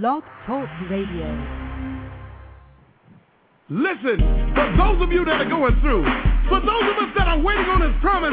Blog 0.00 0.22
Talk 0.46 0.70
Radio. 0.88 1.28
Listen, 3.68 4.16
for 4.56 4.72
those 4.72 5.02
of 5.02 5.12
you 5.12 5.22
that 5.26 5.44
are 5.44 5.50
going 5.50 5.78
through, 5.82 6.02
for 6.48 6.60
those 6.64 6.84
of 6.88 6.96
us 6.96 7.12
that 7.18 7.28
are 7.28 7.38
waiting 7.38 7.66
on 7.66 7.82
His 7.82 7.92
promise, 8.00 8.32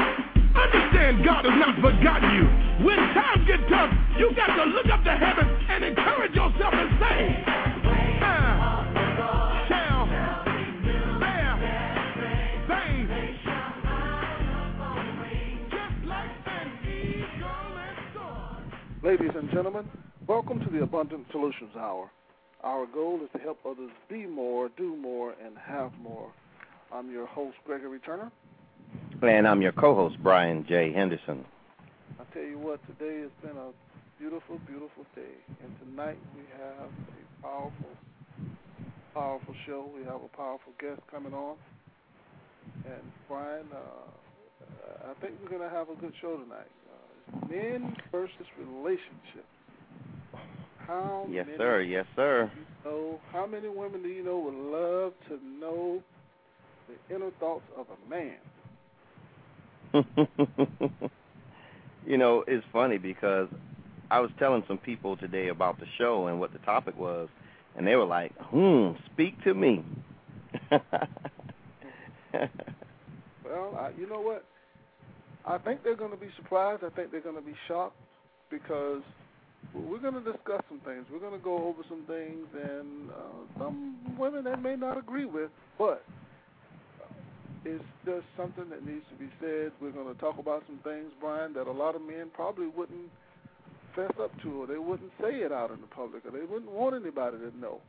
understand 0.56 1.20
God 1.26 1.44
has 1.44 1.60
not 1.60 1.76
forgotten 1.84 2.32
you. 2.32 2.48
When 2.88 2.96
times 3.12 3.44
get 3.46 3.60
tough, 3.68 3.92
you 4.18 4.32
got 4.40 4.56
to 4.56 4.72
look 4.72 4.86
up 4.88 5.04
to 5.04 5.12
heaven 5.12 5.50
and 5.68 5.84
encourage 5.84 6.32
yourself 6.32 6.74
and 6.74 6.90
say, 6.96 7.44
"Ah, 8.24 8.88
shall 9.68 10.08
bear 11.20 11.60
things 12.72 13.12
just 15.76 16.08
like 16.08 16.32
an 16.56 16.72
eagle 16.88 17.76
and 17.84 17.98
soar." 18.16 18.64
Ladies 19.04 19.36
and 19.36 19.52
gentlemen, 19.52 19.84
welcome 20.30 20.60
to 20.60 20.70
the 20.70 20.84
Abundant 20.84 21.26
Solutions 21.32 21.72
Hour. 21.76 22.08
Our 22.64 22.86
goal 22.86 23.20
is 23.24 23.30
to 23.34 23.40
help 23.40 23.58
others 23.66 23.90
be 24.08 24.28
more, 24.28 24.70
do 24.78 24.96
more, 24.96 25.34
and 25.44 25.58
have 25.58 25.92
more. 26.00 26.32
I'm 26.94 27.10
your 27.10 27.26
host, 27.26 27.58
Gregory 27.66 27.98
Turner. 27.98 28.32
And 29.24 29.48
I'm 29.48 29.64
your 29.64 29.72
co-host, 29.72 30.18
Brian 30.22 30.68
J. 30.70 30.94
Henderson. 30.94 31.44
I 32.20 32.32
tell 32.32 32.44
you 32.44 32.60
what, 32.60 32.80
today 32.86 33.22
has 33.22 33.32
been 33.42 33.58
a 33.58 33.72
beautiful, 34.20 34.60
beautiful 34.68 35.04
day. 35.16 35.34
And 35.64 35.76
tonight 35.80 36.20
we 36.36 36.44
have 36.62 36.92
a 36.92 37.42
powerful, 37.42 37.90
powerful 39.16 39.56
show. 39.66 39.90
We 39.98 40.04
have 40.04 40.22
a 40.22 40.38
powerful 40.38 40.74
guest 40.80 41.02
coming 41.10 41.34
on. 41.34 41.56
And 42.86 43.02
Brian, 43.28 43.66
uh, 43.74 45.10
I 45.10 45.20
think 45.22 45.34
we're 45.42 45.58
going 45.58 45.68
to 45.68 45.76
have 45.76 45.90
a 45.90 45.96
good 45.96 46.14
show 46.22 46.38
tonight. 46.38 46.70
Uh, 46.86 47.48
men 47.50 47.96
versus 48.12 48.46
relationships. 48.60 49.50
How 50.88 51.28
Yes, 51.30 51.46
many 51.46 51.58
sir. 51.58 51.82
Yes, 51.82 52.06
sir. 52.16 52.52
you 52.56 52.90
know, 52.92 53.20
how 53.32 53.46
many 53.46 53.68
women 53.70 54.02
do 54.02 54.10
you 54.10 54.24
know 54.24 54.40
would 54.40 54.54
love 54.54 55.14
to 55.28 55.40
know 55.60 56.02
the 56.88 57.16
inner 57.16 57.32
thoughts 57.40 57.66
of 57.78 57.86
a 57.90 58.10
man? 58.10 58.38
you 62.08 62.18
know, 62.18 62.44
it's 62.48 62.66
funny 62.72 62.98
because 62.98 63.48
I 64.12 64.20
was 64.20 64.32
telling 64.40 64.64
some 64.68 64.78
people 64.78 65.18
today 65.18 65.50
about 65.50 65.80
the 65.80 65.86
show 65.98 66.28
and 66.28 66.40
what 66.40 66.54
the 66.54 66.60
topic 66.60 66.98
was, 66.98 67.30
and 67.78 67.86
they 67.86 67.96
were 67.96 68.06
like, 68.06 68.32
"Hmm, 68.38 68.92
speak 69.14 69.42
to 69.44 69.54
me." 69.54 69.84
Well, 73.46 73.74
I, 73.78 73.90
you 74.00 74.08
know 74.08 74.22
what? 74.22 74.46
I 75.46 75.58
think 75.58 75.84
they're 75.84 75.96
going 75.96 76.12
to 76.12 76.18
be 76.18 76.30
surprised. 76.36 76.84
I 76.84 76.90
think 76.90 77.12
they're 77.12 77.22
going 77.22 77.36
to 77.36 77.42
be 77.42 77.56
shocked 77.68 77.96
because 78.52 79.02
we're 79.74 80.00
going 80.00 80.16
to 80.16 80.32
discuss 80.32 80.62
some 80.70 80.80
things. 80.86 81.06
We're 81.12 81.20
going 81.20 81.38
to 81.38 81.44
go 81.44 81.58
over 81.68 81.84
some 81.88 82.04
things, 82.08 82.48
and 82.54 83.10
uh, 83.12 83.60
some 83.60 83.98
women 84.18 84.44
they 84.44 84.56
may 84.56 84.76
not 84.76 84.98
agree 84.98 85.26
with, 85.26 85.52
but 85.78 86.04
it's 87.66 87.84
just 88.06 88.26
something 88.38 88.70
that 88.70 88.86
needs 88.86 89.04
to 89.12 89.16
be 89.16 89.30
said. 89.40 89.72
We're 89.82 89.92
going 89.92 90.14
to 90.14 90.20
talk 90.20 90.40
about 90.40 90.64
some 90.68 90.80
things, 90.84 91.12
Brian, 91.20 91.54
that 91.54 91.68
a 91.68 91.72
lot 91.72 91.96
of 91.96 92.02
men 92.02 92.32
probably 92.34 92.68
wouldn't 92.68 93.10
fess 93.96 94.12
up 94.22 94.32
to, 94.42 94.64
or 94.64 94.68
they 94.68 94.78
wouldn't 94.78 95.12
say 95.22 95.42
it 95.42 95.52
out 95.52 95.72
in 95.72 95.82
the 95.82 95.88
public, 95.88 96.26
or 96.26 96.32
they 96.32 96.46
wouldn't 96.46 96.72
want 96.72 96.96
anybody 96.96 97.38
to 97.38 97.58
know. 97.58 97.80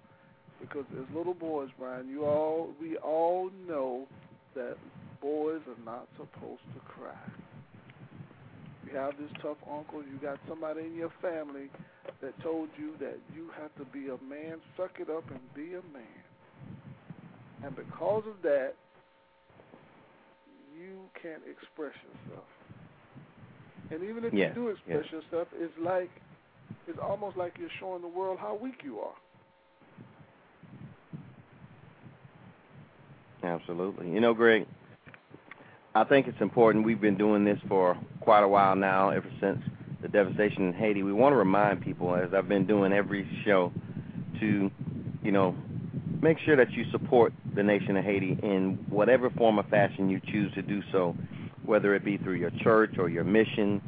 Because 0.61 0.85
as 0.99 1.17
little 1.17 1.35
boys, 1.35 1.71
Brian, 1.79 2.09
you 2.09 2.25
all 2.25 2.69
we 2.81 2.97
all 2.99 3.51
know 3.67 4.07
that 4.55 4.77
boys 5.23 5.61
are 5.67 5.85
not 5.85 6.07
supposed 6.17 6.63
to 6.75 6.81
cry. 6.87 7.15
You 8.91 8.99
have 8.99 9.17
this 9.19 9.31
tough 9.43 9.59
uncle, 9.71 10.03
you 10.03 10.19
got 10.21 10.39
somebody 10.49 10.83
in 10.83 10.95
your 10.97 11.13
family 11.23 11.71
that 12.21 12.41
told 12.43 12.69
you 12.79 12.93
that 12.99 13.19
you 13.35 13.51
have 13.61 13.75
to 13.77 13.85
be 13.93 14.09
a 14.09 14.19
man, 14.29 14.59
suck 14.77 14.93
it 14.99 15.09
up 15.09 15.25
and 15.31 15.41
be 15.55 15.75
a 15.75 15.83
man. 15.93 16.21
And 17.63 17.77
because 17.77 18.25
of 18.27 18.43
that, 18.43 18.73
you 20.77 20.99
can't 21.23 21.43
express 21.49 21.93
yourself. 22.03 22.47
And 23.91 24.03
even 24.09 24.25
if 24.25 24.33
Yeah, 24.33 24.49
you 24.49 24.55
do 24.55 24.69
express 24.69 25.05
yeah. 25.13 25.21
yourself, 25.21 25.49
it's 25.61 25.79
like 25.79 26.11
it's 26.89 26.99
almost 26.99 27.37
like 27.37 27.53
you're 27.59 27.69
showing 27.79 28.03
the 28.03 28.09
world 28.09 28.39
how 28.41 28.55
weak 28.55 28.83
you 28.83 28.99
are. 29.01 29.15
Absolutely. 33.43 34.11
You 34.11 34.21
know, 34.21 34.35
Greg, 34.35 34.67
I 35.95 36.05
think 36.05 36.29
it's 36.29 36.41
important. 36.41 36.85
We've 36.85 37.01
been 37.01 37.17
doing 37.17 37.45
this 37.45 37.59
for 37.69 37.99
quite 38.21 38.45
a 38.45 38.49
while 38.49 38.77
now, 38.77 39.11
ever 39.11 39.29
since 39.41 39.59
the 40.01 40.09
devastation 40.09 40.69
in 40.69 40.73
Haiti. 40.73 41.03
We 41.03 41.13
want 41.13 41.33
to 41.33 41.37
remind 41.37 41.83
people, 41.83 42.15
as 42.15 42.33
I've 42.33 42.49
been 42.49 42.65
doing 42.65 42.93
every 42.93 43.29
show, 43.45 43.73
to, 44.39 44.71
you 45.23 45.33
know, 45.33 45.57
make 46.23 46.39
sure 46.39 46.55
that 46.57 46.71
you 46.71 46.85
support 46.93 47.33
the 47.57 47.65
nation 47.65 47.97
of 47.97 48.05
Haiti 48.05 48.39
in 48.41 48.79
whatever 48.89 49.31
form 49.31 49.59
or 49.59 49.65
fashion 49.65 50.09
you 50.09 50.21
choose 50.31 50.55
to 50.55 50.63
do 50.63 50.81
so, 50.93 51.17
whether 51.65 51.95
it 51.97 52.05
be 52.05 52.19
through 52.19 52.35
your 52.35 52.53
church 52.63 52.95
or 52.97 53.09
your 53.09 53.25
mission 53.25 53.83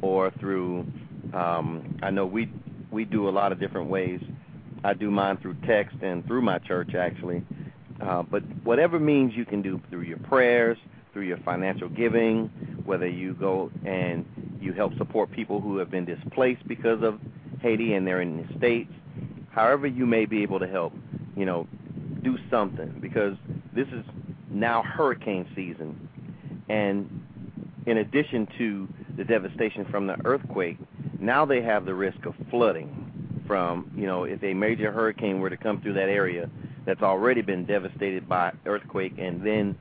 or 0.00 0.30
through, 0.40 0.86
um, 1.34 1.98
I 2.02 2.10
know 2.10 2.24
we 2.24 2.50
we 2.90 3.04
do 3.04 3.28
a 3.28 3.30
lot 3.30 3.52
of 3.52 3.60
different 3.60 3.90
ways. 3.90 4.20
I 4.84 4.94
do 4.94 5.10
mine 5.10 5.36
through 5.36 5.56
text 5.66 5.96
and 6.02 6.26
through 6.26 6.42
my 6.42 6.58
church, 6.60 6.94
actually. 6.94 7.42
Uh, 8.00 8.22
but 8.22 8.42
whatever 8.64 8.98
means 8.98 9.34
you 9.34 9.44
can 9.44 9.62
do 9.62 9.80
through 9.90 10.02
your 10.02 10.18
prayers, 10.18 10.76
through 11.12 11.22
your 11.22 11.38
financial 11.38 11.88
giving, 11.88 12.46
whether 12.84 13.06
you 13.06 13.34
go 13.34 13.70
and 13.84 14.24
you 14.60 14.72
help 14.72 14.96
support 14.96 15.30
people 15.30 15.60
who 15.60 15.78
have 15.78 15.90
been 15.90 16.04
displaced 16.04 16.66
because 16.66 17.02
of 17.02 17.20
Haiti 17.60 17.94
and 17.94 18.06
they're 18.06 18.20
in 18.20 18.46
the 18.46 18.58
States, 18.58 18.92
however 19.50 19.86
you 19.86 20.06
may 20.06 20.24
be 20.24 20.42
able 20.42 20.58
to 20.58 20.66
help, 20.66 20.92
you 21.36 21.44
know, 21.44 21.66
do 22.22 22.38
something 22.50 22.98
because 23.00 23.36
this 23.74 23.88
is 23.88 24.04
now 24.50 24.82
hurricane 24.82 25.46
season. 25.54 26.08
And 26.68 27.24
in 27.86 27.98
addition 27.98 28.48
to 28.58 28.88
the 29.16 29.24
devastation 29.24 29.84
from 29.86 30.06
the 30.06 30.16
earthquake, 30.24 30.78
now 31.18 31.44
they 31.44 31.62
have 31.62 31.84
the 31.84 31.94
risk 31.94 32.24
of 32.24 32.34
flooding 32.50 33.42
from, 33.46 33.90
you 33.96 34.06
know, 34.06 34.24
if 34.24 34.42
a 34.42 34.54
major 34.54 34.92
hurricane 34.92 35.40
were 35.40 35.50
to 35.50 35.56
come 35.56 35.80
through 35.80 35.94
that 35.94 36.08
area 36.08 36.48
that's 36.84 37.02
already 37.02 37.42
been 37.42 37.64
devastated 37.64 38.28
by 38.28 38.52
earthquake 38.66 39.14
and 39.18 39.44
then 39.44 39.76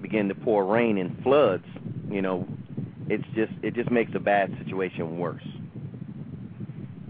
begin 0.00 0.28
to 0.28 0.34
pour 0.34 0.64
rain 0.64 0.98
and 0.98 1.22
floods, 1.22 1.64
you 2.10 2.22
know, 2.22 2.46
it's 3.08 3.24
just 3.34 3.52
it 3.62 3.74
just 3.74 3.90
makes 3.90 4.12
a 4.14 4.20
bad 4.20 4.56
situation 4.58 5.18
worse. 5.18 5.46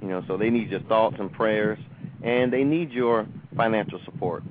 You 0.02 0.08
know, 0.08 0.22
so 0.28 0.36
they 0.36 0.50
need 0.50 0.70
your 0.70 0.80
thoughts 0.80 1.16
and 1.18 1.32
prayers 1.32 1.78
and 2.22 2.52
they 2.52 2.64
need 2.64 2.92
your 2.92 3.26
financial 3.56 4.00
support. 4.04 4.42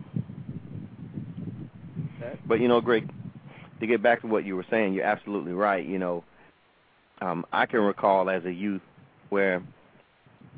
Okay. 2.21 2.37
But 2.45 2.59
you 2.59 2.67
know, 2.67 2.81
Greg, 2.81 3.09
to 3.79 3.87
get 3.87 4.01
back 4.01 4.21
to 4.21 4.27
what 4.27 4.45
you 4.45 4.55
were 4.55 4.65
saying, 4.69 4.93
you're 4.93 5.05
absolutely 5.05 5.53
right. 5.53 5.85
You 5.85 5.99
know, 5.99 6.23
um, 7.21 7.45
I 7.51 7.65
can 7.65 7.81
recall 7.81 8.29
as 8.29 8.43
a 8.45 8.51
youth 8.51 8.81
where, 9.29 9.63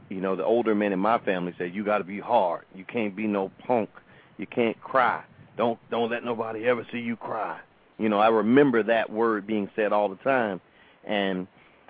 you 0.09 0.21
know, 0.21 0.35
the 0.35 0.45
older 0.45 0.73
men 0.73 0.93
in 0.93 0.99
my 0.99 1.17
family 1.19 1.53
said, 1.57 1.73
"You 1.73 1.83
got 1.83 1.99
to 1.99 2.03
be 2.03 2.19
hard. 2.19 2.65
You 2.73 2.85
can't 2.85 3.15
be 3.15 3.27
no 3.27 3.51
punk. 3.65 3.89
You 4.37 4.47
can't 4.47 4.79
cry. 4.81 5.23
Don't 5.57 5.79
don't 5.89 6.09
let 6.09 6.23
nobody 6.23 6.65
ever 6.65 6.85
see 6.91 6.99
you 6.99 7.15
cry." 7.15 7.59
You 7.97 8.09
know, 8.09 8.19
I 8.19 8.29
remember 8.29 8.83
that 8.83 9.11
word 9.11 9.47
being 9.47 9.69
said 9.75 9.91
all 9.91 10.09
the 10.09 10.17
time, 10.17 10.61
and 11.03 11.47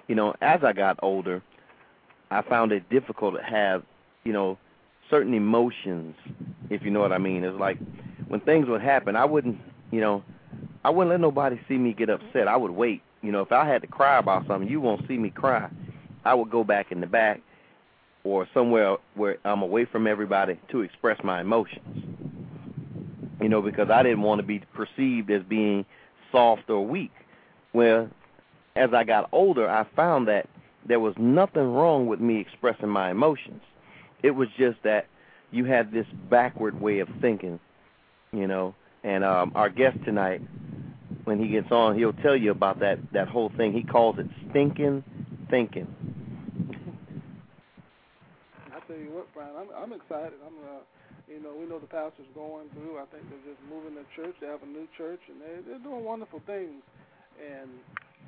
you 0.08 0.16
know, 0.16 0.34
as 0.42 0.64
I 0.64 0.74
got 0.74 1.00
older, 1.02 1.42
I 2.32 2.42
found 2.42 2.72
it 2.72 2.90
difficult 2.90 3.36
to 3.36 3.44
have, 3.44 3.84
you 4.24 4.34
know, 4.34 4.58
certain 5.10 5.34
emotions, 5.34 6.16
if 6.70 6.82
you 6.84 6.92
know 6.92 7.00
what 7.00 7.12
I 7.12 7.18
mean. 7.18 7.44
It's 7.44 7.60
like 7.60 7.78
when 8.28 8.40
things 8.42 8.68
would 8.68 8.82
happen, 8.82 9.16
I 9.16 9.26
wouldn't, 9.26 9.58
you 9.92 10.02
know, 10.02 10.24
I 10.84 10.90
wouldn't 10.90 11.12
let 11.12 11.20
nobody 11.20 11.60
see 11.68 11.78
me 11.78 11.94
get 11.94 12.10
upset. 12.10 12.48
I 12.48 12.56
would 12.56 12.72
wait. 12.72 13.02
You 13.22 13.32
know, 13.32 13.42
if 13.42 13.52
I 13.52 13.68
had 13.68 13.82
to 13.82 13.88
cry 13.88 14.18
about 14.20 14.48
something, 14.48 14.70
you 14.70 14.80
won't 14.80 15.08
see 15.08 15.18
me 15.18 15.30
cry. 15.30 15.70
I 16.24 16.34
would 16.34 16.50
go 16.50 16.64
back 16.64 16.92
in 16.92 17.02
the 17.02 17.08
back 17.08 17.42
or 18.24 18.48
somewhere 18.54 18.98
where 19.16 19.38
I'm 19.44 19.62
away 19.62 19.86
from 19.86 20.08
everybody 20.08 20.60
to 20.72 20.82
express 20.82 21.22
my 21.24 21.42
emotions. 21.42 22.06
You 23.42 23.50
know, 23.50 23.62
because 23.62 23.90
I 23.90 24.04
didn't 24.04 24.22
want 24.22 24.40
to 24.40 24.48
be 24.48 24.60
perceived 24.74 25.30
as 25.32 25.44
being 25.44 25.86
soft 26.32 26.70
or 26.70 26.86
weak. 26.86 27.12
Well, 27.74 28.10
as 28.76 28.90
I 28.94 29.04
got 29.04 29.30
older, 29.32 29.70
I 29.70 29.86
found 29.96 30.28
that 30.28 30.48
there 30.88 31.00
was 31.00 31.14
nothing 31.18 31.74
wrong 31.74 32.08
with 32.08 32.20
me 32.20 32.40
expressing 32.40 32.90
my 32.90 33.12
emotions. 33.12 33.62
It 34.24 34.32
was 34.32 34.48
just 34.58 34.78
that 34.84 35.08
you 35.52 35.66
had 35.66 35.92
this 35.92 36.08
backward 36.30 36.80
way 36.80 37.00
of 37.00 37.10
thinking, 37.22 37.60
you 38.32 38.48
know. 38.48 38.76
And 39.04 39.24
um, 39.24 39.52
our 39.56 39.70
guest 39.70 39.98
tonight, 40.06 40.42
when 41.24 41.40
he 41.40 41.48
gets 41.50 41.72
on, 41.72 41.98
he'll 41.98 42.14
tell 42.14 42.36
you 42.36 42.52
about 42.52 42.80
that 42.80 43.00
that 43.14 43.28
whole 43.28 43.52
thing. 43.56 43.74
He 43.74 43.84
calls 43.84 44.18
it 44.20 44.28
stinking 44.50 45.04
thinking. 45.50 45.88
I 48.68 48.80
tell 48.88 48.98
you 48.98 49.12
what, 49.12 49.34
Brian, 49.34 49.56
I'm 49.58 49.68
I'm 49.76 49.94
excited. 49.94 50.40
I'm 50.46 50.58
uh, 50.64 50.82
you 51.28 51.44
know, 51.44 51.54
we 51.54 51.68
know 51.68 51.80
the 51.80 51.92
pastor's 51.92 52.32
going 52.34 52.70
through. 52.74 52.98
I 52.98 53.06
think 53.12 53.28
they're 53.30 53.54
just 53.54 53.62
moving 53.70 53.96
their 53.96 54.08
church. 54.16 54.36
They 54.40 54.48
have 54.48 54.64
a 54.64 54.72
new 54.72 54.88
church, 54.98 55.20
and 55.28 55.40
they 55.42 55.62
they're 55.68 55.84
doing 55.84 56.04
wonderful 56.04 56.42
things. 56.48 56.82
And 57.38 57.70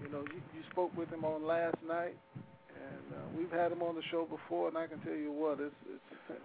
you 0.03 0.11
know, 0.11 0.21
you, 0.27 0.39
you 0.53 0.61
spoke 0.71 0.95
with 0.95 1.09
him 1.09 1.23
on 1.23 1.47
last 1.47 1.77
night, 1.87 2.15
and 2.35 3.05
uh, 3.15 3.25
we've 3.37 3.51
had 3.51 3.71
him 3.71 3.81
on 3.81 3.95
the 3.95 4.03
show 4.11 4.27
before, 4.27 4.67
and 4.67 4.77
I 4.77 4.87
can 4.87 4.99
tell 4.99 5.15
you 5.15 5.31
what, 5.31 5.59
it's 5.59 5.75
it's. 5.87 6.41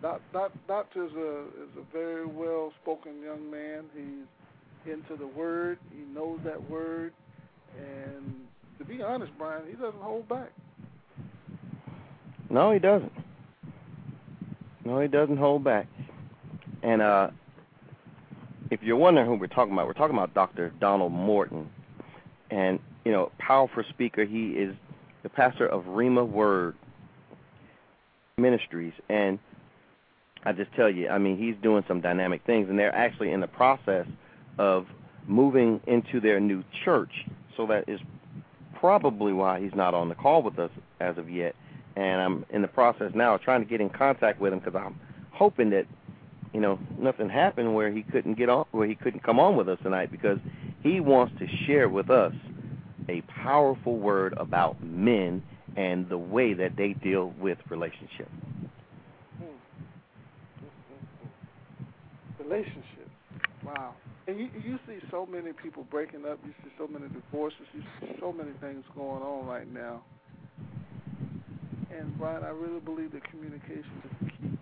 Doc, 0.00 0.20
Doc, 0.32 0.52
Doctor 0.68 1.06
is 1.06 1.12
a 1.12 1.40
is 1.62 1.74
a 1.78 1.92
very 1.92 2.26
well 2.26 2.72
spoken 2.82 3.20
young 3.22 3.50
man. 3.50 3.84
He's 3.94 4.92
into 4.92 5.16
the 5.16 5.26
word. 5.26 5.78
He 5.90 6.02
knows 6.14 6.38
that 6.44 6.70
word, 6.70 7.12
and 7.76 8.34
to 8.78 8.84
be 8.84 9.02
honest, 9.02 9.32
Brian, 9.36 9.62
he 9.66 9.72
doesn't 9.72 10.00
hold 10.00 10.28
back. 10.28 10.52
No, 12.50 12.72
he 12.72 12.78
doesn't. 12.78 13.12
No, 14.88 15.00
he 15.00 15.08
doesn't 15.08 15.36
hold 15.36 15.64
back. 15.64 15.86
And 16.82 17.02
uh, 17.02 17.28
if 18.70 18.80
you're 18.82 18.96
wondering 18.96 19.26
who 19.26 19.34
we're 19.34 19.46
talking 19.46 19.74
about, 19.74 19.86
we're 19.86 19.92
talking 19.92 20.16
about 20.16 20.32
Dr. 20.32 20.72
Donald 20.80 21.12
Morton. 21.12 21.68
And, 22.50 22.80
you 23.04 23.12
know, 23.12 23.30
powerful 23.38 23.82
speaker. 23.90 24.24
He 24.24 24.52
is 24.52 24.74
the 25.22 25.28
pastor 25.28 25.66
of 25.66 25.84
Rhema 25.84 26.26
Word 26.26 26.74
Ministries. 28.38 28.94
And 29.10 29.38
I 30.46 30.52
just 30.52 30.72
tell 30.72 30.88
you, 30.88 31.08
I 31.08 31.18
mean, 31.18 31.36
he's 31.36 31.62
doing 31.62 31.84
some 31.86 32.00
dynamic 32.00 32.46
things. 32.46 32.70
And 32.70 32.78
they're 32.78 32.94
actually 32.94 33.32
in 33.32 33.40
the 33.42 33.46
process 33.46 34.06
of 34.58 34.86
moving 35.26 35.82
into 35.86 36.18
their 36.18 36.40
new 36.40 36.64
church. 36.86 37.12
So 37.58 37.66
that 37.66 37.90
is 37.90 38.00
probably 38.80 39.34
why 39.34 39.60
he's 39.60 39.74
not 39.74 39.92
on 39.92 40.08
the 40.08 40.14
call 40.14 40.42
with 40.42 40.58
us 40.58 40.70
as 40.98 41.18
of 41.18 41.28
yet. 41.28 41.54
And 41.98 42.20
I'm 42.20 42.46
in 42.50 42.62
the 42.62 42.68
process 42.68 43.10
now 43.14 43.34
of 43.34 43.42
trying 43.42 43.60
to 43.60 43.68
get 43.68 43.80
in 43.80 43.90
contact 43.90 44.40
with 44.40 44.52
him 44.52 44.60
because 44.60 44.76
I'm 44.76 45.00
hoping 45.32 45.70
that 45.70 45.86
you 46.52 46.60
know, 46.60 46.78
nothing 46.98 47.28
happened 47.28 47.74
where 47.74 47.92
he 47.92 48.02
couldn't 48.02 48.38
get 48.38 48.48
on, 48.48 48.64
where 48.70 48.86
he 48.86 48.94
couldn't 48.94 49.22
come 49.22 49.38
on 49.38 49.56
with 49.56 49.68
us 49.68 49.78
tonight 49.82 50.10
because 50.10 50.38
he 50.82 51.00
wants 51.00 51.32
to 51.38 51.46
share 51.66 51.88
with 51.88 52.10
us 52.10 52.32
a 53.08 53.22
powerful 53.42 53.98
word 53.98 54.34
about 54.36 54.82
men 54.82 55.42
and 55.76 56.08
the 56.08 56.18
way 56.18 56.54
that 56.54 56.76
they 56.76 56.94
deal 56.94 57.32
with 57.40 57.58
hmm. 57.64 57.74
relationships. 57.74 58.30
Relationship. 62.38 63.10
Wow. 63.64 63.94
And 64.26 64.38
you 64.38 64.48
you 64.64 64.78
see 64.86 64.98
so 65.10 65.26
many 65.26 65.52
people 65.52 65.86
breaking 65.90 66.24
up. 66.24 66.38
You 66.44 66.52
see 66.62 66.70
so 66.78 66.86
many 66.86 67.06
divorces. 67.08 67.60
You 67.74 67.82
see 68.00 68.16
so 68.20 68.32
many 68.32 68.52
things 68.60 68.84
going 68.94 69.22
on 69.22 69.46
right 69.46 69.70
now. 69.70 70.02
And 71.96 72.16
Brian, 72.18 72.44
I 72.44 72.50
really 72.50 72.80
believe 72.80 73.12
that 73.12 73.24
communication 73.30 74.02
is 74.04 74.30
key 74.30 74.58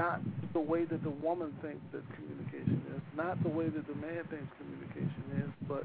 not 0.00 0.20
the 0.54 0.60
way 0.60 0.84
that 0.84 1.02
the 1.02 1.10
woman 1.10 1.52
thinks 1.60 1.82
that 1.92 2.02
communication 2.16 2.80
is, 2.96 3.02
not 3.16 3.36
the 3.42 3.50
way 3.50 3.68
that 3.68 3.86
the 3.86 3.94
man 3.94 4.24
thinks 4.30 4.48
communication 4.56 5.44
is, 5.44 5.50
but 5.68 5.84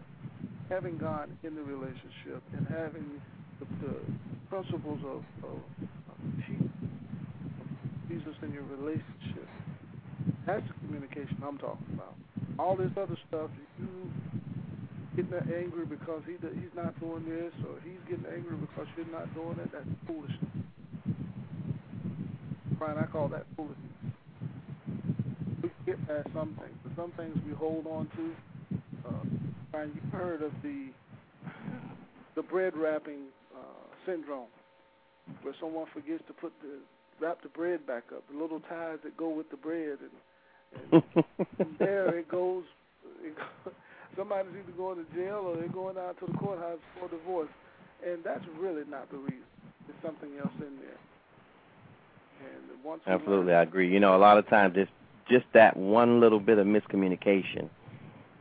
having 0.70 0.98
God 0.98 1.30
in 1.44 1.54
the 1.54 1.62
relationship 1.62 2.42
and 2.56 2.66
having 2.68 3.20
the, 3.60 3.66
the 3.86 3.96
principles 4.50 5.00
of, 5.04 5.20
of, 5.44 5.60
of 5.84 6.18
Jesus 8.08 8.34
in 8.42 8.54
your 8.54 8.64
relationship. 8.64 9.48
That's 10.46 10.66
the 10.66 10.88
communication 10.88 11.38
I'm 11.46 11.58
talking 11.58 11.86
about. 11.94 12.16
All 12.58 12.78
this 12.78 12.92
other 12.96 13.18
stuff, 13.28 13.50
you 13.78 13.88
getting 15.16 15.34
angry 15.34 15.86
because 15.86 16.22
he 16.26 16.34
he's 16.34 16.76
not 16.76 17.00
doing 17.00 17.26
this, 17.26 17.54
or 17.68 17.80
he's 17.84 18.00
getting 18.10 18.26
angry 18.26 18.58
because 18.58 18.88
you're 18.98 19.06
not 19.08 19.34
doing 19.34 19.58
it. 19.60 19.72
That's 19.72 19.86
foolishness. 20.08 20.66
Brian, 22.78 22.98
I 22.98 23.06
call 23.06 23.30
that 23.30 23.46
foolishness 23.56 23.78
We 25.64 25.72
get 25.86 26.08
past 26.08 26.28
some 26.34 26.58
things, 26.60 26.76
but 26.84 26.92
some 26.96 27.12
things 27.12 27.38
we 27.48 27.54
hold 27.54 27.88
on 27.88 28.10
to. 28.18 28.32
Uh, 29.08 29.80
and 29.82 29.92
you've 29.96 30.14
heard 30.14 30.42
of 30.42 30.52
the 30.62 30.88
the 32.36 32.44
bread 32.44 32.76
wrapping 32.76 33.32
uh, 33.56 33.96
syndrome, 34.06 34.48
where 35.42 35.56
someone 35.62 35.86
forgets 35.94 36.24
to 36.28 36.34
put 36.34 36.52
the 36.62 36.80
wrap 37.22 37.42
the 37.42 37.50
bread 37.50 37.88
back 37.88 38.04
up, 38.14 38.24
the 38.32 38.38
little 38.38 38.60
ties 38.62 38.98
that 39.04 39.16
go 39.16 39.30
with 39.30 39.50
the 39.50 39.58
bread, 39.58 39.98
and, 40.92 41.04
and 41.60 41.68
there 41.80 42.18
it 42.18 42.28
goes. 42.28 42.64
It, 43.22 43.34
somebody's 44.18 44.52
either 44.54 44.72
going 44.78 45.04
to 45.04 45.16
jail 45.16 45.44
or 45.46 45.56
they're 45.58 45.68
going 45.68 45.98
out 45.98 46.20
to 46.20 46.26
the 46.26 46.38
courthouse 46.38 46.80
for 47.00 47.10
divorce, 47.10 47.50
and 48.06 48.24
that's 48.24 48.44
really 48.60 48.84
not 48.90 49.10
the 49.12 49.18
reason. 49.18 49.44
There's 49.88 50.02
something 50.04 50.30
else 50.40 50.54
in 50.60 50.78
there. 50.78 51.00
And 52.42 52.84
once 52.84 53.02
Absolutely, 53.08 53.54
I 53.54 53.64
agree. 53.64 53.92
You 53.92 54.00
know, 54.00 54.16
a 54.16 54.20
lot 54.20 54.38
of 54.38 54.48
times 54.48 54.76
it's 54.78 54.92
just 55.30 55.46
that 55.54 55.78
one 55.78 56.20
little 56.20 56.40
bit 56.40 56.58
of 56.58 56.68
miscommunication. 56.68 57.70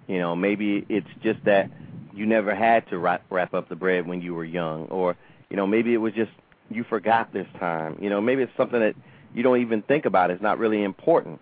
You 0.06 0.18
know, 0.18 0.36
maybe 0.36 0.84
it's 0.88 1.08
just 1.22 1.44
that 1.44 1.70
you 2.12 2.26
never 2.26 2.54
had 2.54 2.88
to 2.90 2.98
wrap, 2.98 3.24
wrap 3.30 3.54
up 3.54 3.68
the 3.68 3.76
bread 3.76 4.06
when 4.06 4.20
you 4.20 4.34
were 4.34 4.44
young, 4.44 4.86
or 4.86 5.16
you 5.50 5.56
know, 5.56 5.66
maybe 5.66 5.94
it 5.94 5.98
was 5.98 6.12
just 6.12 6.30
you 6.70 6.84
forgot 6.84 7.32
this 7.32 7.46
time. 7.58 7.98
You 8.00 8.10
know, 8.10 8.20
maybe 8.20 8.42
it's 8.42 8.56
something 8.56 8.80
that 8.80 8.94
you 9.34 9.42
don't 9.42 9.60
even 9.60 9.82
think 9.82 10.04
about. 10.04 10.30
It's 10.30 10.42
not 10.42 10.58
really 10.58 10.82
important. 10.82 11.40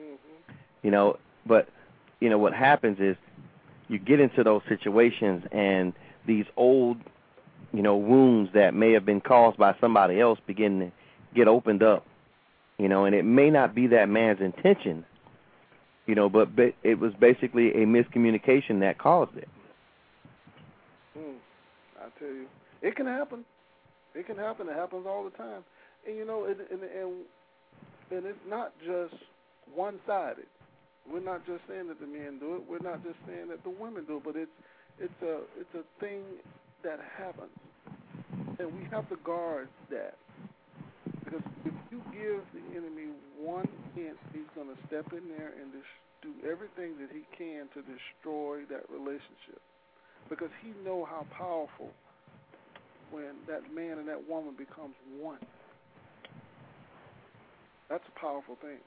Mm-hmm. 0.00 0.52
You 0.82 0.90
know, 0.90 1.18
but 1.46 1.68
you 2.20 2.28
know 2.28 2.38
what 2.38 2.52
happens 2.52 2.98
is 3.00 3.16
you 3.90 3.98
get 3.98 4.20
into 4.20 4.42
those 4.42 4.62
situations 4.68 5.44
and 5.52 5.92
these 6.26 6.46
old, 6.56 6.96
you 7.72 7.82
know, 7.82 7.96
wounds 7.96 8.52
that 8.54 8.72
may 8.72 8.92
have 8.92 9.04
been 9.04 9.20
caused 9.20 9.58
by 9.58 9.74
somebody 9.80 10.20
else 10.20 10.38
begin 10.46 10.80
to 10.80 10.92
get 11.34 11.48
opened 11.48 11.82
up 11.82 12.06
you 12.80 12.88
know, 12.88 13.04
and 13.04 13.14
it 13.14 13.24
may 13.24 13.50
not 13.50 13.74
be 13.74 13.88
that 13.88 14.08
man's 14.08 14.40
intention, 14.40 15.04
you 16.06 16.14
know, 16.14 16.30
but, 16.30 16.56
but 16.56 16.72
it 16.82 16.98
was 16.98 17.12
basically 17.20 17.68
a 17.72 17.84
miscommunication 17.84 18.80
that 18.80 18.96
caused 18.96 19.36
it. 19.36 19.48
Hmm. 21.12 21.36
I 21.98 22.08
tell 22.18 22.28
you, 22.28 22.46
it 22.80 22.96
can 22.96 23.04
happen. 23.04 23.44
It 24.14 24.26
can 24.26 24.38
happen. 24.38 24.66
It 24.66 24.76
happens 24.76 25.04
all 25.06 25.24
the 25.24 25.36
time, 25.36 25.62
and 26.06 26.16
you 26.16 26.24
know, 26.24 26.46
and 26.46 26.58
and 26.70 26.82
and, 26.82 27.12
and 28.10 28.26
it's 28.26 28.38
not 28.48 28.72
just 28.78 29.14
one-sided. 29.74 30.46
We're 31.10 31.20
not 31.20 31.44
just 31.44 31.60
saying 31.68 31.88
that 31.88 31.98
the 31.98 32.06
men 32.06 32.38
do 32.38 32.54
it. 32.56 32.62
We're 32.68 32.78
not 32.78 33.02
just 33.02 33.16
saying 33.26 33.48
that 33.48 33.64
the 33.64 33.70
women 33.70 34.04
do 34.06 34.18
it, 34.18 34.24
but 34.24 34.36
it's 34.36 34.52
it's 34.98 35.22
a 35.22 35.40
it's 35.58 35.74
a 35.74 35.84
thing 35.98 36.22
that 36.84 37.00
happens, 37.18 37.50
and 38.58 38.72
we 38.72 38.86
have 38.90 39.08
to 39.08 39.16
guard 39.24 39.68
that. 39.90 40.14
Because 41.24 41.42
if 41.64 41.74
you 41.90 42.02
give 42.12 42.42
the 42.54 42.76
enemy 42.76 43.10
one 43.38 43.68
hint, 43.94 44.16
he's 44.32 44.48
going 44.54 44.68
to 44.68 44.78
step 44.86 45.12
in 45.12 45.28
there 45.36 45.52
and 45.60 45.72
do 46.22 46.32
everything 46.48 46.94
that 47.00 47.10
he 47.12 47.24
can 47.36 47.66
to 47.74 47.82
destroy 47.82 48.64
that 48.70 48.84
relationship. 48.90 49.60
Because 50.28 50.50
he 50.62 50.72
know 50.84 51.04
how 51.04 51.26
powerful 51.36 51.90
when 53.10 53.34
that 53.48 53.74
man 53.74 53.98
and 53.98 54.08
that 54.08 54.28
woman 54.28 54.54
becomes 54.56 54.94
one. 55.18 55.38
That's 57.88 58.04
a 58.06 58.20
powerful 58.20 58.56
thing. 58.62 58.78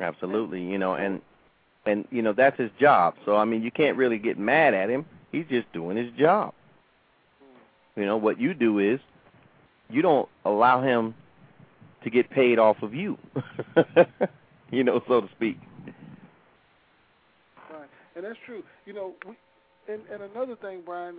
Absolutely, 0.00 0.62
you 0.62 0.78
know, 0.78 0.94
and 0.94 1.20
and 1.86 2.06
you 2.10 2.22
know 2.22 2.32
that's 2.32 2.58
his 2.58 2.70
job. 2.80 3.14
So 3.24 3.36
I 3.36 3.44
mean, 3.44 3.62
you 3.62 3.70
can't 3.70 3.96
really 3.96 4.18
get 4.18 4.38
mad 4.38 4.74
at 4.74 4.88
him. 4.90 5.06
He's 5.32 5.46
just 5.48 5.72
doing 5.72 5.96
his 5.96 6.12
job. 6.18 6.52
Hmm. 7.40 8.00
You 8.00 8.06
know 8.06 8.16
what 8.16 8.40
you 8.40 8.54
do 8.54 8.78
is 8.78 9.00
you 9.90 10.02
don't 10.02 10.28
allow 10.44 10.82
him 10.82 11.14
to 12.02 12.10
get 12.10 12.28
paid 12.30 12.58
off 12.58 12.82
of 12.82 12.94
you, 12.94 13.18
you 14.70 14.84
know, 14.84 15.02
so 15.08 15.22
to 15.22 15.28
speak. 15.34 15.58
Right, 17.70 17.88
and 18.14 18.24
that's 18.24 18.38
true. 18.44 18.62
You 18.84 18.92
know, 18.92 19.14
we, 19.26 19.34
and 19.92 20.02
and 20.12 20.22
another 20.22 20.56
thing, 20.56 20.82
Brian, 20.84 21.18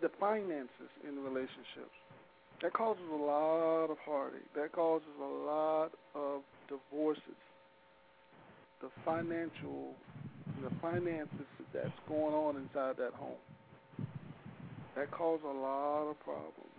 the 0.00 0.10
finances 0.20 0.90
in 1.06 1.22
relationships 1.22 1.94
that 2.62 2.72
causes 2.72 3.02
a 3.12 3.16
lot 3.16 3.90
of 3.90 3.98
heartache. 4.04 4.52
That 4.54 4.72
causes 4.72 5.06
a 5.20 5.24
lot 5.24 5.90
of 6.14 6.42
divorces. 6.68 7.22
The 8.84 8.90
financial, 9.02 9.96
the 10.60 10.68
finances 10.82 11.48
that's 11.72 11.88
going 12.06 12.34
on 12.34 12.56
inside 12.56 12.96
that 12.98 13.14
home. 13.14 13.40
That 14.94 15.10
causes 15.10 15.46
a 15.48 15.56
lot 15.56 16.10
of 16.10 16.20
problems 16.20 16.74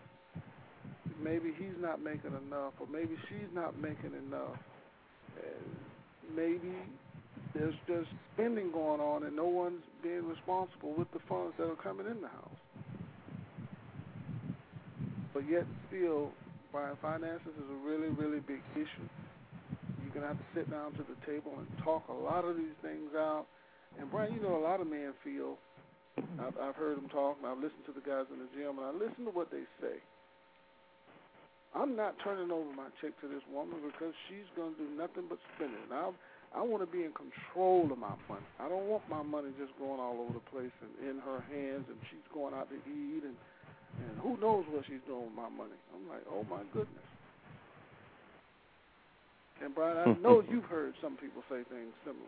maybe 1.21 1.53
he's 1.57 1.77
not 1.79 2.01
making 2.01 2.31
enough, 2.47 2.73
or 2.79 2.87
maybe 2.91 3.15
she's 3.29 3.49
not 3.53 3.79
making 3.79 4.13
enough. 4.27 4.59
And 5.37 6.35
maybe 6.35 6.75
there's 7.53 7.75
just 7.87 8.07
spending 8.33 8.71
going 8.71 9.01
on, 9.01 9.23
and 9.23 9.35
no 9.35 9.47
one's 9.47 9.83
being 10.03 10.27
responsible 10.27 10.93
with 10.97 11.11
the 11.11 11.19
funds 11.27 11.53
that 11.57 11.65
are 11.65 11.75
coming 11.75 12.07
in 12.07 12.21
the 12.21 12.27
house. 12.27 12.61
But 15.33 15.49
yet, 15.49 15.65
still, 15.87 16.31
Brian, 16.71 16.95
finances 17.01 17.51
is 17.57 17.69
a 17.69 17.87
really, 17.87 18.09
really 18.09 18.39
big 18.39 18.61
issue. 18.75 19.09
You're 20.15 20.23
gonna 20.23 20.31
have 20.31 20.39
to 20.39 20.51
sit 20.55 20.71
down 20.71 20.95
to 20.95 21.03
the 21.03 21.19
table 21.27 21.51
and 21.59 21.67
talk 21.83 22.07
a 22.07 22.15
lot 22.15 22.47
of 22.47 22.55
these 22.55 22.71
things 22.79 23.11
out. 23.19 23.51
And 23.99 24.07
Brian, 24.07 24.31
you 24.31 24.39
know, 24.39 24.55
a 24.55 24.63
lot 24.63 24.79
of 24.79 24.87
men 24.87 25.11
feel. 25.19 25.59
I've, 26.39 26.55
I've 26.55 26.79
heard 26.79 26.95
them 26.95 27.11
talk, 27.11 27.35
and 27.43 27.51
I've 27.51 27.59
listened 27.59 27.83
to 27.87 27.91
the 27.91 27.99
guys 27.99 28.23
in 28.31 28.39
the 28.39 28.47
gym, 28.55 28.79
and 28.79 28.87
I 28.87 28.95
listen 28.95 29.27
to 29.27 29.35
what 29.35 29.51
they 29.51 29.67
say 29.83 29.99
I'm 31.75 31.99
not 31.99 32.15
turning 32.23 32.47
over 32.55 32.71
my 32.71 32.87
check 33.03 33.19
to 33.19 33.27
this 33.27 33.43
woman 33.51 33.83
because 33.83 34.15
she's 34.31 34.47
going 34.55 34.71
to 34.75 34.79
do 34.79 34.87
nothing 34.95 35.27
but 35.27 35.43
spend 35.55 35.75
it. 35.75 35.91
I 35.91 36.15
I 36.55 36.63
want 36.63 36.79
to 36.79 36.87
be 36.87 37.03
in 37.03 37.11
control 37.11 37.91
of 37.91 37.99
my 37.99 38.15
money. 38.31 38.47
I 38.63 38.71
don't 38.71 38.87
want 38.87 39.03
my 39.11 39.19
money 39.19 39.51
just 39.59 39.75
going 39.75 39.99
all 39.99 40.15
over 40.23 40.39
the 40.39 40.47
place 40.55 40.71
and 40.79 40.95
in 41.03 41.19
her 41.19 41.43
hands, 41.51 41.83
and 41.91 41.99
she's 42.07 42.23
going 42.31 42.55
out 42.55 42.71
to 42.71 42.79
eat, 42.87 43.27
and 43.27 43.35
and 43.99 44.15
who 44.23 44.39
knows 44.39 44.63
what 44.71 44.87
she's 44.87 45.03
doing 45.07 45.27
with 45.27 45.35
my 45.35 45.51
money. 45.51 45.75
I'm 45.91 46.07
like, 46.07 46.23
oh 46.31 46.47
my 46.47 46.63
goodness. 46.71 47.14
And 49.63 49.73
Brian, 49.73 49.97
I 49.97 50.13
hmm. 50.13 50.21
know 50.21 50.43
you've 50.49 50.65
heard 50.65 50.93
some 51.01 51.15
people 51.17 51.41
say 51.49 51.63
things 51.69 51.93
similar. 52.03 52.25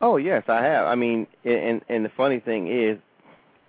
Oh 0.00 0.16
yes, 0.16 0.44
I 0.48 0.62
have. 0.62 0.86
I 0.86 0.94
mean, 0.94 1.26
and 1.44 1.82
and 1.88 2.04
the 2.04 2.10
funny 2.16 2.40
thing 2.40 2.68
is, 2.68 2.98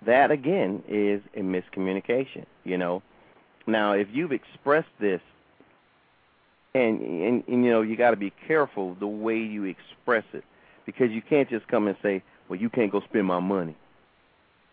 that 0.06 0.30
again 0.30 0.82
is 0.88 1.20
a 1.34 1.40
miscommunication. 1.40 2.46
You 2.64 2.78
know, 2.78 3.02
now 3.66 3.92
if 3.92 4.08
you've 4.12 4.32
expressed 4.32 4.88
this, 5.00 5.20
and 6.74 7.00
and, 7.00 7.44
and 7.46 7.64
you 7.64 7.70
know 7.70 7.82
you 7.82 7.96
got 7.96 8.10
to 8.10 8.16
be 8.16 8.32
careful 8.46 8.94
the 8.94 9.06
way 9.06 9.38
you 9.38 9.64
express 9.64 10.24
it, 10.32 10.44
because 10.86 11.10
you 11.10 11.20
can't 11.20 11.50
just 11.50 11.66
come 11.68 11.88
and 11.88 11.96
say, 12.02 12.22
well, 12.48 12.60
you 12.60 12.70
can't 12.70 12.92
go 12.92 13.00
spend 13.00 13.26
my 13.26 13.40
money, 13.40 13.76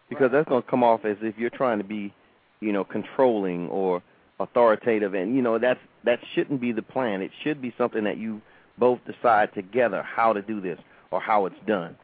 because 0.09 0.31
that's 0.31 0.47
going 0.47 0.61
to 0.61 0.69
come 0.69 0.83
off 0.83 1.05
as 1.05 1.17
if 1.21 1.37
you're 1.37 1.49
trying 1.49 1.79
to 1.79 1.83
be, 1.83 2.13
you 2.59 2.71
know, 2.71 2.83
controlling 2.83 3.67
or 3.69 4.03
authoritative, 4.39 5.13
and 5.13 5.35
you 5.35 5.41
know 5.41 5.57
that's 5.59 5.79
that 6.03 6.19
shouldn't 6.33 6.61
be 6.61 6.71
the 6.71 6.81
plan. 6.81 7.21
It 7.21 7.31
should 7.43 7.61
be 7.61 7.73
something 7.77 8.03
that 8.03 8.17
you 8.17 8.41
both 8.77 8.99
decide 9.05 9.53
together 9.53 10.03
how 10.03 10.33
to 10.33 10.41
do 10.41 10.61
this 10.61 10.79
or 11.11 11.19
how 11.19 11.45
it's 11.45 11.55
done. 11.65 11.95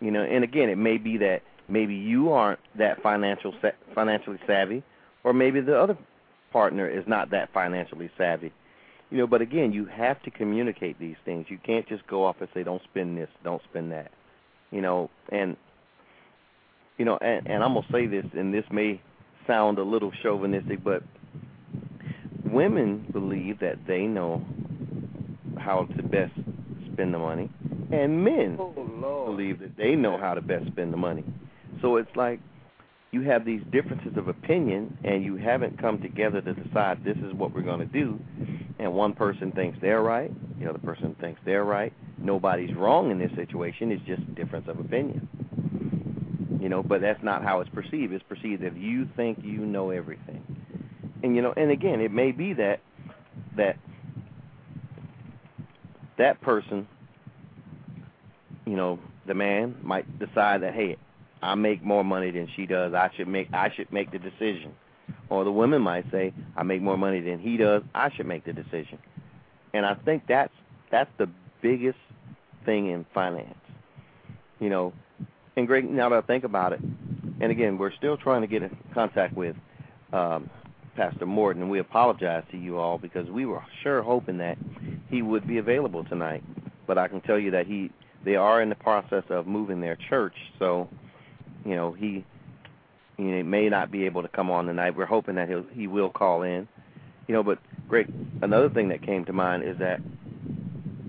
You 0.00 0.10
know, 0.10 0.22
and 0.22 0.44
again, 0.44 0.68
it 0.68 0.78
may 0.78 0.96
be 0.96 1.18
that 1.18 1.42
maybe 1.68 1.94
you 1.94 2.32
aren't 2.32 2.60
that 2.76 3.02
financial 3.02 3.54
financially 3.94 4.38
savvy, 4.46 4.82
or 5.24 5.32
maybe 5.32 5.60
the 5.60 5.78
other 5.78 5.96
partner 6.52 6.88
is 6.88 7.04
not 7.06 7.30
that 7.30 7.52
financially 7.52 8.10
savvy. 8.16 8.52
You 9.10 9.18
know, 9.18 9.26
but 9.26 9.40
again, 9.40 9.72
you 9.72 9.86
have 9.86 10.22
to 10.24 10.30
communicate 10.30 10.98
these 10.98 11.16
things. 11.24 11.46
You 11.48 11.58
can't 11.64 11.88
just 11.88 12.06
go 12.06 12.24
off 12.24 12.36
and 12.40 12.48
say, 12.52 12.62
"Don't 12.62 12.82
spend 12.84 13.16
this, 13.16 13.30
don't 13.42 13.62
spend 13.70 13.92
that." 13.92 14.10
You 14.70 14.82
know, 14.82 15.10
and 15.30 15.56
you 16.98 17.04
know, 17.04 17.16
and, 17.18 17.46
and 17.46 17.62
I'm 17.62 17.74
gonna 17.74 17.86
say 17.90 18.06
this, 18.06 18.26
and 18.36 18.52
this 18.52 18.64
may 18.70 19.00
sound 19.46 19.78
a 19.78 19.82
little 19.82 20.12
chauvinistic, 20.22 20.84
but 20.84 21.02
women 22.52 23.06
believe 23.12 23.60
that 23.60 23.86
they 23.86 24.02
know 24.02 24.44
how 25.58 25.84
to 25.96 26.02
best 26.02 26.32
spend 26.92 27.14
the 27.14 27.18
money, 27.18 27.50
and 27.92 28.24
men 28.24 28.56
oh, 28.58 28.72
believe 29.26 29.60
that 29.60 29.76
they 29.76 29.94
know 29.94 30.18
how 30.18 30.34
to 30.34 30.40
best 30.40 30.66
spend 30.68 30.92
the 30.92 30.96
money. 30.96 31.24
So 31.80 31.96
it's 31.96 32.14
like 32.16 32.40
you 33.10 33.22
have 33.22 33.44
these 33.44 33.62
differences 33.72 34.16
of 34.16 34.28
opinion, 34.28 34.98
and 35.04 35.24
you 35.24 35.36
haven't 35.36 35.80
come 35.80 36.00
together 36.00 36.40
to 36.42 36.54
decide 36.54 37.04
this 37.04 37.16
is 37.18 37.32
what 37.32 37.54
we're 37.54 37.62
going 37.62 37.80
to 37.80 37.86
do. 37.86 38.18
And 38.78 38.92
one 38.92 39.14
person 39.14 39.52
thinks 39.52 39.78
they're 39.80 40.02
right, 40.02 40.30
the 40.60 40.68
other 40.68 40.78
person 40.78 41.16
thinks 41.20 41.40
they're 41.44 41.64
right. 41.64 41.92
Nobody's 42.18 42.74
wrong 42.74 43.10
in 43.10 43.18
this 43.18 43.30
situation. 43.36 43.92
It's 43.92 44.04
just 44.04 44.22
a 44.22 44.32
difference 44.32 44.66
of 44.68 44.78
opinion. 44.78 45.28
You 46.60 46.68
know, 46.68 46.82
but 46.82 47.00
that's 47.00 47.22
not 47.22 47.42
how 47.42 47.60
it's 47.60 47.70
perceived. 47.70 48.12
It's 48.12 48.24
perceived 48.28 48.62
that 48.62 48.76
you 48.76 49.08
think 49.16 49.38
you 49.42 49.64
know 49.64 49.90
everything. 49.90 50.42
And 51.22 51.34
you 51.34 51.42
know, 51.42 51.52
and 51.56 51.70
again, 51.70 52.00
it 52.00 52.12
may 52.12 52.32
be 52.32 52.52
that 52.54 52.80
that 53.56 53.76
that 56.16 56.40
person, 56.40 56.86
you 58.66 58.76
know, 58.76 58.98
the 59.26 59.34
man 59.34 59.76
might 59.82 60.18
decide 60.18 60.62
that 60.62 60.74
hey, 60.74 60.96
I 61.42 61.54
make 61.54 61.82
more 61.82 62.04
money 62.04 62.30
than 62.30 62.48
she 62.54 62.66
does. 62.66 62.94
I 62.94 63.10
should 63.16 63.28
make 63.28 63.48
I 63.52 63.70
should 63.74 63.92
make 63.92 64.10
the 64.10 64.18
decision. 64.18 64.74
Or 65.30 65.44
the 65.44 65.52
woman 65.52 65.82
might 65.82 66.10
say, 66.10 66.32
I 66.56 66.62
make 66.62 66.82
more 66.82 66.96
money 66.96 67.20
than 67.20 67.38
he 67.38 67.56
does. 67.56 67.82
I 67.94 68.10
should 68.14 68.26
make 68.26 68.44
the 68.44 68.52
decision. 68.52 68.98
And 69.74 69.84
I 69.84 69.94
think 69.94 70.24
that's 70.28 70.52
that's 70.90 71.10
the 71.18 71.28
biggest 71.62 71.98
thing 72.64 72.90
in 72.90 73.04
finance. 73.14 73.54
You 74.60 74.70
know, 74.70 74.92
and 75.56 75.66
Greg, 75.66 75.88
now 75.88 76.08
that 76.08 76.16
I 76.16 76.20
think 76.22 76.44
about 76.44 76.72
it, 76.72 76.80
and 76.80 77.52
again, 77.52 77.78
we're 77.78 77.92
still 77.92 78.16
trying 78.16 78.40
to 78.42 78.46
get 78.46 78.62
in 78.62 78.76
contact 78.94 79.36
with 79.36 79.56
um, 80.12 80.50
Pastor 80.98 81.26
Morton, 81.26 81.68
we 81.68 81.78
apologize 81.78 82.42
to 82.50 82.58
you 82.58 82.76
all 82.76 82.98
because 82.98 83.30
we 83.30 83.46
were 83.46 83.62
sure 83.84 84.02
hoping 84.02 84.38
that 84.38 84.58
he 85.08 85.22
would 85.22 85.46
be 85.46 85.58
available 85.58 86.02
tonight. 86.02 86.42
But 86.88 86.98
I 86.98 87.06
can 87.06 87.20
tell 87.20 87.38
you 87.38 87.52
that 87.52 87.68
he 87.68 87.92
they 88.24 88.34
are 88.34 88.60
in 88.60 88.68
the 88.68 88.74
process 88.74 89.22
of 89.30 89.46
moving 89.46 89.80
their 89.80 89.96
church, 90.10 90.34
so 90.58 90.88
you 91.64 91.76
know 91.76 91.92
he 91.92 92.24
you 93.16 93.24
know, 93.24 93.44
may 93.44 93.68
not 93.68 93.92
be 93.92 94.06
able 94.06 94.22
to 94.22 94.28
come 94.28 94.50
on 94.50 94.66
tonight. 94.66 94.96
We're 94.96 95.06
hoping 95.06 95.36
that 95.36 95.48
he'll 95.48 95.66
he 95.72 95.86
will 95.86 96.10
call 96.10 96.42
in. 96.42 96.66
You 97.28 97.34
know, 97.34 97.44
but 97.44 97.60
Greg, 97.88 98.12
another 98.42 98.68
thing 98.68 98.88
that 98.88 99.06
came 99.06 99.24
to 99.26 99.32
mind 99.32 99.62
is 99.62 99.78
that 99.78 100.00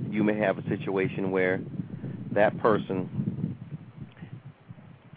you 0.07 0.23
may 0.23 0.37
have 0.37 0.59
a 0.59 0.69
situation 0.69 1.31
where 1.31 1.59
that 2.33 2.59
person 2.59 3.57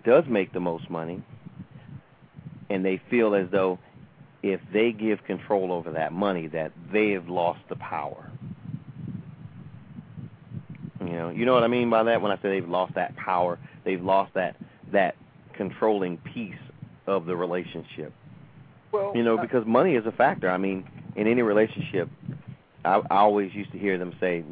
does 0.06 0.24
make 0.26 0.54
the 0.54 0.60
most 0.60 0.88
money 0.88 1.22
and 2.70 2.82
they 2.82 3.02
feel 3.10 3.34
as 3.34 3.48
though 3.50 3.78
if 4.42 4.60
they 4.72 4.92
give 4.92 5.24
control 5.24 5.72
over 5.72 5.92
that 5.92 6.12
money 6.12 6.48
that 6.48 6.72
they 6.92 7.10
have 7.10 7.28
lost 7.28 7.60
the 7.68 7.76
power. 7.76 8.30
You 11.00 11.12
know, 11.12 11.30
you 11.30 11.46
know 11.46 11.54
what 11.54 11.62
I 11.62 11.68
mean 11.68 11.90
by 11.90 12.02
that 12.04 12.20
when 12.22 12.32
I 12.32 12.36
say 12.36 12.60
they've 12.60 12.68
lost 12.68 12.94
that 12.94 13.16
power, 13.16 13.58
they've 13.84 14.02
lost 14.02 14.34
that 14.34 14.56
that 14.92 15.16
controlling 15.54 16.18
piece 16.18 16.54
of 17.06 17.26
the 17.26 17.36
relationship. 17.36 18.12
Well, 18.92 19.12
you 19.14 19.22
know, 19.22 19.38
uh, 19.38 19.42
because 19.42 19.66
money 19.66 19.94
is 19.94 20.06
a 20.06 20.12
factor. 20.12 20.50
I 20.50 20.58
mean, 20.58 20.84
in 21.16 21.26
any 21.26 21.42
relationship, 21.42 22.08
I, 22.84 23.00
I 23.10 23.16
always 23.16 23.54
used 23.54 23.72
to 23.72 23.78
hear 23.78 23.98
them 23.98 24.14
say, 24.20 24.44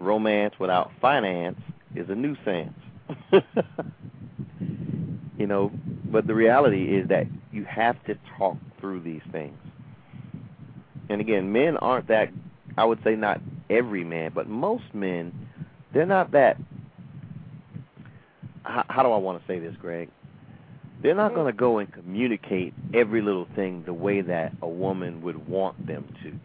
"Romance 0.00 0.54
without 0.58 0.90
finance 1.00 1.60
is 1.94 2.08
a 2.08 2.14
nuisance." 2.14 2.74
you 5.38 5.46
know, 5.46 5.70
but 6.04 6.26
the 6.26 6.34
reality 6.34 6.96
is 6.96 7.08
that 7.08 7.26
you 7.52 7.64
have 7.64 8.02
to 8.04 8.16
talk 8.38 8.56
through 8.80 9.00
these 9.00 9.22
things. 9.32 9.58
And 11.08 11.20
again, 11.20 11.52
men 11.52 11.76
aren't 11.76 12.08
that. 12.08 12.28
I 12.76 12.84
would 12.84 13.02
say 13.04 13.16
not 13.16 13.40
every 13.68 14.04
man, 14.04 14.32
but 14.34 14.48
most 14.48 14.84
men, 14.94 15.48
they're 15.92 16.06
not 16.06 16.32
that. 16.32 16.56
How, 18.62 18.84
how 18.88 19.02
do 19.02 19.10
I 19.10 19.16
want 19.16 19.40
to 19.40 19.46
say 19.46 19.58
this, 19.58 19.74
Greg? 19.80 20.08
They're 21.02 21.14
not 21.14 21.34
going 21.34 21.46
to 21.46 21.56
go 21.56 21.78
and 21.78 21.90
communicate 21.92 22.74
every 22.94 23.22
little 23.22 23.46
thing 23.56 23.84
the 23.86 23.94
way 23.94 24.20
that 24.20 24.52
a 24.60 24.68
woman 24.68 25.22
would 25.22 25.48
want 25.48 25.86
them 25.86 26.04
to. 26.22 26.38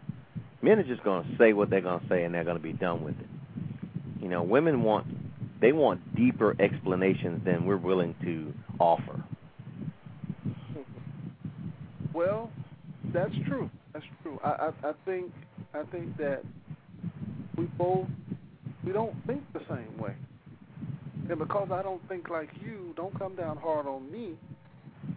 Men 0.62 0.78
are 0.78 0.84
just 0.84 1.04
going 1.04 1.28
to 1.28 1.36
say 1.36 1.52
what 1.52 1.68
they're 1.68 1.82
going 1.82 2.00
to 2.00 2.08
say 2.08 2.24
and 2.24 2.34
they're 2.34 2.44
going 2.44 2.56
to 2.56 2.62
be 2.62 2.72
done 2.72 3.04
with 3.04 3.14
it. 3.20 3.26
You 4.20 4.28
know, 4.28 4.42
women 4.42 4.82
want 4.82 5.06
they 5.60 5.72
want 5.72 6.14
deeper 6.14 6.54
explanations 6.60 7.44
than 7.44 7.64
we're 7.64 7.76
willing 7.76 8.14
to 8.22 8.52
offer. 8.78 9.22
Well, 12.16 12.50
that's 13.12 13.34
true. 13.46 13.68
That's 13.92 14.06
true. 14.22 14.40
I, 14.42 14.48
I 14.48 14.88
I 14.88 14.92
think 15.04 15.30
I 15.74 15.82
think 15.92 16.16
that 16.16 16.40
we 17.58 17.64
both 17.76 18.06
we 18.86 18.92
don't 18.92 19.14
think 19.26 19.42
the 19.52 19.60
same 19.68 19.98
way. 19.98 20.14
And 21.28 21.38
because 21.38 21.68
I 21.70 21.82
don't 21.82 22.00
think 22.08 22.30
like 22.30 22.48
you, 22.64 22.94
don't 22.96 23.16
come 23.18 23.36
down 23.36 23.58
hard 23.58 23.86
on 23.86 24.10
me, 24.10 24.30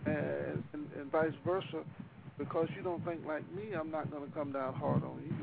and, 0.06 0.62
and, 0.74 0.88
and 0.98 1.10
vice 1.10 1.32
versa. 1.46 1.86
Because 2.38 2.68
you 2.76 2.84
don't 2.84 3.04
think 3.06 3.22
like 3.26 3.50
me, 3.56 3.74
I'm 3.80 3.92
not 3.92 4.12
going 4.12 4.28
to 4.28 4.34
come 4.38 4.52
down 4.52 4.74
hard 4.74 5.02
on 5.04 5.24
you. 5.26 5.36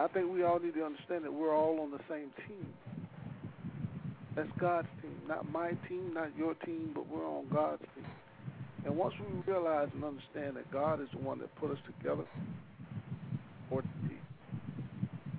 I 0.00 0.08
think 0.08 0.32
we 0.32 0.42
all 0.42 0.58
need 0.58 0.74
to 0.74 0.84
understand 0.84 1.24
that 1.24 1.32
we're 1.32 1.54
all 1.54 1.78
on 1.80 1.92
the 1.92 2.00
same 2.08 2.32
team. 2.48 2.66
That's 4.34 4.48
God's 4.58 4.88
team, 5.00 5.14
not 5.28 5.48
my 5.52 5.72
team, 5.88 6.12
not 6.12 6.36
your 6.36 6.54
team, 6.54 6.90
but 6.92 7.08
we're 7.08 7.26
on 7.26 7.46
God's 7.52 7.82
team. 7.94 8.06
And 8.84 8.96
once 8.96 9.14
we 9.18 9.52
realize 9.52 9.88
and 9.94 10.04
understand 10.04 10.56
that 10.56 10.70
God 10.72 11.00
is 11.00 11.08
the 11.12 11.18
one 11.18 11.38
that 11.40 11.54
put 11.56 11.70
us 11.70 11.78
together, 11.86 12.24
or 13.70 13.82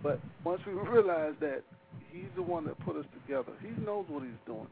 but 0.03 0.19
once 0.43 0.61
we 0.65 0.73
realize 0.89 1.33
that 1.41 1.63
He's 2.11 2.29
the 2.35 2.41
one 2.41 2.65
that 2.65 2.77
put 2.79 2.97
us 2.97 3.05
together. 3.21 3.53
He 3.61 3.69
knows 3.83 4.05
what 4.09 4.23
he's 4.23 4.31
doing. 4.45 4.67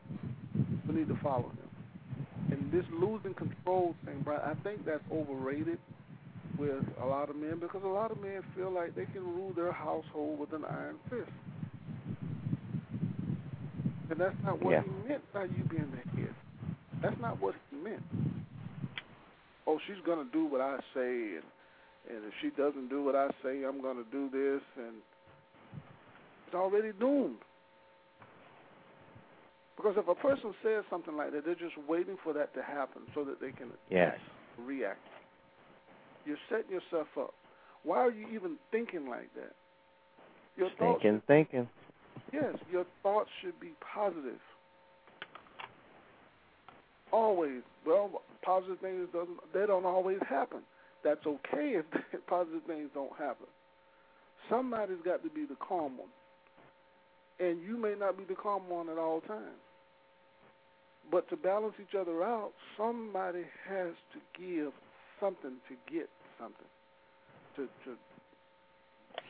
We 0.87 0.95
need 0.95 1.07
to 1.07 1.17
follow 1.23 1.49
him. 1.49 2.51
And 2.51 2.71
this 2.71 2.83
losing 2.91 3.33
control 3.33 3.95
thing, 4.05 4.21
Brian, 4.23 4.41
I 4.43 4.61
think 4.63 4.85
that's 4.85 5.03
overrated 5.11 5.79
with 6.57 6.83
a 7.01 7.05
lot 7.05 7.29
of 7.29 7.37
men 7.37 7.59
because 7.59 7.81
a 7.83 7.87
lot 7.87 8.11
of 8.11 8.21
men 8.21 8.41
feel 8.55 8.71
like 8.71 8.95
they 8.95 9.05
can 9.05 9.23
rule 9.23 9.53
their 9.55 9.71
household 9.71 10.39
with 10.39 10.51
an 10.51 10.65
iron 10.65 10.95
fist. 11.09 11.31
And 14.09 14.19
that's 14.19 14.35
not 14.43 14.61
what 14.61 14.71
yeah. 14.71 14.81
he 14.83 15.07
meant 15.07 15.33
by 15.33 15.43
you 15.43 15.63
being 15.69 15.91
the 15.91 16.21
head. 16.21 16.35
That's 17.01 17.21
not 17.21 17.39
what 17.39 17.55
he 17.69 17.77
meant. 17.77 18.03
Oh, 19.69 19.77
she's 19.85 20.03
going 20.03 20.25
to 20.25 20.31
do 20.31 20.45
what 20.45 20.61
I 20.61 20.77
say, 20.95 21.37
and, 21.37 21.45
and 22.09 22.25
if 22.25 22.33
she 22.41 22.49
doesn't 22.57 22.89
do 22.89 23.03
what 23.03 23.15
I 23.15 23.27
say, 23.43 23.63
I'm 23.63 23.83
going 23.83 23.97
to 23.97 24.11
do 24.11 24.27
this, 24.31 24.63
and 24.77 24.95
it's 26.47 26.55
already 26.55 26.91
doomed. 26.99 27.37
Because 29.77 29.93
if 29.95 30.07
a 30.07 30.15
person 30.15 30.55
says 30.63 30.85
something 30.89 31.15
like 31.15 31.33
that, 31.33 31.45
they're 31.45 31.53
just 31.53 31.77
waiting 31.87 32.17
for 32.23 32.33
that 32.33 32.51
to 32.55 32.63
happen 32.63 33.03
so 33.13 33.23
that 33.23 33.39
they 33.39 33.51
can 33.51 33.67
yes. 33.91 34.17
react. 34.57 35.05
You're 36.25 36.41
setting 36.49 36.71
yourself 36.71 37.07
up. 37.15 37.35
Why 37.83 37.97
are 37.97 38.11
you 38.11 38.27
even 38.33 38.57
thinking 38.71 39.07
like 39.07 39.31
that? 39.35 39.53
Your 40.57 40.69
thinking, 40.79 41.21
thoughts, 41.21 41.23
thinking. 41.27 41.69
Yes, 42.33 42.55
your 42.71 42.85
thoughts 43.03 43.29
should 43.43 43.59
be 43.59 43.73
positive. 43.93 44.41
Always. 47.11 47.61
Well, 47.85 48.21
positive 48.43 48.79
things 48.79 49.07
doesn't 49.13 49.37
they 49.53 49.65
don't 49.65 49.85
always 49.85 50.19
happen. 50.27 50.59
That's 51.03 51.25
okay 51.25 51.79
if 51.79 51.85
positive 52.27 52.63
things 52.67 52.89
don't 52.93 53.15
happen. 53.17 53.47
Somebody's 54.49 54.97
got 55.03 55.23
to 55.23 55.29
be 55.29 55.45
the 55.45 55.55
calm 55.55 55.97
one. 55.97 56.09
And 57.39 57.61
you 57.61 57.77
may 57.77 57.93
not 57.97 58.17
be 58.17 58.25
the 58.25 58.35
calm 58.35 58.67
one 58.67 58.89
at 58.89 58.97
all 58.97 59.21
times. 59.21 59.63
But 61.11 61.29
to 61.29 61.37
balance 61.37 61.75
each 61.81 61.95
other 61.95 62.23
out, 62.23 62.51
somebody 62.77 63.43
has 63.67 63.93
to 64.13 64.19
give 64.39 64.73
something 65.19 65.57
to 65.67 65.91
get 65.91 66.09
something. 66.39 66.67
To, 67.55 67.63
to 67.85 67.97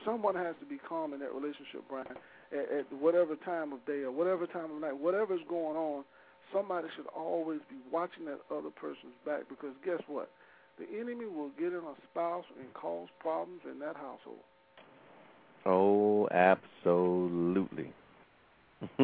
someone 0.05 0.36
has 0.36 0.55
to 0.59 0.65
be 0.65 0.77
calm 0.77 1.13
in 1.13 1.19
that 1.19 1.33
relationship, 1.33 1.83
Brian. 1.88 2.07
At, 2.51 2.79
at 2.79 2.93
whatever 3.00 3.36
time 3.36 3.74
of 3.74 3.86
day 3.86 4.01
or 4.01 4.12
whatever 4.12 4.48
time 4.48 4.71
of 4.71 4.81
night, 4.81 4.98
whatever's 4.98 5.41
going 5.48 5.77
on, 5.77 6.03
somebody 6.53 6.87
should 6.95 7.07
always 7.15 7.59
be 7.69 7.77
watching 7.91 8.25
that 8.25 8.39
other 8.51 8.69
person's 8.69 9.13
back 9.25 9.49
because 9.49 9.73
guess 9.85 10.01
what? 10.07 10.29
The 10.77 10.85
enemy 10.99 11.25
will 11.25 11.51
get 11.59 11.67
in 11.67 11.79
a 11.79 11.95
spouse 12.09 12.45
and 12.59 12.73
cause 12.73 13.07
problems 13.19 13.61
in 13.69 13.79
that 13.79 13.95
household. 13.95 14.39
Oh, 15.65 16.29
absolutely. 16.31 17.91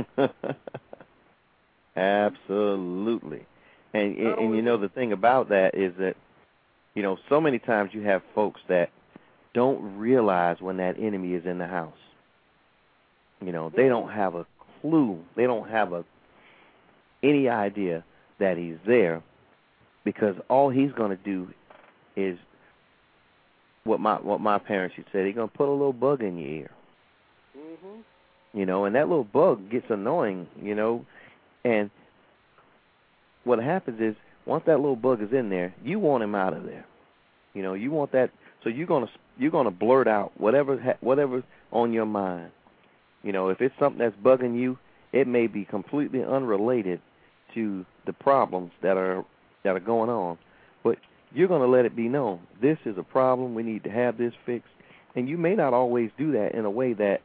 absolutely. 1.95 3.45
And, 3.93 4.17
and 4.17 4.39
and 4.39 4.55
you 4.55 4.61
know 4.61 4.77
the 4.77 4.89
thing 4.89 5.11
about 5.11 5.49
that 5.49 5.71
is 5.73 5.93
that 5.99 6.15
you 6.93 7.03
know 7.03 7.17
so 7.29 7.41
many 7.41 7.59
times 7.59 7.91
you 7.93 8.01
have 8.01 8.21
folks 8.33 8.61
that 8.69 8.89
don't 9.53 9.97
realize 9.97 10.57
when 10.59 10.77
that 10.77 10.95
enemy 10.99 11.33
is 11.33 11.45
in 11.45 11.57
the 11.57 11.67
house. 11.67 11.93
You 13.43 13.51
know, 13.51 13.71
they 13.75 13.87
don't 13.87 14.09
have 14.09 14.35
a 14.35 14.45
clue. 14.81 15.19
They 15.35 15.43
don't 15.43 15.69
have 15.69 15.93
a 15.93 16.05
any 17.23 17.49
idea 17.49 18.03
that 18.39 18.57
he's 18.57 18.77
there 18.85 19.21
because 20.03 20.35
all 20.49 20.69
he's 20.69 20.91
going 20.91 21.15
to 21.15 21.23
do 21.23 21.47
is 22.15 22.37
what 23.83 23.99
my 23.99 24.15
what 24.15 24.41
my 24.41 24.57
parents 24.57 24.95
used 24.97 25.11
to 25.11 25.17
say. 25.17 25.25
He's 25.25 25.35
going 25.35 25.49
to 25.49 25.57
put 25.57 25.69
a 25.69 25.71
little 25.71 25.93
bug 25.93 26.21
in 26.21 26.37
your 26.37 26.49
ear. 26.49 26.71
Mhm. 27.57 28.03
You 28.53 28.65
know, 28.65 28.85
and 28.85 28.95
that 28.95 29.07
little 29.09 29.23
bug 29.23 29.69
gets 29.69 29.89
annoying. 29.89 30.47
You 30.61 30.75
know, 30.75 31.05
and 31.63 31.89
what 33.43 33.59
happens 33.59 33.99
is 34.01 34.15
once 34.45 34.63
that 34.65 34.77
little 34.77 34.95
bug 34.95 35.21
is 35.21 35.33
in 35.33 35.49
there, 35.49 35.73
you 35.83 35.99
want 35.99 36.23
him 36.23 36.35
out 36.35 36.53
of 36.53 36.63
there. 36.63 36.85
You 37.53 37.63
know, 37.63 37.73
you 37.73 37.91
want 37.91 38.11
that. 38.11 38.31
So 38.63 38.69
you're 38.69 38.87
gonna 38.87 39.09
you're 39.37 39.51
gonna 39.51 39.71
blurt 39.71 40.07
out 40.07 40.31
whatever 40.37 40.97
whatever's 41.01 41.43
on 41.71 41.93
your 41.93 42.05
mind. 42.05 42.51
You 43.23 43.31
know, 43.31 43.49
if 43.49 43.61
it's 43.61 43.73
something 43.79 43.99
that's 43.99 44.15
bugging 44.17 44.59
you, 44.59 44.77
it 45.15 45.27
may 45.27 45.47
be 45.47 45.63
completely 45.65 46.21
unrelated 46.21 47.01
to 47.55 47.85
the 48.05 48.13
problems 48.13 48.71
that 48.83 48.97
are 48.97 49.23
that 49.63 49.75
are 49.75 49.79
going 49.79 50.09
on, 50.09 50.37
but 50.83 50.97
you're 51.33 51.47
going 51.47 51.61
to 51.61 51.67
let 51.67 51.85
it 51.85 51.95
be 51.95 52.07
known 52.07 52.39
this 52.61 52.77
is 52.85 52.97
a 52.97 53.03
problem. 53.03 53.55
We 53.55 53.63
need 53.63 53.83
to 53.85 53.89
have 53.89 54.17
this 54.17 54.33
fixed, 54.45 54.69
and 55.15 55.27
you 55.27 55.37
may 55.37 55.55
not 55.55 55.73
always 55.73 56.11
do 56.17 56.33
that 56.33 56.53
in 56.53 56.65
a 56.65 56.69
way 56.69 56.93
that 56.93 57.21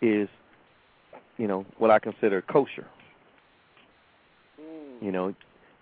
is, 0.00 0.28
you 1.36 1.46
know, 1.48 1.66
what 1.78 1.90
I 1.90 1.98
consider 1.98 2.40
kosher. 2.42 2.86
Mm. 4.60 5.02
You 5.04 5.12
know, 5.12 5.34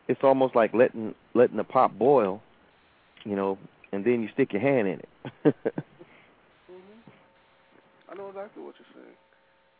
it's 0.08 0.20
almost 0.24 0.56
like 0.56 0.72
letting 0.74 1.14
letting 1.34 1.58
the 1.58 1.64
pot 1.64 1.98
boil, 1.98 2.42
you 3.24 3.36
know, 3.36 3.58
and 3.92 4.04
then 4.04 4.22
you 4.22 4.28
stick 4.32 4.52
your 4.52 4.62
hand 4.62 4.88
in 4.88 5.00
it. 5.00 5.08
Mhm. 6.70 7.12
I 8.10 8.14
know 8.14 8.28
exactly 8.30 8.62
what 8.62 8.74
you're 8.78 9.02
saying, 9.02 9.16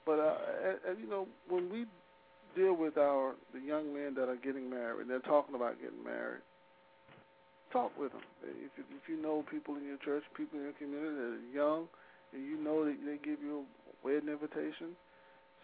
but 0.06 0.18
uh, 0.20 0.92
you 0.99 1.08
know 1.08 1.26
when 1.49 1.70
we 1.70 1.87
deal 2.56 2.75
with 2.75 2.96
our 2.99 3.34
the 3.52 3.61
young 3.61 3.92
men 3.92 4.14
that 4.14 4.28
are 4.28 4.37
getting 4.37 4.70
married, 4.70 5.02
and 5.02 5.11
they're 5.11 5.20
talking 5.20 5.54
about 5.54 5.80
getting 5.80 6.02
married. 6.02 6.42
Talk 7.73 7.90
with 7.99 8.12
them. 8.12 8.23
If 8.44 8.70
you, 8.78 8.84
if 8.94 9.08
you 9.08 9.20
know 9.20 9.44
people 9.50 9.75
in 9.75 9.84
your 9.84 9.99
church, 10.04 10.23
people 10.37 10.58
in 10.58 10.64
your 10.64 10.78
community 10.78 11.16
that 11.16 11.32
are 11.42 11.50
young, 11.52 11.88
and 12.32 12.46
you 12.46 12.56
know 12.62 12.84
that 12.84 12.94
they 13.04 13.18
give 13.18 13.42
you 13.42 13.64
a 13.66 14.07
wedding 14.07 14.29
invitation, 14.29 14.94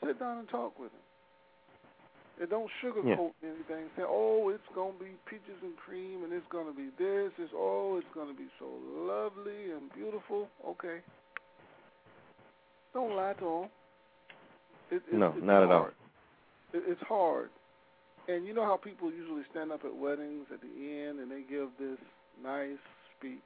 sit 0.04 0.18
down 0.18 0.38
and 0.38 0.48
talk 0.48 0.78
with 0.78 0.90
them. 0.90 1.00
And 2.40 2.48
don't 2.50 2.70
sugarcoat 2.82 3.32
Yeah. 3.42 3.50
anything. 3.52 3.90
Say, 3.96 4.02
oh, 4.02 4.48
it's 4.48 4.66
gonna 4.74 4.98
be 4.98 5.14
peaches 5.26 5.62
and 5.62 5.76
cream, 5.76 6.24
and 6.24 6.32
it's 6.32 6.46
gonna 6.48 6.72
be 6.72 6.90
this. 6.98 7.30
It's 7.38 7.52
oh, 7.54 7.98
it's 7.98 8.08
gonna 8.14 8.34
be 8.34 8.48
so 8.58 8.66
lovely 9.06 9.70
and 9.70 9.92
beautiful. 9.92 10.48
Okay. 10.66 10.98
Don't 12.92 13.14
lie 13.14 13.34
to 13.34 13.44
them. 13.44 13.70
It, 14.90 15.02
it, 15.10 15.14
No, 15.14 15.32
not 15.42 15.62
at 15.62 15.70
all. 15.70 15.88
It, 16.72 16.82
it's 16.86 17.02
hard. 17.08 17.50
And 18.28 18.46
you 18.46 18.54
know 18.54 18.64
how 18.64 18.76
people 18.76 19.10
usually 19.10 19.42
stand 19.50 19.72
up 19.72 19.84
at 19.84 19.94
weddings 19.94 20.46
at 20.52 20.60
the 20.60 20.70
end 20.70 21.18
and 21.18 21.30
they 21.30 21.42
give 21.48 21.68
this 21.78 21.98
nice 22.42 22.78
speech. 23.18 23.42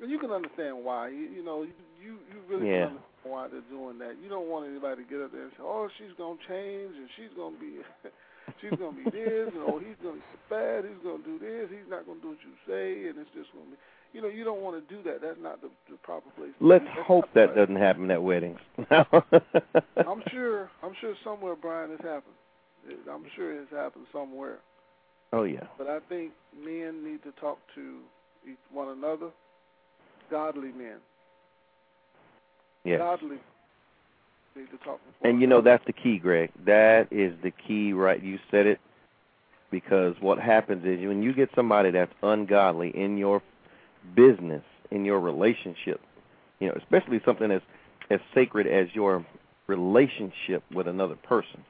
And 0.00 0.10
you 0.10 0.18
can 0.18 0.30
understand 0.30 0.78
why. 0.84 1.08
You, 1.08 1.42
you 1.42 1.44
know, 1.44 1.62
you 1.62 2.18
you 2.30 2.38
really 2.48 2.66
Yeah. 2.66 2.86
can 2.86 2.98
understand 2.98 3.26
why 3.26 3.48
they're 3.50 3.66
doing 3.70 3.98
that. 3.98 4.14
You 4.22 4.28
don't 4.30 4.46
want 4.48 4.70
anybody 4.70 5.02
to 5.02 5.08
get 5.10 5.20
up 5.20 5.32
there 5.32 5.42
and 5.50 5.52
say, 5.58 5.62
"Oh, 5.62 5.88
she's 5.98 6.14
gonna 6.16 6.38
change 6.46 6.94
and 6.94 7.08
she's 7.18 7.34
gonna 7.34 7.58
be, 7.58 7.82
she's 8.62 8.78
gonna 8.78 8.94
be 8.94 9.10
this, 9.10 9.50
and 9.50 9.62
oh, 9.66 9.78
he's 9.82 9.98
gonna 10.02 10.22
be 10.22 10.38
bad. 10.48 10.86
He's 10.86 11.02
gonna 11.02 11.26
do 11.26 11.38
this. 11.42 11.66
He's 11.70 11.90
not 11.90 12.06
gonna 12.06 12.22
do 12.22 12.30
what 12.38 12.42
you 12.46 12.54
say, 12.66 13.10
and 13.10 13.18
it's 13.18 13.30
just 13.34 13.50
gonna 13.52 13.74
be." 13.74 13.78
You 14.12 14.22
know, 14.22 14.28
you 14.28 14.42
don't 14.42 14.62
want 14.62 14.88
to 14.88 14.94
do 14.94 15.02
that. 15.02 15.20
That's 15.20 15.38
not 15.40 15.60
the, 15.60 15.68
the 15.90 15.96
proper 16.02 16.30
place. 16.30 16.50
to 16.58 16.66
Let's. 16.66 16.84
That's 16.84 17.06
hope 17.06 17.26
that 17.34 17.48
right. 17.48 17.56
doesn't 17.56 17.76
happen 17.76 18.10
at 18.10 18.22
weddings. 18.22 18.58
I'm 18.90 20.22
sure. 20.30 20.70
I'm 20.82 20.94
sure 21.00 21.14
somewhere, 21.22 21.54
Brian, 21.60 21.90
it's 21.92 22.02
happened. 22.02 22.34
I'm 23.10 23.24
sure 23.36 23.60
it's 23.60 23.70
happened 23.70 24.06
somewhere. 24.12 24.58
Oh 25.32 25.42
yeah. 25.42 25.66
But 25.76 25.88
I 25.88 25.98
think 26.08 26.32
men 26.56 27.04
need 27.04 27.22
to 27.24 27.32
talk 27.40 27.58
to 27.74 27.98
each 28.48 28.56
one 28.72 28.88
another. 28.88 29.30
Godly 30.30 30.72
men. 30.72 30.98
Yes. 32.84 32.98
Godly 32.98 33.36
need 34.56 34.70
to 34.70 34.78
talk. 34.84 35.00
And 35.22 35.40
you 35.40 35.46
know 35.46 35.60
that's 35.60 35.84
the 35.86 35.92
key, 35.92 36.18
Greg. 36.18 36.50
That 36.64 37.08
is 37.10 37.34
the 37.42 37.50
key, 37.50 37.92
right? 37.92 38.22
You 38.22 38.38
said 38.50 38.66
it. 38.66 38.80
Because 39.70 40.14
what 40.20 40.38
happens 40.38 40.82
is 40.86 41.06
when 41.06 41.22
you 41.22 41.34
get 41.34 41.50
somebody 41.54 41.90
that's 41.90 42.12
ungodly 42.22 42.88
in 42.94 43.18
your 43.18 43.42
business, 44.14 44.62
in 44.90 45.04
your 45.04 45.20
relationship, 45.20 46.00
you 46.60 46.68
know, 46.68 46.74
especially 46.76 47.20
something 47.24 47.50
as 47.50 47.62
as 48.10 48.20
sacred 48.34 48.66
as 48.66 48.88
your 48.94 49.24
relationship 49.66 50.62
with 50.72 50.88
another 50.88 51.16
person. 51.16 51.62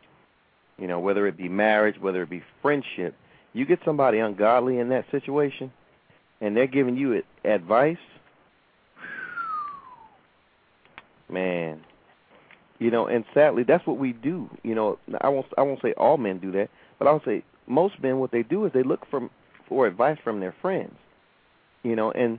You 0.79 0.87
know, 0.87 1.01
whether 1.01 1.27
it 1.27 1.37
be 1.37 1.49
marriage, 1.49 1.99
whether 2.01 2.23
it 2.23 2.31
be 2.31 2.43
friendship, 2.63 3.17
you 3.53 3.67
get 3.67 3.81
somebody 3.85 4.19
ungodly 4.19 4.79
in 4.79 4.91
that 4.91 5.11
situation, 5.11 5.73
and 6.41 6.57
they're 6.57 6.69
giving 6.69 6.97
you 6.97 7.23
advice. 7.45 7.97
Man, 11.29 11.85
you 12.79 12.91
know, 12.91 13.07
and 13.07 13.25
sadly, 13.35 13.65
that's 13.65 13.87
what 13.87 13.99
we 13.99 14.13
do. 14.13 14.49
You 14.63 14.75
know, 14.75 14.99
I 15.21 15.29
won't 15.29 15.47
I 15.59 15.63
won't 15.63 15.83
say 15.83 15.93
all 15.95 16.17
men 16.17 16.39
do 16.39 16.53
that, 16.53 16.71
but 16.99 17.09
I'll 17.09 17.23
say 17.25 17.43
most 17.67 18.01
men 18.01 18.19
what 18.19 18.31
they 18.31 18.43
do 18.43 18.65
is 18.65 18.73
they 18.73 18.85
look 18.85 19.05
from 19.11 19.31
for 19.69 19.87
advice 19.87 20.19
from 20.23 20.41
their 20.41 20.55
friends. 20.63 20.95
You 21.89 21.97
know, 21.97 22.11
and 22.11 22.39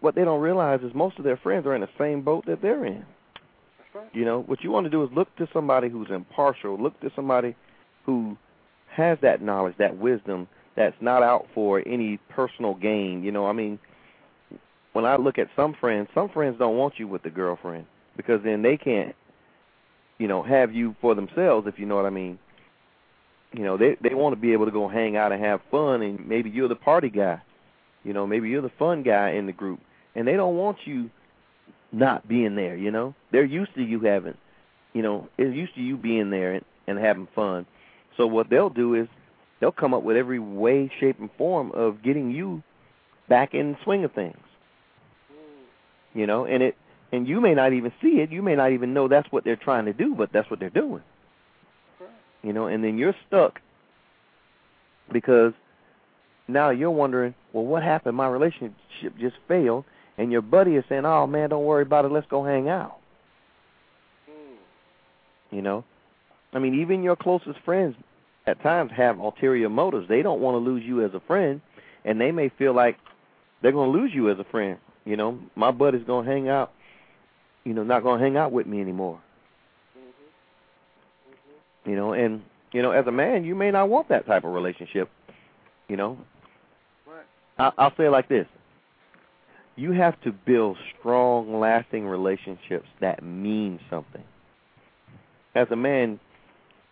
what 0.00 0.14
they 0.14 0.24
don't 0.24 0.40
realize 0.40 0.80
is 0.82 0.92
most 0.94 1.18
of 1.18 1.24
their 1.24 1.36
friends 1.36 1.66
are 1.66 1.74
in 1.74 1.80
the 1.80 1.88
same 1.98 2.22
boat 2.22 2.44
that 2.46 2.62
they're 2.62 2.84
in. 2.84 3.04
Right. 3.94 4.08
You 4.12 4.24
know, 4.24 4.42
what 4.42 4.62
you 4.62 4.70
want 4.70 4.84
to 4.84 4.90
do 4.90 5.02
is 5.04 5.10
look 5.14 5.34
to 5.36 5.48
somebody 5.52 5.88
who's 5.88 6.08
impartial, 6.10 6.80
look 6.80 6.98
to 7.00 7.10
somebody 7.14 7.54
who 8.04 8.36
has 8.90 9.18
that 9.22 9.40
knowledge, 9.40 9.74
that 9.78 9.96
wisdom, 9.96 10.48
that's 10.76 10.96
not 11.00 11.22
out 11.22 11.46
for 11.54 11.82
any 11.86 12.18
personal 12.28 12.74
gain. 12.74 13.22
You 13.22 13.32
know, 13.32 13.46
I 13.46 13.52
mean, 13.52 13.78
when 14.92 15.04
I 15.04 15.16
look 15.16 15.38
at 15.38 15.48
some 15.56 15.74
friends, 15.80 16.08
some 16.14 16.28
friends 16.28 16.56
don't 16.58 16.76
want 16.76 16.94
you 16.98 17.06
with 17.06 17.22
the 17.22 17.30
girlfriend 17.30 17.86
because 18.16 18.40
then 18.44 18.62
they 18.62 18.76
can't, 18.76 19.14
you 20.18 20.28
know, 20.28 20.42
have 20.42 20.74
you 20.74 20.94
for 21.00 21.14
themselves, 21.14 21.66
if 21.66 21.78
you 21.78 21.86
know 21.86 21.96
what 21.96 22.06
I 22.06 22.10
mean. 22.10 22.38
You 23.52 23.62
know, 23.62 23.76
they 23.76 23.96
they 24.00 24.14
want 24.14 24.34
to 24.34 24.40
be 24.40 24.52
able 24.52 24.64
to 24.64 24.72
go 24.72 24.88
hang 24.88 25.16
out 25.16 25.30
and 25.30 25.42
have 25.42 25.60
fun, 25.70 26.02
and 26.02 26.28
maybe 26.28 26.50
you're 26.50 26.68
the 26.68 26.74
party 26.74 27.08
guy. 27.08 27.40
You 28.04 28.12
know, 28.12 28.26
maybe 28.26 28.48
you're 28.48 28.62
the 28.62 28.70
fun 28.78 29.02
guy 29.02 29.30
in 29.30 29.46
the 29.46 29.52
group, 29.52 29.80
and 30.14 30.28
they 30.28 30.34
don't 30.34 30.56
want 30.56 30.78
you 30.84 31.10
not 31.90 32.28
being 32.28 32.54
there. 32.54 32.76
You 32.76 32.90
know, 32.90 33.14
they're 33.32 33.44
used 33.44 33.74
to 33.74 33.82
you 33.82 34.00
having, 34.00 34.36
you 34.92 35.02
know, 35.02 35.28
they're 35.36 35.50
used 35.50 35.74
to 35.74 35.80
you 35.80 35.96
being 35.96 36.30
there 36.30 36.54
and, 36.54 36.64
and 36.86 36.98
having 36.98 37.28
fun. 37.34 37.66
So 38.16 38.26
what 38.26 38.50
they'll 38.50 38.70
do 38.70 38.94
is 38.94 39.08
they'll 39.60 39.72
come 39.72 39.94
up 39.94 40.02
with 40.02 40.16
every 40.16 40.38
way, 40.38 40.90
shape, 41.00 41.18
and 41.18 41.30
form 41.38 41.72
of 41.72 42.02
getting 42.02 42.30
you 42.30 42.62
back 43.28 43.54
in 43.54 43.72
the 43.72 43.78
swing 43.84 44.04
of 44.04 44.12
things. 44.12 44.36
You 46.12 46.26
know, 46.26 46.44
and 46.44 46.62
it 46.62 46.76
and 47.10 47.28
you 47.28 47.40
may 47.40 47.54
not 47.54 47.72
even 47.72 47.92
see 48.02 48.20
it. 48.20 48.30
You 48.30 48.42
may 48.42 48.54
not 48.54 48.72
even 48.72 48.92
know 48.92 49.08
that's 49.08 49.30
what 49.30 49.44
they're 49.44 49.56
trying 49.56 49.86
to 49.86 49.92
do, 49.92 50.14
but 50.14 50.32
that's 50.32 50.50
what 50.50 50.60
they're 50.60 50.70
doing. 50.70 51.02
You 52.42 52.52
know, 52.52 52.66
and 52.66 52.84
then 52.84 52.98
you're 52.98 53.14
stuck 53.26 53.60
because 55.12 55.52
now 56.48 56.70
you're 56.70 56.90
wondering, 56.90 57.34
well, 57.52 57.64
what 57.64 57.82
happened? 57.82 58.16
My 58.16 58.28
relationship 58.28 58.74
just 59.18 59.36
failed, 59.48 59.84
and 60.18 60.30
your 60.30 60.42
buddy 60.42 60.76
is 60.76 60.84
saying, 60.88 61.04
"Oh 61.04 61.26
man, 61.26 61.50
don't 61.50 61.64
worry 61.64 61.82
about 61.82 62.04
it. 62.04 62.12
Let's 62.12 62.26
go 62.28 62.44
hang 62.44 62.68
out." 62.68 62.98
Mm. 64.30 64.56
You 65.50 65.62
know, 65.62 65.84
I 66.52 66.58
mean, 66.58 66.80
even 66.80 67.02
your 67.02 67.16
closest 67.16 67.58
friends 67.64 67.96
at 68.46 68.62
times 68.62 68.92
have 68.96 69.18
ulterior 69.18 69.68
motives. 69.68 70.08
They 70.08 70.22
don't 70.22 70.40
want 70.40 70.54
to 70.54 70.58
lose 70.58 70.84
you 70.84 71.04
as 71.04 71.14
a 71.14 71.20
friend, 71.20 71.60
and 72.04 72.20
they 72.20 72.30
may 72.30 72.50
feel 72.50 72.74
like 72.74 72.98
they're 73.62 73.72
going 73.72 73.92
to 73.92 73.98
lose 73.98 74.12
you 74.14 74.30
as 74.30 74.38
a 74.38 74.44
friend. 74.44 74.78
You 75.04 75.16
know, 75.16 75.38
my 75.56 75.70
buddy's 75.70 76.04
going 76.04 76.24
to 76.26 76.30
hang 76.30 76.48
out, 76.48 76.72
you 77.64 77.74
know, 77.74 77.82
not 77.82 78.02
going 78.02 78.18
to 78.18 78.24
hang 78.24 78.36
out 78.36 78.52
with 78.52 78.66
me 78.66 78.80
anymore. 78.80 79.20
Mm-hmm. 79.98 81.90
You 81.90 81.96
know, 81.96 82.12
and 82.12 82.42
you 82.72 82.82
know, 82.82 82.90
as 82.90 83.06
a 83.06 83.12
man, 83.12 83.44
you 83.44 83.54
may 83.54 83.70
not 83.70 83.88
want 83.88 84.08
that 84.08 84.26
type 84.26 84.44
of 84.44 84.52
relationship. 84.52 85.10
You 85.88 85.96
know, 85.96 86.18
I'll 87.58 87.94
say 87.96 88.06
it 88.06 88.10
like 88.10 88.28
this: 88.28 88.46
you 89.76 89.92
have 89.92 90.20
to 90.22 90.32
build 90.32 90.76
strong, 90.98 91.60
lasting 91.60 92.06
relationships 92.06 92.86
that 93.00 93.22
mean 93.22 93.80
something. 93.90 94.24
As 95.54 95.68
a 95.70 95.76
man, 95.76 96.20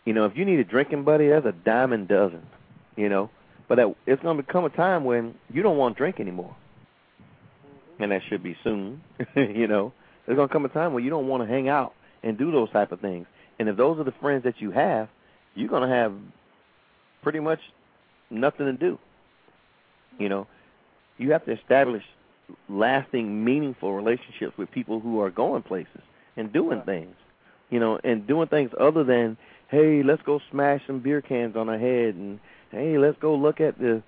you 0.04 0.12
know, 0.12 0.24
if 0.26 0.36
you 0.36 0.44
need 0.44 0.58
a 0.58 0.64
drinking 0.64 1.04
buddy, 1.04 1.28
that's 1.28 1.46
a 1.46 1.52
dime 1.52 1.64
diamond 1.64 2.08
dozen. 2.08 2.46
You 2.96 3.08
know, 3.08 3.30
but 3.68 3.76
that, 3.76 3.94
it's 4.06 4.22
going 4.22 4.36
to 4.36 4.42
become 4.42 4.64
a 4.64 4.70
time 4.70 5.04
when 5.04 5.34
you 5.52 5.62
don't 5.62 5.78
want 5.78 5.96
to 5.96 5.98
drink 5.98 6.20
anymore, 6.20 6.54
and 7.98 8.12
that 8.12 8.20
should 8.28 8.42
be 8.42 8.56
soon. 8.62 9.02
you 9.36 9.66
know, 9.66 9.92
there's 10.26 10.36
going 10.36 10.48
to 10.48 10.52
come 10.52 10.64
a 10.64 10.68
time 10.68 10.92
when 10.92 11.04
you 11.04 11.10
don't 11.10 11.26
want 11.26 11.42
to 11.42 11.48
hang 11.48 11.68
out 11.68 11.94
and 12.22 12.38
do 12.38 12.52
those 12.52 12.70
type 12.70 12.92
of 12.92 13.00
things. 13.00 13.26
And 13.58 13.68
if 13.68 13.76
those 13.76 13.98
are 13.98 14.04
the 14.04 14.14
friends 14.20 14.44
that 14.44 14.60
you 14.60 14.70
have, 14.72 15.08
you're 15.54 15.68
going 15.68 15.88
to 15.88 15.94
have 15.94 16.12
pretty 17.22 17.40
much 17.40 17.60
nothing 18.30 18.66
to 18.66 18.72
do. 18.72 18.98
You 20.22 20.28
know, 20.28 20.46
you 21.18 21.32
have 21.32 21.44
to 21.46 21.52
establish 21.52 22.04
lasting, 22.68 23.44
meaningful 23.44 23.92
relationships 23.92 24.56
with 24.56 24.70
people 24.70 25.00
who 25.00 25.20
are 25.20 25.30
going 25.30 25.62
places 25.62 26.02
and 26.36 26.52
doing 26.52 26.78
Right. 26.78 26.86
things. 26.86 27.16
You 27.70 27.80
know, 27.80 27.98
and 28.04 28.26
doing 28.26 28.48
things 28.48 28.70
other 28.78 29.02
than, 29.02 29.36
hey, 29.68 30.02
let's 30.02 30.22
go 30.22 30.38
smash 30.50 30.86
some 30.86 31.00
beer 31.00 31.22
cans 31.22 31.56
on 31.56 31.68
our 31.68 31.78
head 31.78 32.14
and 32.14 32.38
hey, 32.70 32.98
let's 32.98 33.18
go 33.18 33.34
look 33.34 33.60
at 33.60 33.78
the 33.78 34.02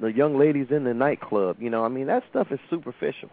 the 0.00 0.12
young 0.12 0.38
ladies 0.38 0.70
in 0.70 0.84
the 0.84 0.94
nightclub. 0.94 1.56
You 1.60 1.70
know, 1.70 1.84
I 1.84 1.88
mean 1.88 2.06
that 2.06 2.24
stuff 2.30 2.48
is 2.50 2.58
superficial. 2.68 3.30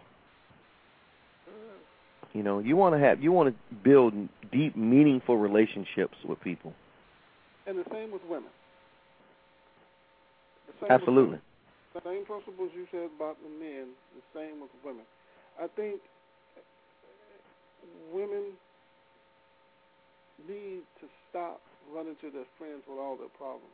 Mm. 1.48 2.34
You 2.34 2.42
know, 2.42 2.58
you 2.58 2.76
want 2.76 2.94
to 2.94 2.98
have 3.00 3.22
you 3.22 3.32
want 3.32 3.54
to 3.54 3.74
build 3.74 4.14
deep, 4.52 4.76
meaningful 4.76 5.36
relationships 5.36 6.16
with 6.24 6.40
people. 6.40 6.72
And 7.66 7.78
the 7.78 7.84
same 7.90 8.10
with 8.12 8.22
women. 8.24 8.50
Same 10.80 10.82
with 10.82 10.90
Absolutely. 10.90 11.38
The 11.94 12.00
same 12.04 12.24
principles 12.24 12.70
you 12.76 12.86
said 12.90 13.08
about 13.16 13.36
the 13.42 13.48
men, 13.48 13.96
the 14.14 14.24
same 14.36 14.60
with 14.60 14.70
women. 14.84 15.04
I 15.56 15.66
think 15.74 16.00
women 18.12 18.54
need 20.46 20.82
to 21.00 21.06
stop 21.28 21.60
running 21.92 22.16
to 22.20 22.30
their 22.30 22.46
friends 22.58 22.84
with 22.86 22.98
all 22.98 23.16
their 23.16 23.32
problems. 23.34 23.72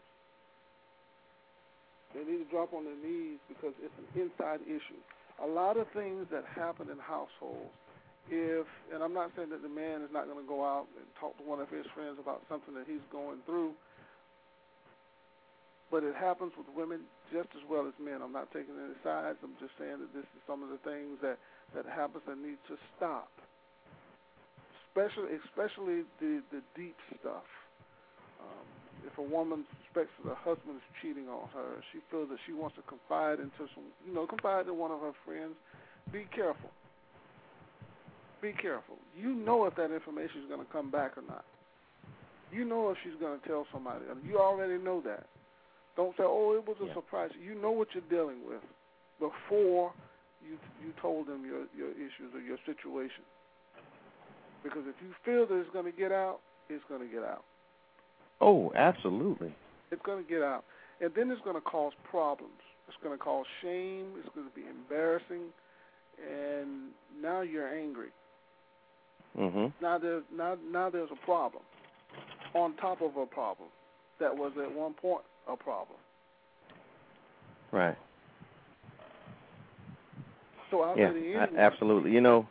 They 2.14 2.22
need 2.22 2.46
to 2.46 2.48
drop 2.48 2.72
on 2.72 2.86
their 2.86 2.96
knees 3.02 3.42
because 3.50 3.74
it's 3.82 3.94
an 3.98 4.08
inside 4.14 4.62
issue. 4.62 5.02
A 5.42 5.50
lot 5.50 5.76
of 5.76 5.90
things 5.90 6.30
that 6.30 6.46
happen 6.46 6.86
in 6.88 6.98
households, 7.02 7.74
if, 8.30 8.66
and 8.94 9.02
I'm 9.02 9.12
not 9.12 9.34
saying 9.34 9.50
that 9.50 9.62
the 9.66 9.68
man 9.68 10.00
is 10.06 10.14
not 10.14 10.30
going 10.30 10.38
to 10.38 10.46
go 10.46 10.62
out 10.62 10.86
and 10.94 11.04
talk 11.18 11.36
to 11.38 11.44
one 11.44 11.58
of 11.58 11.68
his 11.68 11.84
friends 11.92 12.16
about 12.22 12.46
something 12.48 12.72
that 12.78 12.86
he's 12.86 13.02
going 13.10 13.42
through, 13.44 13.74
but 15.94 16.02
it 16.02 16.18
happens 16.18 16.50
with 16.58 16.66
women 16.74 17.06
just 17.30 17.46
as 17.54 17.62
well 17.70 17.86
as 17.86 17.94
men. 18.02 18.18
I'm 18.18 18.34
not 18.34 18.50
taking 18.50 18.74
any 18.74 18.98
sides. 19.06 19.38
I'm 19.46 19.54
just 19.62 19.78
saying 19.78 20.02
that 20.02 20.10
this 20.10 20.26
is 20.34 20.42
some 20.42 20.66
of 20.66 20.74
the 20.74 20.82
things 20.82 21.22
that 21.22 21.38
that 21.70 21.86
happens 21.86 22.26
that 22.26 22.34
need 22.34 22.58
to 22.66 22.74
stop. 22.98 23.30
Especially, 24.90 25.38
especially 25.46 26.02
the 26.18 26.42
the 26.50 26.66
deep 26.74 26.98
stuff. 27.22 27.46
Um, 28.42 28.66
if 29.06 29.14
a 29.22 29.22
woman 29.22 29.62
suspects 29.86 30.10
that 30.18 30.34
her 30.34 30.42
husband 30.42 30.82
is 30.82 30.86
cheating 30.98 31.30
on 31.30 31.46
her, 31.54 31.78
she 31.94 32.02
feels 32.10 32.26
that 32.34 32.42
she 32.42 32.50
wants 32.50 32.74
to 32.74 32.82
confide 32.90 33.38
into 33.38 33.70
some, 33.70 33.86
you 34.02 34.10
know, 34.10 34.26
confide 34.26 34.66
in 34.66 34.74
one 34.74 34.90
of 34.90 34.98
her 34.98 35.14
friends. 35.22 35.54
Be 36.10 36.26
careful. 36.34 36.74
Be 38.42 38.50
careful. 38.50 38.98
You 39.14 39.30
know 39.30 39.70
if 39.70 39.78
that 39.78 39.94
information 39.94 40.42
is 40.42 40.50
going 40.50 40.58
to 40.58 40.72
come 40.74 40.90
back 40.90 41.14
or 41.14 41.22
not. 41.22 41.46
You 42.50 42.66
know 42.66 42.90
if 42.90 42.98
she's 43.06 43.14
going 43.22 43.38
to 43.38 43.46
tell 43.46 43.62
somebody. 43.70 44.02
You 44.26 44.42
already 44.42 44.82
know 44.82 44.98
that. 45.06 45.30
Don't 45.96 46.16
say, 46.16 46.24
"Oh, 46.24 46.54
it 46.54 46.66
was 46.66 46.76
a 46.80 46.86
Yeah. 46.86 46.94
surprise." 46.94 47.30
You 47.36 47.54
know 47.54 47.70
what 47.70 47.94
you're 47.94 48.02
dealing 48.10 48.44
with 48.44 48.62
before 49.18 49.92
you 50.42 50.58
you 50.82 50.92
told 51.00 51.26
them 51.26 51.44
your 51.44 51.66
your 51.76 51.90
issues 51.92 52.34
or 52.34 52.40
your 52.40 52.58
situation. 52.66 53.24
Because 54.62 54.86
if 54.86 55.00
you 55.02 55.12
feel 55.24 55.46
that 55.46 55.54
it's 55.54 55.70
going 55.70 55.84
to 55.84 55.92
get 55.92 56.10
out, 56.10 56.40
it's 56.68 56.84
going 56.88 57.00
to 57.00 57.06
get 57.06 57.22
out. 57.22 57.44
Oh, 58.40 58.72
absolutely. 58.74 59.54
It's 59.90 60.02
going 60.02 60.24
to 60.24 60.28
get 60.28 60.42
out, 60.42 60.64
and 61.00 61.14
then 61.14 61.30
it's 61.30 61.40
going 61.42 61.56
to 61.56 61.62
cause 61.62 61.92
problems. 62.10 62.60
It's 62.88 62.96
going 63.02 63.16
to 63.16 63.22
cause 63.22 63.46
shame. 63.62 64.14
It's 64.18 64.28
going 64.34 64.48
to 64.48 64.54
be 64.54 64.66
embarrassing, 64.66 65.52
and 66.18 66.90
now 67.20 67.42
you're 67.42 67.68
angry. 67.68 68.08
Mm-hmm. 69.38 69.66
Now 69.82 69.98
there's 69.98 70.24
now 70.32 70.56
now 70.70 70.90
there's 70.90 71.10
a 71.10 71.24
problem 71.24 71.62
on 72.54 72.76
top 72.76 73.02
of 73.02 73.16
a 73.16 73.26
problem 73.26 73.68
that 74.20 74.34
was 74.34 74.52
at 74.62 74.72
one 74.72 74.94
point 74.94 75.24
a 75.50 75.56
problem. 75.56 75.98
Right. 77.72 77.96
So 80.70 80.82
I'll 80.82 80.96
Yeah. 80.96 81.12
say 81.12 81.32
to 81.32 81.58
absolutely. 81.60 82.12
You 82.12 82.20
know, 82.20 82.46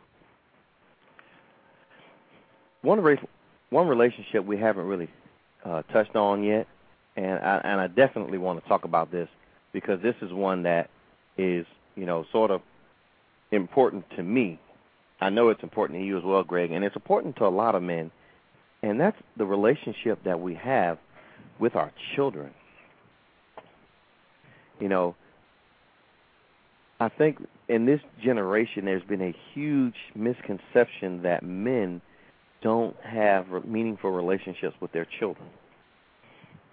one 2.82 3.18
one 3.70 3.88
relationship 3.88 4.44
we 4.44 4.56
haven't 4.58 4.86
really 4.86 5.08
uh, 5.64 5.82
touched 5.92 6.14
on 6.14 6.42
yet, 6.42 6.66
and 7.16 7.38
I, 7.38 7.60
and 7.64 7.80
I 7.80 7.86
definitely 7.86 8.38
want 8.38 8.62
to 8.62 8.68
talk 8.68 8.84
about 8.84 9.10
this 9.10 9.28
because 9.72 10.00
this 10.02 10.14
is 10.22 10.32
one 10.32 10.62
that 10.64 10.90
is 11.36 11.66
you 11.96 12.06
know 12.06 12.24
sort 12.32 12.50
of 12.50 12.62
important 13.50 14.04
to 14.16 14.22
me. 14.22 14.58
I 15.20 15.30
know 15.30 15.48
it's 15.48 15.62
important 15.62 15.98
to 16.00 16.04
you 16.04 16.18
as 16.18 16.24
well, 16.24 16.42
Greg, 16.42 16.70
and 16.70 16.84
it's 16.84 16.96
important 16.96 17.36
to 17.36 17.46
a 17.46 17.48
lot 17.48 17.74
of 17.74 17.82
men, 17.82 18.10
and 18.82 19.00
that's 19.00 19.16
the 19.36 19.46
relationship 19.46 20.22
that 20.24 20.40
we 20.40 20.54
have 20.54 20.98
with 21.58 21.76
our 21.76 21.92
children. 22.14 22.52
You 24.80 24.88
know, 24.88 25.14
I 27.00 27.08
think 27.08 27.38
in 27.68 27.86
this 27.86 28.00
generation 28.22 28.84
there's 28.84 29.02
been 29.02 29.22
a 29.22 29.34
huge 29.52 29.94
misconception 30.14 31.22
that 31.22 31.42
men 31.42 32.00
don't 32.62 32.96
have 33.04 33.46
meaningful 33.66 34.10
relationships 34.10 34.74
with 34.80 34.92
their 34.92 35.06
children. 35.18 35.48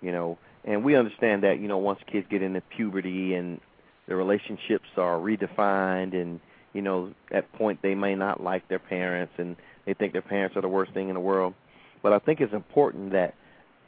You 0.02 0.12
know, 0.12 0.38
and 0.64 0.84
we 0.84 0.96
understand 0.96 1.44
that, 1.44 1.60
you 1.60 1.68
know, 1.68 1.78
once 1.78 2.00
kids 2.12 2.26
get 2.30 2.42
into 2.42 2.62
puberty 2.76 3.34
and 3.36 3.60
the 4.08 4.16
relationships 4.16 4.88
are 4.98 5.18
redefined 5.18 6.14
and, 6.20 6.40
you 6.74 6.82
know, 6.82 7.14
at 7.32 7.52
point 7.54 7.82
they 7.82 7.96
may 7.96 8.16
not 8.16 8.42
like 8.42 8.68
their 8.68 8.80
parents 8.80 9.34
and 9.38 9.56
they 9.86 9.94
think 9.94 10.14
their 10.14 10.22
parents 10.22 10.56
are 10.56 10.62
the 10.62 10.68
worst 10.68 10.94
thing 10.94 11.10
in 11.10 11.14
the 11.14 11.20
world. 11.20 11.54
But 12.02 12.14
I 12.14 12.20
think 12.20 12.42
it's 12.42 12.54
important 12.54 13.12
that 13.12 13.36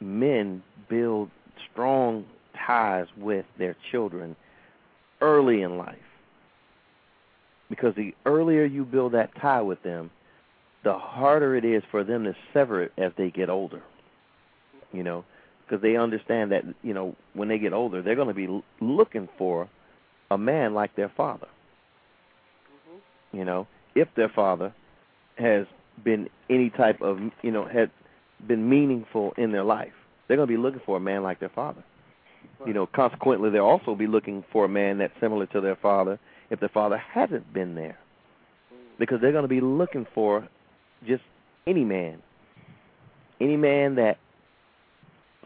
men 0.00 0.62
build 0.88 1.30
strong 1.72 2.26
ties 2.66 3.06
with 3.16 3.46
their 3.58 3.76
children 3.90 4.36
early 5.20 5.62
in 5.62 5.78
life. 5.78 5.96
Because 7.70 7.94
the 7.96 8.14
earlier 8.26 8.64
you 8.64 8.84
build 8.84 9.12
that 9.12 9.30
tie 9.40 9.62
with 9.62 9.82
them, 9.82 10.10
the 10.84 10.92
harder 10.92 11.56
it 11.56 11.64
is 11.64 11.82
for 11.90 12.04
them 12.04 12.24
to 12.24 12.34
sever 12.52 12.82
it 12.82 12.92
as 12.98 13.12
they 13.16 13.30
get 13.30 13.48
older. 13.48 13.82
You 14.92 15.02
know, 15.02 15.24
because 15.64 15.82
they 15.82 15.96
understand 15.96 16.52
that, 16.52 16.62
you 16.82 16.94
know, 16.94 17.16
when 17.32 17.48
they 17.48 17.58
get 17.58 17.72
older, 17.72 18.02
they're 18.02 18.14
going 18.14 18.28
to 18.28 18.34
be 18.34 18.62
looking 18.80 19.28
for 19.38 19.68
a 20.30 20.38
man 20.38 20.74
like 20.74 20.94
their 20.94 21.10
father. 21.16 21.48
Mm-hmm. 22.68 23.38
You 23.38 23.44
know, 23.44 23.66
if 23.94 24.08
their 24.16 24.28
father 24.28 24.74
has 25.36 25.66
been 26.04 26.28
any 26.50 26.70
type 26.70 27.00
of, 27.00 27.18
you 27.42 27.50
know, 27.50 27.66
had 27.66 27.90
been 28.46 28.68
meaningful 28.68 29.32
in 29.36 29.52
their 29.52 29.64
life, 29.64 29.92
they're 30.28 30.36
going 30.36 30.48
to 30.48 30.54
be 30.54 30.60
looking 30.60 30.82
for 30.84 30.96
a 30.96 31.00
man 31.00 31.22
like 31.22 31.40
their 31.40 31.50
father. 31.50 31.82
You 32.66 32.72
know, 32.72 32.86
consequently, 32.86 33.50
they'll 33.50 33.62
also 33.62 33.94
be 33.94 34.06
looking 34.06 34.44
for 34.50 34.64
a 34.64 34.68
man 34.68 34.98
that's 34.98 35.12
similar 35.20 35.46
to 35.46 35.60
their 35.60 35.76
father 35.76 36.18
if 36.50 36.60
their 36.60 36.68
father 36.70 36.96
hasn't 36.96 37.52
been 37.52 37.74
there, 37.74 37.98
because 38.98 39.20
they're 39.20 39.32
going 39.32 39.42
to 39.42 39.48
be 39.48 39.60
looking 39.60 40.06
for 40.14 40.48
just 41.06 41.22
any 41.66 41.84
man, 41.84 42.22
any 43.40 43.56
man 43.56 43.96
that 43.96 44.18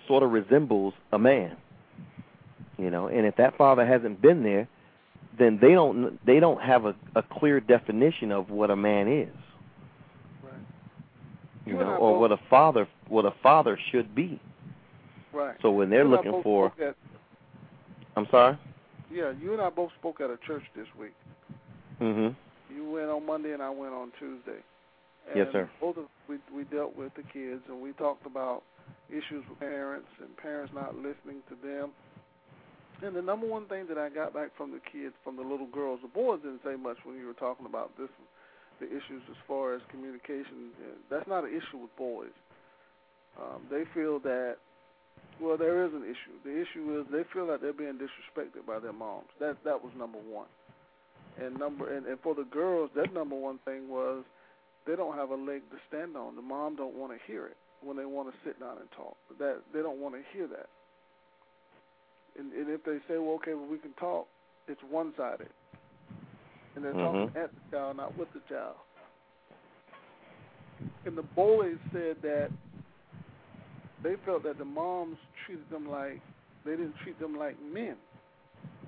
sort 0.06 0.22
of 0.22 0.30
resembles 0.30 0.94
a 1.12 1.18
man. 1.18 1.56
You 2.78 2.90
know, 2.90 3.08
and 3.08 3.26
if 3.26 3.36
that 3.36 3.56
father 3.56 3.84
hasn't 3.84 4.22
been 4.22 4.42
there, 4.42 4.68
then 5.38 5.58
they 5.60 5.72
don't 5.72 6.24
they 6.24 6.40
don't 6.40 6.60
have 6.60 6.84
a, 6.84 6.94
a 7.14 7.22
clear 7.22 7.60
definition 7.60 8.32
of 8.32 8.50
what 8.50 8.70
a 8.70 8.76
man 8.76 9.08
is. 9.08 9.34
Right. 10.42 10.52
You 11.66 11.72
You 11.72 11.78
know, 11.78 11.96
or 11.96 12.18
what 12.18 12.32
a 12.32 12.38
father 12.48 12.88
what 13.08 13.24
a 13.24 13.32
father 13.42 13.78
should 13.90 14.14
be. 14.14 14.40
Right. 15.32 15.56
So 15.62 15.70
when 15.70 15.90
they're 15.90 16.04
looking 16.04 16.42
for, 16.42 16.72
At, 16.80 16.94
I'm 18.16 18.26
sorry. 18.30 18.58
yeah, 19.10 19.32
you 19.40 19.52
and 19.52 19.62
I 19.62 19.70
both 19.70 19.90
spoke 19.98 20.20
at 20.20 20.30
a 20.30 20.38
church 20.46 20.64
this 20.74 20.86
week. 20.98 21.14
Mhm. 22.00 22.34
You 22.70 22.90
went 22.90 23.08
on 23.08 23.24
Monday 23.24 23.52
and 23.52 23.62
I 23.62 23.70
went 23.70 23.94
on 23.94 24.12
Tuesday. 24.18 24.62
Yes, 25.34 25.48
sir. 25.52 25.68
Both 25.80 25.96
of 25.98 26.04
we 26.28 26.38
we 26.54 26.64
dealt 26.64 26.96
with 26.96 27.12
the 27.14 27.22
kids 27.22 27.62
and 27.68 27.80
we 27.80 27.92
talked 27.92 28.24
about 28.26 28.62
issues 29.10 29.44
with 29.48 29.58
parents 29.60 30.08
and 30.20 30.34
parents 30.36 30.72
not 30.74 30.96
listening 30.96 31.42
to 31.48 31.56
them. 31.56 31.92
And 33.02 33.14
the 33.14 33.22
number 33.22 33.46
one 33.46 33.66
thing 33.66 33.86
that 33.88 33.98
I 33.98 34.08
got 34.08 34.34
back 34.34 34.50
from 34.56 34.72
the 34.72 34.80
kids, 34.90 35.14
from 35.22 35.36
the 35.36 35.42
little 35.42 35.66
girls, 35.68 36.00
the 36.02 36.08
boys 36.08 36.40
didn't 36.42 36.62
say 36.64 36.76
much 36.76 36.96
when 37.04 37.16
you 37.16 37.26
were 37.26 37.38
talking 37.38 37.66
about 37.66 37.96
this, 37.96 38.08
the 38.80 38.86
issues 38.86 39.22
as 39.30 39.36
far 39.46 39.74
as 39.74 39.80
communication. 39.90 40.74
That's 41.08 41.28
not 41.28 41.44
an 41.44 41.50
issue 41.50 41.78
with 41.78 41.94
boys. 41.96 42.34
Um, 43.38 43.62
they 43.70 43.84
feel 43.94 44.18
that, 44.20 44.56
well, 45.40 45.56
there 45.56 45.84
is 45.86 45.92
an 45.92 46.02
issue. 46.02 46.36
The 46.44 46.60
issue 46.60 47.00
is 47.00 47.06
they 47.12 47.22
feel 47.32 47.46
that 47.48 47.60
they're 47.60 47.72
being 47.72 47.98
disrespected 47.98 48.66
by 48.66 48.78
their 48.78 48.92
moms. 48.92 49.28
That 49.40 49.56
that 49.64 49.82
was 49.82 49.92
number 49.96 50.18
one. 50.18 50.48
And 51.40 51.58
number 51.58 51.94
and, 51.94 52.06
and 52.06 52.18
for 52.20 52.34
the 52.34 52.44
girls, 52.44 52.90
that 52.96 53.12
number 53.12 53.36
one 53.36 53.58
thing 53.64 53.88
was 53.88 54.24
they 54.86 54.96
don't 54.96 55.16
have 55.16 55.30
a 55.30 55.36
leg 55.36 55.62
to 55.70 55.76
stand 55.88 56.16
on. 56.16 56.34
The 56.34 56.42
mom 56.42 56.76
don't 56.76 56.94
want 56.94 57.12
to 57.12 57.18
hear 57.26 57.46
it 57.46 57.56
when 57.82 57.96
they 57.96 58.04
want 58.04 58.28
to 58.32 58.34
sit 58.44 58.58
down 58.58 58.78
and 58.78 58.90
talk. 58.96 59.16
That 59.38 59.62
they 59.72 59.80
don't 59.80 60.00
want 60.00 60.14
to 60.14 60.22
hear 60.32 60.46
that. 60.48 60.68
And, 62.38 62.52
and 62.52 62.70
if 62.70 62.84
they 62.84 62.98
say, 63.08 63.18
well, 63.18 63.34
okay, 63.42 63.54
well, 63.54 63.66
we 63.66 63.78
can 63.78 63.92
talk, 63.94 64.28
it's 64.68 64.80
one-sided, 64.88 65.48
and 66.76 66.84
they're 66.84 66.92
mm-hmm. 66.94 67.28
talking 67.28 67.42
at 67.42 67.50
the 67.50 67.76
child, 67.76 67.96
not 67.96 68.16
with 68.16 68.28
the 68.32 68.40
child. 68.48 68.76
And 71.04 71.18
the 71.18 71.22
boys 71.22 71.76
said 71.92 72.16
that 72.22 72.50
they 74.02 74.14
felt 74.24 74.42
that 74.44 74.58
the 74.58 74.64
moms 74.64 75.16
treated 75.44 75.68
them 75.70 75.90
like 75.90 76.20
they 76.64 76.72
didn't 76.72 76.94
treat 77.02 77.18
them 77.18 77.36
like 77.36 77.56
men. 77.62 77.96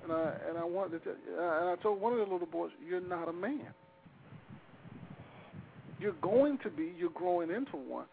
And 0.03 0.11
I 0.11 0.33
and 0.49 0.57
I 0.57 0.63
wanted 0.63 0.99
to 0.99 0.99
tell, 0.99 1.13
and 1.13 1.69
I 1.69 1.75
told 1.81 2.01
one 2.01 2.13
of 2.13 2.19
the 2.19 2.31
little 2.31 2.47
boys, 2.47 2.71
"You're 2.85 3.01
not 3.01 3.29
a 3.29 3.33
man. 3.33 3.73
You're 5.99 6.13
going 6.21 6.57
to 6.59 6.69
be. 6.69 6.93
You're 6.97 7.11
growing 7.11 7.51
into 7.51 7.77
one. 7.77 8.07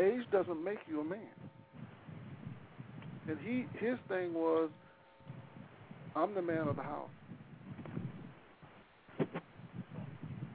Age 0.00 0.22
doesn't 0.32 0.62
make 0.62 0.78
you 0.88 1.00
a 1.00 1.04
man." 1.04 1.34
And 3.28 3.38
he 3.38 3.66
his 3.78 3.98
thing 4.08 4.34
was, 4.34 4.70
"I'm 6.16 6.34
the 6.34 6.42
man 6.42 6.68
of 6.68 6.76
the 6.76 6.82
house." 6.82 7.10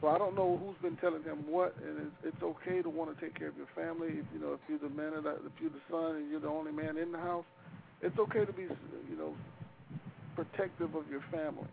So 0.08 0.15
I 0.15 0.17
don't 0.17 0.36
know 0.39 0.56
who's 0.56 0.80
been 0.80 0.96
telling 1.04 1.22
him 1.24 1.43
what, 1.52 1.76
and 1.84 2.08
it's, 2.08 2.32
it's 2.32 2.41
okay 2.41 2.82
to 2.82 2.88
want 2.88 3.12
to 3.12 3.20
take 3.20 3.38
care 3.38 3.50
of 3.50 3.58
your 3.58 3.67
family. 3.76 4.24
If 4.24 4.26
you 4.32 4.39
know, 4.39 4.56
if 4.56 4.63
you're 4.70 4.80
the 4.80 4.88
man 4.88 5.12
of 5.12 5.26
the, 5.26 5.36
if 5.43 5.52
you're 5.60 5.70
the 5.70 5.84
son 5.91 6.15
and 6.15 6.32
you're 6.32 6.39
the 6.39 6.48
only 6.48 6.72
man 6.72 6.96
in 6.96 7.12
the 7.12 7.17
house, 7.17 7.43
it's 8.00 8.17
okay 8.17 8.46
to 8.46 8.54
be, 8.54 8.72
you 9.12 9.17
know, 9.20 9.36
protective 10.34 10.96
of 10.96 11.04
your 11.12 11.20
family. 11.30 11.67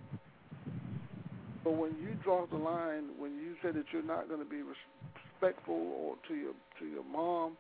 But 1.63 1.79
when 1.79 1.95
you 2.03 2.19
draw 2.25 2.45
the 2.51 2.59
line, 2.59 3.15
when 3.23 3.39
you 3.39 3.55
say 3.63 3.71
that 3.71 3.85
you're 3.93 4.03
not 4.03 4.27
going 4.27 4.43
to 4.43 4.51
be 4.51 4.67
respectful 4.67 5.95
or 5.95 6.17
to 6.27 6.35
your 6.35 6.59
to 6.81 6.87
your 6.91 7.05
mom, 7.05 7.57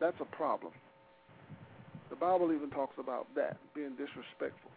that's 0.00 0.18
a 0.18 0.26
problem. 0.34 0.72
The 2.10 2.16
Bible 2.16 2.50
even 2.50 2.70
talks 2.70 2.98
about 2.98 3.28
that 3.36 3.56
being 3.72 3.94
disrespectful. 3.94 4.74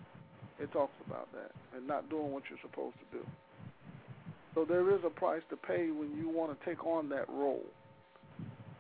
It 0.61 0.71
talks 0.71 0.93
about 1.07 1.33
that 1.33 1.49
and 1.75 1.88
not 1.88 2.11
doing 2.11 2.31
what 2.31 2.43
you're 2.47 2.61
supposed 2.61 2.97
to 3.01 3.17
do. 3.17 3.25
So 4.55 4.63
there 4.63 4.95
is 4.95 5.01
a 5.05 5.09
price 5.09 5.41
to 5.49 5.57
pay 5.57 5.91
when 5.91 6.15
you 6.17 6.29
want 6.29 6.57
to 6.57 6.65
take 6.65 6.85
on 6.85 7.09
that 7.09 7.27
role. 7.29 7.65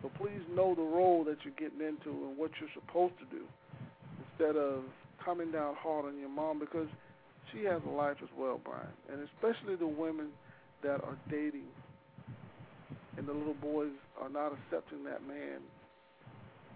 So 0.01 0.09
please 0.17 0.41
know 0.55 0.73
the 0.73 0.81
role 0.81 1.23
that 1.25 1.37
you're 1.43 1.53
getting 1.59 1.85
into 1.85 2.09
and 2.27 2.37
what 2.37 2.51
you're 2.59 2.69
supposed 2.73 3.15
to 3.19 3.25
do 3.25 3.43
instead 4.23 4.55
of 4.55 4.83
coming 5.23 5.51
down 5.51 5.75
hard 5.75 6.05
on 6.05 6.17
your 6.17 6.29
mom 6.29 6.59
because 6.59 6.87
she 7.51 7.65
has 7.65 7.81
a 7.85 7.89
life 7.89 8.17
as 8.23 8.29
well, 8.37 8.61
Brian. 8.63 8.87
And 9.11 9.27
especially 9.35 9.75
the 9.75 9.87
women 9.87 10.29
that 10.81 11.03
are 11.03 11.17
dating 11.29 11.67
and 13.17 13.27
the 13.27 13.33
little 13.33 13.55
boys 13.55 13.91
are 14.21 14.29
not 14.29 14.53
accepting 14.53 15.03
that 15.03 15.27
man, 15.27 15.59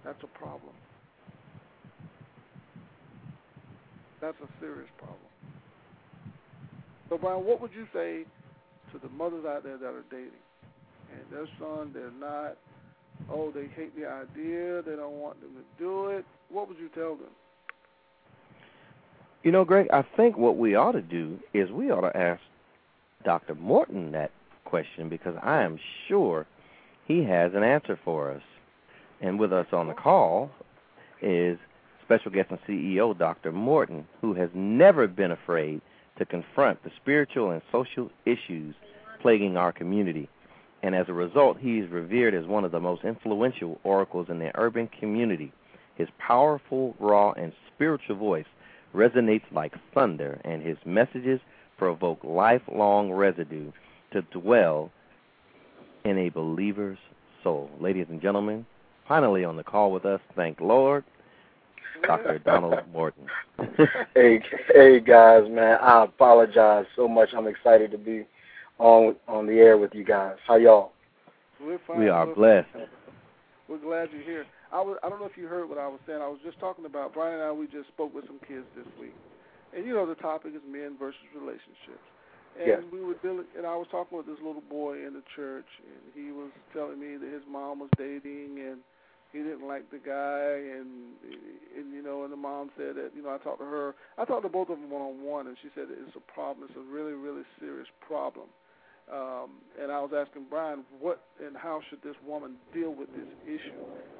that's 0.04 0.22
a 0.24 0.40
problem. 0.40 0.74
That's 4.22 4.38
a 4.44 4.50
serious 4.60 4.90
problem. 4.98 5.20
So, 7.10 7.18
Brian, 7.18 7.46
what 7.46 7.62
would 7.62 7.72
you 7.74 7.88
say 7.94 8.26
to 8.92 9.00
the 9.00 9.10
mothers 9.10 9.46
out 9.46 9.64
there 9.64 9.78
that 9.78 9.88
are 9.88 10.06
dating. 10.10 10.44
And 11.12 11.22
their 11.32 11.48
son 11.60 11.92
they're 11.94 12.12
not. 12.20 12.58
Oh 13.32 13.52
they 13.52 13.68
hate 13.76 13.96
the 13.96 14.08
idea. 14.08 14.82
They 14.82 14.96
don't 14.96 15.20
want 15.20 15.42
them 15.42 15.52
to 15.52 15.84
do 15.84 16.08
it. 16.08 16.26
What 16.50 16.68
would 16.68 16.78
you 16.78 16.90
tell 16.90 17.16
them? 17.16 17.32
You 19.44 19.52
know 19.52 19.64
greg 19.64 19.88
i 19.94 20.04
think 20.18 20.38
what 20.38 20.58
we 20.58 20.76
ought 20.76 20.92
to 20.92 21.02
do 21.02 21.40
is 21.54 21.72
we 21.72 21.92
ought 21.92 22.02
to 22.02 22.16
ask 22.16 22.42
dr 23.24 23.56
morton 23.56 24.12
that 24.12 24.32
question 24.66 25.08
because 25.08 25.34
i 25.42 25.64
am 25.64 25.80
sure 26.08 26.46
he 27.10 27.24
has 27.24 27.54
an 27.56 27.64
answer 27.64 28.00
for 28.06 28.32
us. 28.32 28.44
And 29.20 29.40
with 29.40 29.52
us 29.52 29.66
on 29.74 29.88
the 29.88 29.94
call 29.94 30.52
is 31.22 31.58
special 32.06 32.32
guest 32.32 32.50
and 32.52 32.60
ceo 32.68 33.18
dr 33.18 33.52
morton 33.52 34.08
who 34.22 34.34
has 34.34 34.50
never 34.54 35.08
been 35.08 35.32
afraid 35.32 35.82
to 36.20 36.26
confront 36.26 36.84
the 36.84 36.92
spiritual 37.02 37.50
and 37.52 37.62
social 37.72 38.12
issues 38.26 38.76
plaguing 39.22 39.58
our 39.58 39.72
community. 39.72 40.30
And 40.84 40.96
as 40.96 41.10
a 41.10 41.14
result, 41.14 41.58
he 41.60 41.80
is 41.80 41.90
revered 41.90 42.34
as 42.34 42.46
one 42.46 42.64
of 42.64 42.72
the 42.72 42.80
most 42.80 43.04
influential 43.04 43.80
oracles 43.84 44.28
in 44.30 44.40
the 44.40 44.52
urban 44.56 44.88
community. 45.00 45.52
His 45.96 46.08
powerful, 46.20 46.96
raw, 47.00 47.32
and 47.32 47.52
spiritual 47.74 48.16
voice 48.16 48.46
resonates 48.94 49.52
like 49.52 49.74
thunder, 49.94 50.40
and 50.46 50.62
his 50.62 50.78
messages 50.86 51.42
provoke 51.78 52.20
lifelong 52.24 53.12
residue 53.12 53.72
to 54.12 54.22
dwell 54.22 54.92
in 56.06 56.18
a 56.18 56.30
believer's 56.30 56.98
soul. 57.44 57.70
Ladies 57.80 58.08
and 58.10 58.22
gentlemen, 58.22 58.66
finally 59.08 59.44
on 59.44 59.58
the 59.58 59.64
call 59.64 59.92
with 59.92 60.06
us, 60.06 60.22
thank 60.36 60.60
Lord, 60.62 61.04
Dr. 62.06 62.40
Donald 62.40 62.80
Morton. 62.92 63.26
hey, 64.16 64.42
hey 64.74 65.00
guys, 65.00 65.44
man. 65.50 65.78
I 65.82 66.06
apologize 66.06 66.86
so 66.96 67.08
much. 67.08 67.30
I'm 67.36 67.48
excited 67.48 67.92
to 67.92 67.98
be 67.98 68.26
on 68.78 69.16
on 69.28 69.46
the 69.46 69.54
air 69.54 69.78
with 69.78 69.94
you 69.94 70.04
guys. 70.04 70.36
How 70.48 70.56
y'all? 70.56 70.92
We're 71.62 71.80
fine. 71.86 72.00
We 72.00 72.10
are 72.10 72.28
We're 72.28 72.36
blessed. 72.36 72.68
Fine. 72.74 72.84
We're 73.70 73.78
glad 73.78 74.10
you're 74.12 74.24
here. 74.24 74.46
I 74.72 74.82
was 74.82 74.98
I 75.04 75.10
don't 75.10 75.20
know 75.20 75.26
if 75.26 75.38
you 75.38 75.48
heard 75.48 75.70
what 75.70 75.78
I 75.78 75.88
was 75.88 76.00
saying. 76.08 76.22
I 76.22 76.28
was 76.28 76.40
just 76.44 76.60
talking 76.60 76.86
about 76.86 77.14
Brian 77.14 77.36
and 77.36 77.44
I. 77.44 77.52
We 77.52 77.68
just 77.68 77.88
spoke 77.90 78.14
with 78.14 78.26
some 78.28 78.40
kids 78.48 78.66
this 78.76 78.88
week, 79.00 79.14
and 79.76 79.86
you 79.86 79.94
know 79.94 80.06
the 80.06 80.16
topic 80.16 80.54
is 80.56 80.62
men 80.68 80.96
versus 80.98 81.22
relationships. 81.36 82.06
And 82.58 82.68
yes. 82.68 82.82
we 82.92 83.00
were 83.00 83.14
dealing, 83.22 83.46
and 83.56 83.66
I 83.66 83.76
was 83.76 83.88
talking 83.92 84.18
with 84.18 84.26
this 84.26 84.42
little 84.44 84.64
boy 84.70 85.06
in 85.06 85.14
the 85.14 85.24
church, 85.36 85.68
and 85.86 86.02
he 86.14 86.32
was 86.32 86.50
telling 86.74 87.00
me 87.00 87.16
that 87.16 87.32
his 87.32 87.44
mom 87.50 87.80
was 87.80 87.90
dating, 87.96 88.58
and 88.60 88.82
he 89.32 89.40
didn't 89.40 89.68
like 89.68 89.90
the 89.92 90.00
guy, 90.00 90.78
and 90.78 91.14
and 91.78 91.94
you 91.94 92.02
know, 92.02 92.24
and 92.24 92.34
the 92.34 92.38
mom 92.38 92.72
said 92.76 92.96
that 92.96 93.12
you 93.16 93.22
know 93.22 93.30
I 93.30 93.38
talked 93.38 93.60
to 93.60 93.66
her. 93.66 93.96
I 94.18 94.26
talked 94.26 94.44
to 94.44 94.50
both 94.50 94.70
of 94.70 94.80
them 94.80 94.90
one 94.90 95.02
on 95.02 95.24
one, 95.24 95.48
and 95.48 95.58
she 95.62 95.70
said 95.76 95.86
it's 95.90 96.16
a 96.16 96.32
problem. 96.32 96.68
It's 96.70 96.78
a 96.78 96.94
really 96.94 97.14
really 97.14 97.44
serious 97.60 97.88
problem. 98.06 98.48
Um, 99.12 99.50
and 99.82 99.92
I 99.92 100.00
was 100.02 100.12
asking 100.16 100.46
Brian, 100.50 100.84
what 101.00 101.24
and 101.44 101.58
how 101.58 101.82
should 101.90 102.02
this 102.04 102.16
woman 102.26 102.56
deal 102.74 102.94
with 102.94 103.10
this 103.16 103.28
issue? 103.46 103.74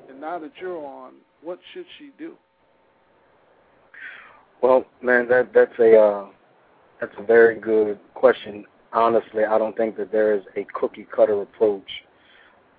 And 0.10 0.20
now 0.20 0.40
that 0.40 0.52
you're 0.60 0.84
on, 0.84 1.14
what 1.44 1.60
should 1.74 1.86
she 2.00 2.10
do? 2.18 2.34
Well, 4.62 4.86
man, 5.02 5.28
that 5.30 5.54
that's 5.54 5.78
a 5.80 5.98
uh, 5.98 6.28
that's 7.00 7.14
a 7.18 7.24
very 7.24 7.60
good 7.60 8.00
question. 8.14 8.66
Honestly, 8.92 9.46
I 9.46 9.58
don't 9.58 9.78
think 9.78 9.96
that 9.98 10.12
there 10.12 10.34
is 10.34 10.42
a 10.56 10.66
cookie 10.74 11.08
cutter 11.16 11.42
approach 11.42 11.88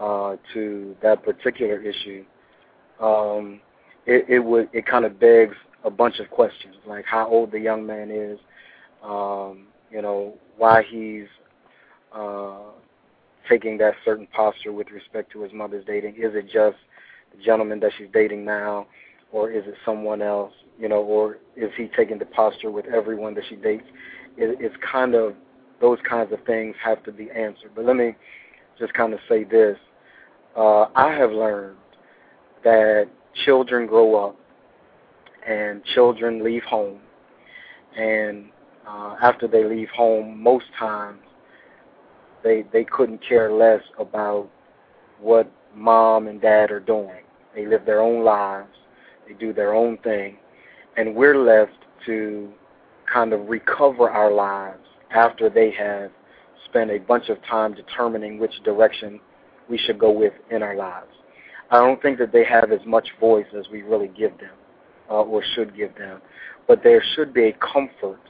uh, 0.00 0.36
to 0.54 0.96
that 1.02 1.22
particular 1.22 1.80
issue, 1.80 2.24
um, 3.00 3.60
it, 4.06 4.24
it 4.28 4.38
would 4.40 4.68
it 4.72 4.86
kind 4.86 5.04
of 5.04 5.20
begs 5.20 5.54
a 5.84 5.90
bunch 5.90 6.18
of 6.18 6.30
questions, 6.30 6.74
like 6.86 7.04
how 7.04 7.28
old 7.28 7.52
the 7.52 7.60
young 7.60 7.86
man 7.86 8.10
is, 8.10 8.38
um, 9.02 9.66
you 9.90 10.02
know, 10.02 10.34
why 10.56 10.82
he's 10.82 11.26
uh, 12.14 12.58
taking 13.48 13.78
that 13.78 13.94
certain 14.04 14.26
posture 14.34 14.72
with 14.72 14.90
respect 14.90 15.32
to 15.32 15.42
his 15.42 15.52
mother's 15.52 15.84
dating. 15.84 16.14
Is 16.16 16.34
it 16.34 16.44
just 16.44 16.76
the 17.36 17.42
gentleman 17.42 17.80
that 17.80 17.92
she's 17.96 18.08
dating 18.12 18.44
now, 18.44 18.86
or 19.32 19.50
is 19.50 19.64
it 19.66 19.74
someone 19.84 20.22
else? 20.22 20.52
You 20.78 20.88
know, 20.88 21.02
or 21.02 21.38
is 21.56 21.70
he 21.76 21.90
taking 21.94 22.18
the 22.18 22.26
posture 22.26 22.70
with 22.70 22.86
everyone 22.86 23.34
that 23.34 23.44
she 23.48 23.56
dates? 23.56 23.86
It, 24.36 24.58
it's 24.60 24.76
kind 24.90 25.14
of 25.14 25.34
those 25.80 25.98
kinds 26.08 26.32
of 26.32 26.38
things 26.44 26.74
have 26.82 27.02
to 27.04 27.12
be 27.12 27.30
answered. 27.30 27.70
But 27.74 27.84
let 27.84 27.96
me 27.96 28.14
just 28.78 28.92
kind 28.94 29.12
of 29.12 29.20
say 29.28 29.44
this: 29.44 29.76
uh, 30.56 30.86
I 30.94 31.12
have 31.12 31.30
learned 31.30 31.76
that 32.64 33.08
children 33.44 33.86
grow 33.86 34.28
up 34.28 34.36
and 35.46 35.82
children 35.94 36.44
leave 36.44 36.62
home, 36.64 37.00
and 37.96 38.46
uh, 38.86 39.16
after 39.22 39.48
they 39.48 39.64
leave 39.64 39.88
home, 39.90 40.42
most 40.42 40.66
times 40.78 41.20
they 42.42 42.64
they 42.72 42.84
couldn't 42.84 43.20
care 43.26 43.52
less 43.52 43.82
about 43.98 44.48
what 45.20 45.50
mom 45.74 46.26
and 46.26 46.40
dad 46.40 46.70
are 46.70 46.80
doing. 46.80 47.22
They 47.54 47.66
live 47.66 47.84
their 47.84 48.00
own 48.00 48.24
lives, 48.24 48.74
they 49.26 49.34
do 49.34 49.52
their 49.52 49.74
own 49.74 49.98
thing, 49.98 50.36
and 50.96 51.14
we're 51.14 51.38
left 51.38 51.72
to 52.06 52.50
kind 53.12 53.32
of 53.32 53.48
recover 53.48 54.08
our 54.10 54.32
lives 54.32 54.86
after 55.10 55.50
they 55.50 55.70
have 55.72 56.10
spent 56.66 56.90
a 56.90 56.98
bunch 56.98 57.28
of 57.28 57.42
time 57.44 57.74
determining 57.74 58.38
which 58.38 58.62
direction 58.64 59.20
we 59.70 59.78
should 59.78 59.98
go 59.98 60.10
with 60.10 60.32
in 60.50 60.62
our 60.62 60.74
lives. 60.74 61.06
I 61.70 61.78
don't 61.78 62.02
think 62.02 62.18
that 62.18 62.32
they 62.32 62.44
have 62.44 62.72
as 62.72 62.84
much 62.84 63.08
voice 63.20 63.46
as 63.56 63.66
we 63.70 63.82
really 63.82 64.08
give 64.08 64.36
them 64.38 64.50
uh, 65.08 65.22
or 65.22 65.42
should 65.54 65.76
give 65.76 65.94
them. 65.96 66.20
But 66.66 66.82
there 66.82 67.02
should 67.14 67.32
be 67.32 67.44
a 67.44 67.52
comfort 67.52 68.20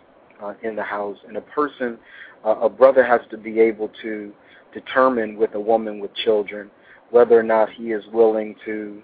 uh, 0.43 0.55
in 0.63 0.77
the 0.77 0.83
house, 0.83 1.17
and 1.27 1.37
a 1.37 1.41
person, 1.41 1.99
uh, 2.45 2.57
a 2.61 2.69
brother 2.69 3.03
has 3.05 3.21
to 3.31 3.39
be 3.39 3.59
able 3.59 3.91
to 4.03 4.33
determine 4.73 5.37
with 5.37 5.55
a 5.55 5.61
woman 5.61 5.99
with 6.01 6.15
children 6.15 6.71
whether 7.11 7.39
or 7.39 7.43
not 7.43 7.69
he 7.71 7.91
is 7.91 8.05
willing 8.13 8.55
to 8.65 9.03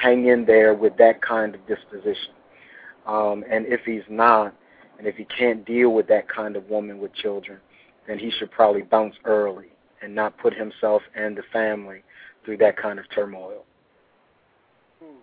hang 0.00 0.28
in 0.28 0.44
there 0.44 0.74
with 0.74 0.96
that 0.96 1.20
kind 1.20 1.54
of 1.56 1.66
disposition. 1.66 2.32
Um, 3.06 3.44
and 3.50 3.66
if 3.66 3.80
he's 3.84 4.02
not, 4.08 4.54
and 4.98 5.06
if 5.06 5.16
he 5.16 5.24
can't 5.24 5.64
deal 5.64 5.92
with 5.92 6.06
that 6.08 6.28
kind 6.28 6.54
of 6.56 6.68
woman 6.68 6.98
with 6.98 7.12
children, 7.14 7.58
then 8.06 8.18
he 8.18 8.30
should 8.30 8.50
probably 8.50 8.82
bounce 8.82 9.14
early 9.24 9.72
and 10.02 10.14
not 10.14 10.36
put 10.38 10.54
himself 10.54 11.02
and 11.14 11.36
the 11.36 11.42
family 11.52 12.02
through 12.44 12.56
that 12.58 12.76
kind 12.76 12.98
of 12.98 13.04
turmoil. 13.14 13.64
Hmm. 15.02 15.20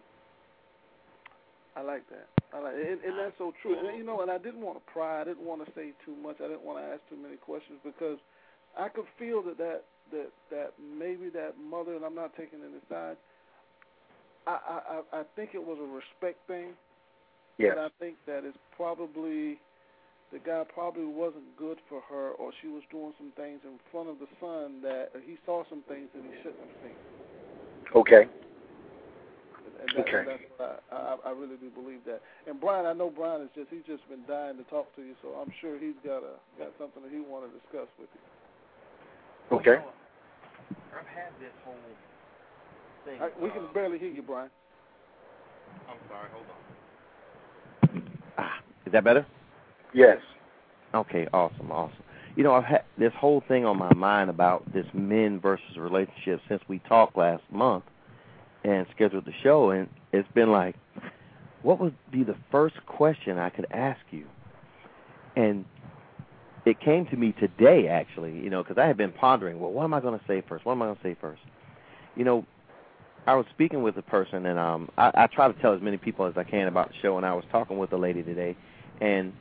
I 1.76 1.82
like 1.82 2.08
that. 2.10 2.28
I 2.54 2.60
like, 2.60 2.74
and, 2.76 3.02
and 3.04 3.20
that's 3.20 3.38
so 3.38 3.54
true. 3.62 3.78
And 3.78 3.98
you 3.98 4.04
know, 4.04 4.22
and 4.22 4.32
I 4.32 4.38
didn't 4.38 4.62
want 4.62 4.78
to 4.78 4.92
pry. 4.92 5.22
I 5.22 5.24
didn't 5.24 5.46
want 5.46 5.66
to 5.66 5.72
say 5.74 5.92
too 6.06 6.16
much. 6.16 6.38
I 6.40 6.48
didn't 6.48 6.64
want 6.64 6.80
to 6.80 6.86
ask 6.86 7.02
too 7.10 7.18
many 7.22 7.36
questions 7.36 7.80
because 7.84 8.18
I 8.78 8.90
could 8.90 9.06
feel 9.20 9.42
that 9.44 9.58
that 9.58 9.84
that 10.12 10.30
that 10.52 10.74
maybe 10.80 11.30
that 11.30 11.54
mother, 11.60 11.96
and 11.96 12.06
I'm 12.06 12.16
not 12.16 12.36
taking 12.38 12.60
any 12.60 12.80
sides. 12.90 13.18
I 14.48 15.02
I 15.14 15.20
I 15.20 15.24
think 15.36 15.52
it 15.54 15.64
was 15.64 15.78
a 15.82 15.88
respect 15.88 16.46
thing. 16.48 16.74
Yes. 17.58 17.74
But 17.76 17.82
I 17.86 17.90
think 18.00 18.18
that 18.28 18.44
it's 18.44 18.58
probably 18.76 19.60
the 20.36 20.44
guy 20.44 20.68
probably 20.68 21.08
wasn't 21.08 21.48
good 21.56 21.80
for 21.88 22.04
her, 22.12 22.36
or 22.36 22.52
she 22.62 22.68
was 22.68 22.84
doing 22.92 23.16
some 23.18 23.32
things 23.40 23.64
in 23.64 23.80
front 23.88 24.12
of 24.12 24.20
the 24.20 24.28
son 24.44 24.84
that 24.84 25.16
he 25.24 25.40
saw 25.46 25.64
some 25.72 25.80
things 25.88 26.12
that 26.12 26.20
he 26.28 26.36
shouldn't 26.44 26.60
have 26.60 26.76
seen. 26.84 27.00
Okay. 27.96 28.28
And 29.64 29.90
that, 29.96 30.04
okay. 30.04 30.28
That's 30.28 30.44
what 30.60 30.84
I, 30.92 30.96
I 31.24 31.30
I 31.30 31.32
really 31.32 31.56
do 31.56 31.72
believe 31.72 32.04
that. 32.06 32.20
And 32.52 32.60
Brian, 32.60 32.86
I 32.86 32.92
know 32.92 33.08
Brian 33.10 33.44
is 33.44 33.50
just 33.56 33.72
he's 33.72 33.88
just 33.88 34.04
been 34.12 34.28
dying 34.28 34.58
to 34.58 34.64
talk 34.68 34.94
to 34.98 35.02
you, 35.02 35.16
so 35.24 35.40
I'm 35.40 35.52
sure 35.62 35.80
he's 35.80 35.96
got 36.04 36.20
a 36.20 36.36
got 36.60 36.76
something 36.76 37.00
that 37.04 37.12
he 37.16 37.24
want 37.24 37.48
to 37.48 37.52
discuss 37.56 37.88
with 37.96 38.12
you. 38.12 38.24
Okay. 39.56 39.80
I've 40.92 41.08
had 41.08 41.32
this 41.40 41.56
whole 41.64 41.80
thing. 43.08 43.24
I, 43.24 43.32
we 43.40 43.50
can 43.52 43.72
barely 43.74 44.00
hear 44.00 44.12
you, 44.12 44.22
Brian. 44.22 44.50
I'm 45.88 45.96
sorry. 46.12 46.28
Hold 46.36 46.46
on. 46.52 46.60
Ah, 48.38 48.60
is 48.86 48.92
that 48.92 49.04
better? 49.06 49.26
Yes. 49.96 50.18
Okay. 50.94 51.28
Awesome. 51.34 51.72
Awesome. 51.72 51.98
You 52.36 52.44
know, 52.44 52.54
I've 52.54 52.66
had 52.66 52.84
this 52.98 53.14
whole 53.18 53.42
thing 53.48 53.66
on 53.66 53.78
my 53.80 53.94
mind 53.94 54.30
about 54.30 54.72
this 54.74 54.86
men 54.94 55.40
versus 55.40 55.78
relationships 55.78 56.44
since 56.50 56.62
we 56.68 56.80
talked 56.80 57.18
last 57.18 57.44
month 57.50 57.86
and 58.66 58.86
scheduled 58.94 59.26
the 59.26 59.34
show, 59.42 59.70
and 59.70 59.88
it's 60.12 60.28
been 60.34 60.52
like, 60.52 60.76
what 61.62 61.80
would 61.80 61.96
be 62.12 62.24
the 62.24 62.36
first 62.52 62.76
question 62.88 63.38
I 63.38 63.50
could 63.50 63.68
ask 63.72 64.02
you? 64.12 64.26
And 65.38 65.64
it 66.66 66.80
came 66.82 67.06
to 67.08 67.16
me 67.16 67.34
today, 67.40 67.88
actually, 67.88 68.34
you 68.34 68.50
know, 68.50 68.64
because 68.64 68.78
I 68.78 68.86
had 68.86 68.98
been 68.98 69.12
pondering, 69.12 69.60
well, 69.60 69.72
what 69.72 69.84
am 69.84 69.94
I 69.94 70.02
going 70.02 70.20
to 70.20 70.26
say 70.28 70.44
first? 70.48 70.66
What 70.66 70.74
am 70.74 70.82
I 70.82 70.88
going 70.88 70.98
to 70.98 71.04
say 71.04 71.16
first? 71.22 71.42
You 72.16 72.26
know, 72.26 72.46
I 73.28 73.36
was 73.36 73.46
speaking 73.52 73.82
with 73.82 73.98
a 73.98 74.02
person, 74.02 74.46
and 74.46 74.60
um, 74.60 74.90
I, 74.98 75.12
I 75.14 75.28
try 75.28 75.48
to 75.52 75.62
tell 75.62 75.74
as 75.74 75.82
many 75.82 75.98
people 75.98 76.26
as 76.26 76.34
I 76.36 76.44
can 76.44 76.68
about 76.68 76.90
the 76.90 76.96
show, 77.02 77.18
and 77.18 77.26
I 77.26 77.34
was 77.34 77.46
talking 77.52 77.78
with 77.78 77.94
a 77.94 77.98
lady 77.98 78.24
today, 78.24 78.58
and 79.00 79.32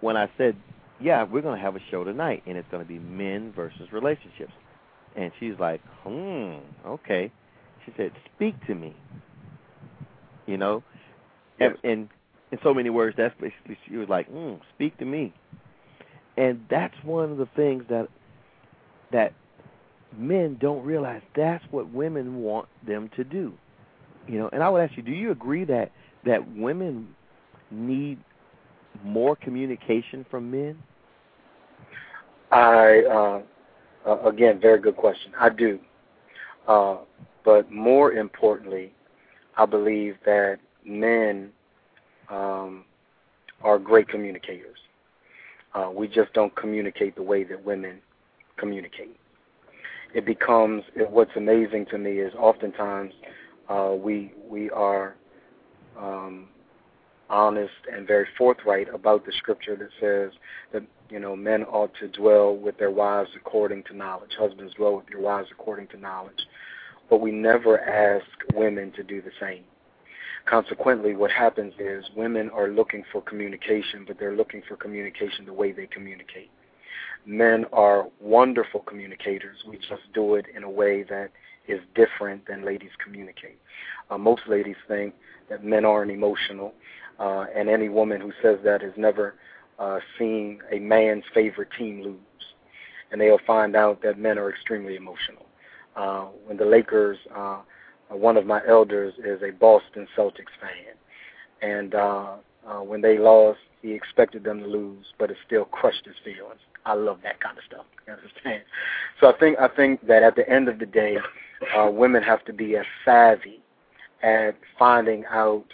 when 0.00 0.16
I 0.16 0.30
said, 0.36 0.56
yeah, 1.00 1.24
we're 1.24 1.42
going 1.42 1.56
to 1.56 1.62
have 1.62 1.76
a 1.76 1.80
show 1.90 2.04
tonight, 2.04 2.42
and 2.46 2.56
it's 2.56 2.68
going 2.70 2.82
to 2.82 2.88
be 2.88 2.98
men 2.98 3.52
versus 3.54 3.92
relationships, 3.92 4.52
and 5.16 5.30
she's 5.38 5.54
like, 5.58 5.80
hmm, 6.02 6.56
okay. 6.86 7.32
She 7.84 7.92
said, 7.96 8.12
speak 8.34 8.54
to 8.66 8.74
me. 8.74 8.94
You 10.46 10.56
know, 10.56 10.82
yes. 11.60 11.72
and, 11.82 11.92
and 11.92 12.08
in 12.52 12.58
so 12.62 12.72
many 12.72 12.90
words, 12.90 13.16
that's 13.16 13.34
basically 13.40 13.76
she 13.86 13.96
was 13.96 14.08
like, 14.08 14.28
hmm, 14.28 14.54
speak 14.74 14.96
to 14.98 15.04
me 15.04 15.34
and 16.38 16.64
that's 16.70 16.94
one 17.02 17.30
of 17.32 17.36
the 17.36 17.48
things 17.56 17.84
that 17.90 18.08
that 19.12 19.34
men 20.16 20.56
don't 20.60 20.84
realize 20.84 21.20
that's 21.36 21.64
what 21.70 21.90
women 21.90 22.36
want 22.42 22.68
them 22.86 23.10
to 23.16 23.24
do 23.24 23.52
you 24.26 24.38
know 24.38 24.48
and 24.52 24.62
i 24.62 24.68
would 24.68 24.80
ask 24.80 24.96
you 24.96 25.02
do 25.02 25.12
you 25.12 25.30
agree 25.30 25.64
that 25.64 25.90
that 26.24 26.56
women 26.56 27.08
need 27.70 28.18
more 29.04 29.36
communication 29.36 30.24
from 30.30 30.50
men? 30.50 30.78
I 32.50 33.02
uh, 33.10 33.42
uh 34.08 34.28
again 34.28 34.60
very 34.60 34.80
good 34.80 34.96
question. 34.96 35.32
I 35.38 35.48
do. 35.50 35.78
Uh 36.66 36.98
but 37.44 37.70
more 37.70 38.12
importantly 38.12 38.92
i 39.56 39.64
believe 39.64 40.16
that 40.24 40.58
men 40.84 41.50
um 42.28 42.84
are 43.62 43.78
great 43.78 44.08
communicators. 44.08 44.78
Uh, 45.74 45.90
we 45.94 46.08
just 46.08 46.32
don't 46.32 46.54
communicate 46.56 47.14
the 47.16 47.22
way 47.22 47.44
that 47.44 47.62
women 47.64 47.98
communicate. 48.56 49.16
It 50.14 50.24
becomes 50.24 50.82
it, 50.94 51.10
what's 51.10 51.32
amazing 51.36 51.86
to 51.90 51.98
me 51.98 52.18
is 52.18 52.32
oftentimes 52.34 53.12
uh, 53.68 53.94
we 53.98 54.32
we 54.48 54.70
are 54.70 55.14
um, 55.98 56.48
honest 57.30 57.72
and 57.92 58.06
very 58.06 58.26
forthright 58.36 58.92
about 58.92 59.24
the 59.26 59.32
scripture 59.32 59.76
that 59.76 59.90
says 60.00 60.38
that 60.72 60.82
you 61.10 61.20
know 61.20 61.36
men 61.36 61.64
ought 61.64 61.92
to 62.00 62.08
dwell 62.08 62.56
with 62.56 62.78
their 62.78 62.90
wives 62.90 63.30
according 63.36 63.82
to 63.84 63.96
knowledge. 63.96 64.32
Husbands 64.38 64.74
dwell 64.74 64.96
with 64.96 65.08
your 65.10 65.20
wives 65.20 65.48
according 65.52 65.88
to 65.88 65.96
knowledge. 65.98 66.46
But 67.10 67.20
we 67.20 67.32
never 67.32 67.80
ask 67.80 68.26
women 68.54 68.92
to 68.92 69.02
do 69.02 69.22
the 69.22 69.30
same 69.40 69.64
consequently, 70.48 71.14
what 71.14 71.30
happens 71.30 71.74
is 71.78 72.04
women 72.16 72.50
are 72.50 72.68
looking 72.68 73.04
for 73.12 73.20
communication, 73.20 74.04
but 74.06 74.18
they're 74.18 74.36
looking 74.36 74.62
for 74.66 74.76
communication 74.76 75.44
the 75.44 75.52
way 75.52 75.72
they 75.72 75.86
communicate. 75.86 76.50
Men 77.26 77.66
are 77.72 78.08
wonderful 78.20 78.80
communicators. 78.80 79.58
We 79.68 79.76
just 79.76 80.12
do 80.14 80.36
it 80.36 80.46
in 80.54 80.62
a 80.62 80.70
way 80.70 81.02
that 81.04 81.30
is 81.66 81.80
different 81.94 82.46
than 82.46 82.64
ladies 82.64 82.90
communicate. 83.02 83.58
Uh, 84.10 84.16
most 84.16 84.42
ladies 84.48 84.76
think 84.86 85.14
that 85.50 85.64
men 85.64 85.84
aren't 85.84 86.10
emotional, 86.10 86.72
uh, 87.18 87.46
and 87.54 87.68
any 87.68 87.88
woman 87.88 88.20
who 88.20 88.32
says 88.42 88.58
that 88.64 88.82
has 88.82 88.92
never 88.96 89.34
uh, 89.78 89.98
seen 90.18 90.60
a 90.72 90.78
man's 90.78 91.24
favorite 91.34 91.68
team 91.76 92.02
lose. 92.02 92.16
And 93.10 93.20
they'll 93.20 93.40
find 93.46 93.74
out 93.74 94.02
that 94.02 94.18
men 94.18 94.38
are 94.38 94.50
extremely 94.50 94.96
emotional. 94.96 95.46
Uh, 95.96 96.26
when 96.46 96.56
the 96.56 96.64
Lakers 96.64 97.18
uh, 97.34 97.58
one 98.10 98.36
of 98.36 98.46
my 98.46 98.60
elders 98.66 99.14
is 99.24 99.42
a 99.42 99.50
Boston 99.50 100.06
Celtics 100.16 100.54
fan, 100.60 100.94
and 101.60 101.94
uh, 101.94 102.36
uh, 102.66 102.80
when 102.80 103.00
they 103.00 103.18
lost, 103.18 103.58
he 103.82 103.92
expected 103.92 104.44
them 104.44 104.60
to 104.60 104.66
lose, 104.66 105.06
but 105.18 105.30
it 105.30 105.36
still 105.46 105.64
crushed 105.66 106.06
his 106.06 106.16
feelings. 106.24 106.60
I 106.86 106.94
love 106.94 107.18
that 107.22 107.40
kind 107.40 107.58
of 107.58 107.64
stuff. 107.64 107.84
You 108.06 108.14
understand? 108.14 108.62
So 109.20 109.28
I 109.28 109.38
think 109.38 109.58
I 109.58 109.68
think 109.68 110.06
that 110.06 110.22
at 110.22 110.34
the 110.34 110.48
end 110.48 110.70
of 110.70 110.78
the 110.78 110.86
day, 110.86 111.18
uh, 111.76 111.90
women 111.90 112.22
have 112.22 112.42
to 112.46 112.54
be 112.54 112.74
as 112.76 112.86
savvy 113.04 113.60
at 114.22 114.56
finding 114.78 115.26
out 115.26 115.66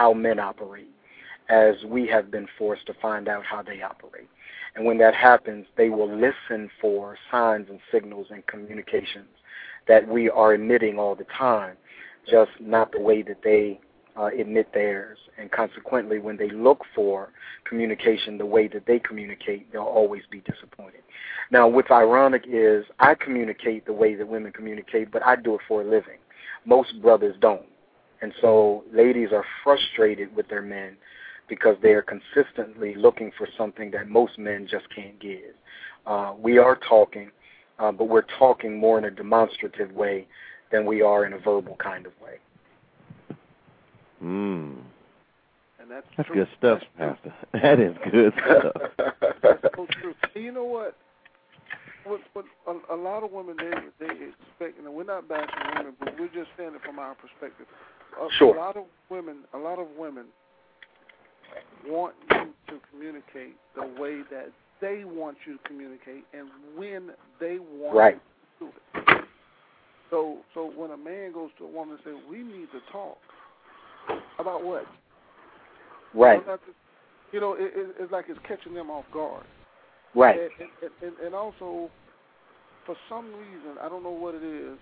how 0.00 0.14
men 0.14 0.38
operate 0.38 0.88
as 1.50 1.74
we 1.84 2.06
have 2.06 2.30
been 2.30 2.48
forced 2.56 2.86
to 2.86 2.94
find 3.02 3.28
out 3.28 3.44
how 3.44 3.60
they 3.62 3.82
operate. 3.82 4.30
And 4.74 4.86
when 4.86 4.96
that 4.96 5.14
happens, 5.14 5.66
they 5.76 5.90
will 5.90 6.10
listen 6.10 6.70
for 6.80 7.18
signs 7.30 7.66
and 7.68 7.80
signals 7.92 8.28
and 8.30 8.46
communications 8.46 9.28
that 9.88 10.08
we 10.08 10.30
are 10.30 10.54
emitting 10.54 10.98
all 10.98 11.14
the 11.14 11.26
time, 11.36 11.76
just 12.30 12.50
not 12.60 12.92
the 12.92 13.00
way 13.00 13.20
that 13.20 13.42
they 13.44 13.78
uh, 14.18 14.28
emit 14.28 14.72
theirs. 14.72 15.18
And 15.38 15.50
consequently, 15.50 16.18
when 16.18 16.38
they 16.38 16.48
look 16.48 16.82
for 16.94 17.28
communication 17.68 18.38
the 18.38 18.46
way 18.46 18.68
that 18.68 18.86
they 18.86 19.00
communicate, 19.00 19.70
they'll 19.70 19.82
always 19.82 20.22
be 20.30 20.40
disappointed. 20.50 21.02
Now, 21.50 21.68
what's 21.68 21.90
ironic 21.90 22.44
is 22.48 22.86
I 23.00 23.14
communicate 23.16 23.84
the 23.84 23.92
way 23.92 24.14
that 24.14 24.26
women 24.26 24.52
communicate, 24.52 25.10
but 25.12 25.26
I 25.26 25.36
do 25.36 25.56
it 25.56 25.60
for 25.68 25.82
a 25.82 25.84
living. 25.84 26.20
Most 26.64 27.02
brothers 27.02 27.36
don't. 27.42 27.66
And 28.22 28.32
so 28.40 28.84
ladies 28.92 29.28
are 29.32 29.44
frustrated 29.64 30.34
with 30.34 30.48
their 30.48 30.62
men 30.62 30.96
because 31.48 31.76
they 31.82 31.92
are 31.92 32.02
consistently 32.02 32.94
looking 32.94 33.32
for 33.36 33.48
something 33.56 33.90
that 33.92 34.08
most 34.08 34.38
men 34.38 34.68
just 34.70 34.84
can't 34.94 35.18
give. 35.18 35.54
Uh, 36.06 36.34
we 36.38 36.58
are 36.58 36.76
talking 36.76 37.30
uh, 37.80 37.90
but 37.90 38.04
we're 38.04 38.26
talking 38.38 38.78
more 38.78 38.98
in 38.98 39.04
a 39.04 39.10
demonstrative 39.10 39.90
way 39.92 40.26
than 40.70 40.84
we 40.84 41.02
are 41.02 41.24
in 41.24 41.32
a 41.32 41.38
verbal 41.38 41.76
kind 41.76 42.06
of 42.06 42.12
way. 42.22 42.36
Mm. 44.22 44.76
And 45.80 45.90
that's, 45.90 46.06
that's 46.16 46.28
good 46.28 46.48
stuff, 46.58 46.80
that's 46.98 47.18
Pastor. 47.22 47.34
That 47.62 47.80
is 47.80 47.96
good 48.12 48.32
stuff. 48.34 48.72
that's 49.42 49.74
so 49.74 49.86
true. 49.90 50.14
And 50.34 50.44
you 50.44 50.52
know 50.52 50.64
what? 50.64 50.94
What, 52.04 52.20
what 52.34 52.44
a, 52.66 52.94
a 52.94 52.96
lot 52.96 53.24
of 53.24 53.30
women 53.30 53.56
they 53.58 54.06
they 54.06 54.12
expect, 54.12 54.78
and 54.78 54.92
we're 54.92 55.04
not 55.04 55.28
bashing 55.28 55.76
women, 55.76 55.94
but 55.98 56.18
we're 56.18 56.28
just 56.28 56.48
saying 56.56 56.72
it 56.74 56.80
from 56.84 56.98
our 56.98 57.14
perspective. 57.14 57.66
A, 58.18 58.28
sure. 58.38 58.54
a 58.54 58.58
lot 58.58 58.76
of 58.76 58.84
women, 59.08 59.38
a 59.54 59.58
lot 59.58 59.78
of 59.78 59.86
women 59.98 60.26
want 61.86 62.14
you 62.30 62.52
to 62.68 62.80
communicate 62.90 63.56
the 63.74 63.82
way 64.00 64.22
that 64.30 64.50
they 64.80 65.04
want 65.04 65.36
you 65.46 65.56
to 65.56 65.62
communicate 65.64 66.24
and 66.32 66.48
when 66.76 67.10
they 67.38 67.58
want 67.58 67.96
right. 67.96 68.20
you 68.60 68.68
to 68.68 68.72
do 68.72 69.12
it. 69.12 69.24
So, 70.10 70.38
so 70.54 70.72
when 70.74 70.90
a 70.90 70.96
man 70.96 71.32
goes 71.32 71.50
to 71.58 71.64
a 71.64 71.68
woman 71.68 71.94
and 71.94 72.00
says, 72.04 72.22
"We 72.28 72.38
need 72.38 72.68
to 72.72 72.80
talk," 72.90 73.18
about 74.38 74.64
what? 74.64 74.84
Right. 76.14 76.40
You 76.40 76.46
know, 76.46 76.58
you 77.32 77.40
know 77.40 77.52
it, 77.54 77.72
it, 77.76 77.94
it's 78.00 78.12
like 78.12 78.24
it's 78.28 78.40
catching 78.46 78.74
them 78.74 78.90
off 78.90 79.04
guard. 79.12 79.44
Right. 80.14 80.36
And, 80.36 80.68
and, 80.82 80.90
and, 81.02 81.26
and 81.26 81.34
also, 81.34 81.88
for 82.84 82.96
some 83.08 83.26
reason, 83.26 83.78
I 83.80 83.88
don't 83.88 84.02
know 84.02 84.10
what 84.10 84.34
it 84.34 84.42
is. 84.42 84.78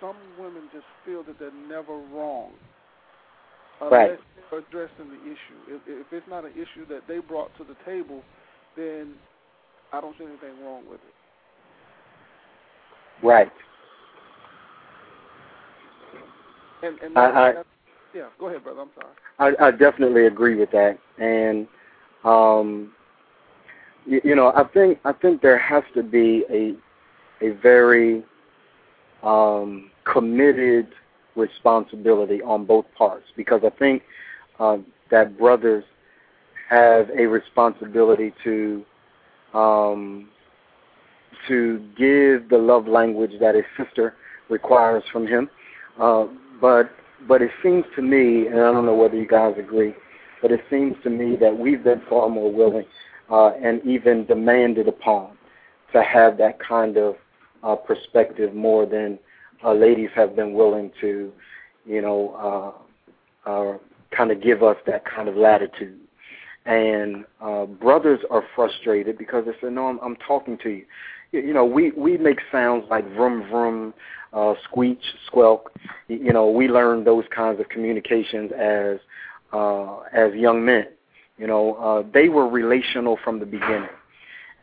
Some 0.00 0.16
women 0.38 0.68
just 0.72 0.84
feel 1.04 1.22
that 1.24 1.38
they're 1.38 1.50
never 1.68 1.96
wrong 2.12 2.50
unless 3.80 3.92
right. 3.92 4.18
they're 4.50 4.58
addressing 4.60 5.08
the 5.08 5.22
issue. 5.24 5.58
If, 5.68 5.82
if 5.86 6.06
it's 6.12 6.28
not 6.28 6.44
an 6.44 6.52
issue 6.52 6.86
that 6.88 7.02
they 7.08 7.18
brought 7.18 7.50
to 7.58 7.64
the 7.64 7.76
table, 7.84 8.22
then 8.76 9.14
I 9.92 10.00
don't 10.00 10.16
see 10.18 10.24
anything 10.24 10.64
wrong 10.64 10.82
with 10.90 11.00
it. 11.00 11.14
Right. 13.26 13.52
And, 16.82 16.98
and 16.98 17.18
I, 17.18 17.22
I, 17.22 17.52
yeah, 18.14 18.28
go 18.38 18.48
ahead, 18.48 18.62
brother. 18.62 18.82
I'm 18.82 18.90
sorry. 18.94 19.56
I, 19.60 19.66
I 19.66 19.70
definitely 19.70 20.26
agree 20.26 20.54
with 20.54 20.70
that, 20.72 20.98
and 21.18 21.66
um, 22.24 22.92
you, 24.06 24.20
you 24.22 24.36
know, 24.36 24.52
I 24.54 24.64
think 24.64 24.98
I 25.04 25.12
think 25.12 25.40
there 25.40 25.58
has 25.58 25.82
to 25.94 26.02
be 26.02 26.44
a 26.50 26.74
a 27.44 27.54
very 27.60 28.22
um, 29.24 29.90
committed 30.04 30.88
responsibility 31.36 32.42
on 32.42 32.64
both 32.64 32.86
parts 32.96 33.26
because 33.36 33.62
I 33.64 33.70
think 33.70 34.02
uh, 34.58 34.78
that 35.10 35.36
brothers 35.38 35.84
have 36.68 37.10
a 37.10 37.26
responsibility 37.26 38.32
to 38.44 38.84
um, 39.52 40.28
to 41.48 41.78
give 41.96 42.48
the 42.48 42.58
love 42.58 42.86
language 42.86 43.32
that 43.40 43.54
his 43.54 43.64
sister 43.76 44.14
requires 44.48 45.02
from 45.12 45.26
him. 45.26 45.50
Uh, 46.00 46.26
but 46.60 46.90
but 47.26 47.42
it 47.42 47.50
seems 47.62 47.84
to 47.96 48.02
me, 48.02 48.46
and 48.46 48.60
I 48.60 48.72
don't 48.72 48.86
know 48.86 48.94
whether 48.94 49.16
you 49.16 49.26
guys 49.26 49.54
agree, 49.58 49.94
but 50.42 50.50
it 50.52 50.60
seems 50.70 50.96
to 51.04 51.10
me 51.10 51.36
that 51.36 51.56
we've 51.56 51.82
been 51.82 52.02
far 52.08 52.28
more 52.28 52.52
willing 52.52 52.86
uh, 53.30 53.50
and 53.50 53.84
even 53.84 54.26
demanded 54.26 54.88
upon 54.88 55.36
to 55.92 56.02
have 56.02 56.36
that 56.38 56.58
kind 56.58 56.96
of 56.96 57.16
uh, 57.64 57.74
perspective 57.74 58.54
more 58.54 58.86
than 58.86 59.18
uh, 59.64 59.72
ladies 59.72 60.10
have 60.14 60.36
been 60.36 60.52
willing 60.52 60.90
to, 61.00 61.32
you 61.86 62.02
know, 62.02 62.74
uh, 63.46 63.50
uh, 63.50 63.78
kind 64.16 64.30
of 64.30 64.42
give 64.42 64.62
us 64.62 64.76
that 64.86 65.04
kind 65.04 65.28
of 65.28 65.36
latitude. 65.36 65.98
And 66.66 67.24
uh, 67.40 67.66
brothers 67.66 68.20
are 68.30 68.44
frustrated 68.54 69.18
because 69.18 69.44
they 69.44 69.52
say, 69.60 69.72
"No, 69.72 69.86
I'm, 69.88 69.98
I'm 70.00 70.16
talking 70.16 70.56
to 70.62 70.70
you." 70.70 70.84
You 71.32 71.52
know, 71.52 71.64
we 71.64 71.90
we 71.90 72.16
make 72.16 72.38
sounds 72.50 72.86
like 72.88 73.06
vroom 73.12 73.48
vroom, 73.50 73.92
uh, 74.32 74.54
squeak, 74.64 74.98
squelk. 75.30 75.64
You 76.08 76.32
know, 76.32 76.48
we 76.48 76.68
learn 76.68 77.04
those 77.04 77.24
kinds 77.34 77.60
of 77.60 77.68
communications 77.68 78.50
as 78.52 78.98
uh, 79.52 80.00
as 80.12 80.32
young 80.34 80.64
men. 80.64 80.86
You 81.36 81.48
know, 81.48 81.74
uh, 81.74 82.10
they 82.14 82.30
were 82.30 82.48
relational 82.48 83.18
from 83.22 83.40
the 83.40 83.46
beginning, 83.46 83.88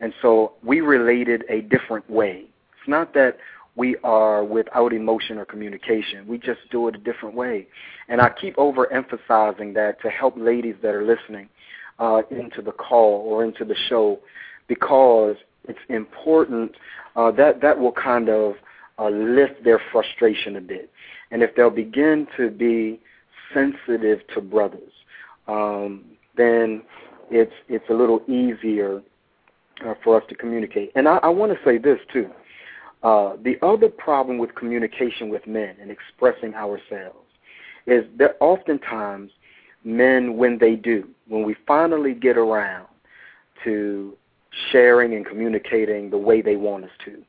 and 0.00 0.12
so 0.22 0.54
we 0.64 0.80
related 0.80 1.44
a 1.48 1.60
different 1.60 2.08
way. 2.10 2.46
It's 2.82 2.88
not 2.88 3.14
that 3.14 3.38
we 3.76 3.96
are 4.02 4.42
without 4.42 4.92
emotion 4.92 5.38
or 5.38 5.44
communication. 5.44 6.26
We 6.26 6.36
just 6.36 6.60
do 6.72 6.88
it 6.88 6.96
a 6.96 6.98
different 6.98 7.36
way. 7.36 7.68
And 8.08 8.20
I 8.20 8.28
keep 8.28 8.56
overemphasizing 8.56 9.72
that 9.74 10.00
to 10.02 10.10
help 10.10 10.34
ladies 10.36 10.74
that 10.82 10.92
are 10.92 11.04
listening 11.04 11.48
uh, 12.00 12.22
into 12.32 12.60
the 12.60 12.72
call 12.72 13.20
or 13.20 13.44
into 13.44 13.64
the 13.64 13.76
show 13.88 14.18
because 14.66 15.36
it's 15.68 15.78
important. 15.88 16.72
Uh, 17.14 17.30
that 17.30 17.60
that 17.60 17.78
will 17.78 17.92
kind 17.92 18.28
of 18.28 18.54
uh, 18.98 19.08
lift 19.08 19.62
their 19.62 19.80
frustration 19.92 20.56
a 20.56 20.60
bit, 20.60 20.90
and 21.30 21.42
if 21.42 21.54
they'll 21.54 21.70
begin 21.70 22.26
to 22.36 22.50
be 22.50 22.98
sensitive 23.54 24.20
to 24.34 24.40
brothers, 24.40 24.92
um, 25.46 26.04
then 26.36 26.82
it's 27.30 27.52
it's 27.68 27.84
a 27.90 27.92
little 27.92 28.22
easier 28.28 29.02
uh, 29.86 29.94
for 30.02 30.20
us 30.20 30.26
to 30.30 30.34
communicate. 30.34 30.90
And 30.94 31.06
I, 31.06 31.18
I 31.18 31.28
want 31.28 31.52
to 31.52 31.58
say 31.64 31.78
this 31.78 31.98
too. 32.12 32.30
Uh, 33.02 33.36
the 33.42 33.56
other 33.62 33.88
problem 33.88 34.38
with 34.38 34.54
communication 34.54 35.28
with 35.28 35.46
men 35.46 35.74
and 35.80 35.90
expressing 35.90 36.54
ourselves 36.54 37.26
is 37.86 38.04
that 38.16 38.36
oftentimes 38.40 39.32
men, 39.84 40.36
when 40.36 40.58
they 40.58 40.76
do, 40.76 41.08
when 41.26 41.42
we 41.42 41.56
finally 41.66 42.14
get 42.14 42.36
around 42.36 42.86
to 43.64 44.16
sharing 44.70 45.14
and 45.14 45.26
communicating 45.26 46.10
the 46.10 46.18
way 46.18 46.40
they 46.40 46.56
want 46.56 46.84
us 46.84 46.90
to, 47.04 47.22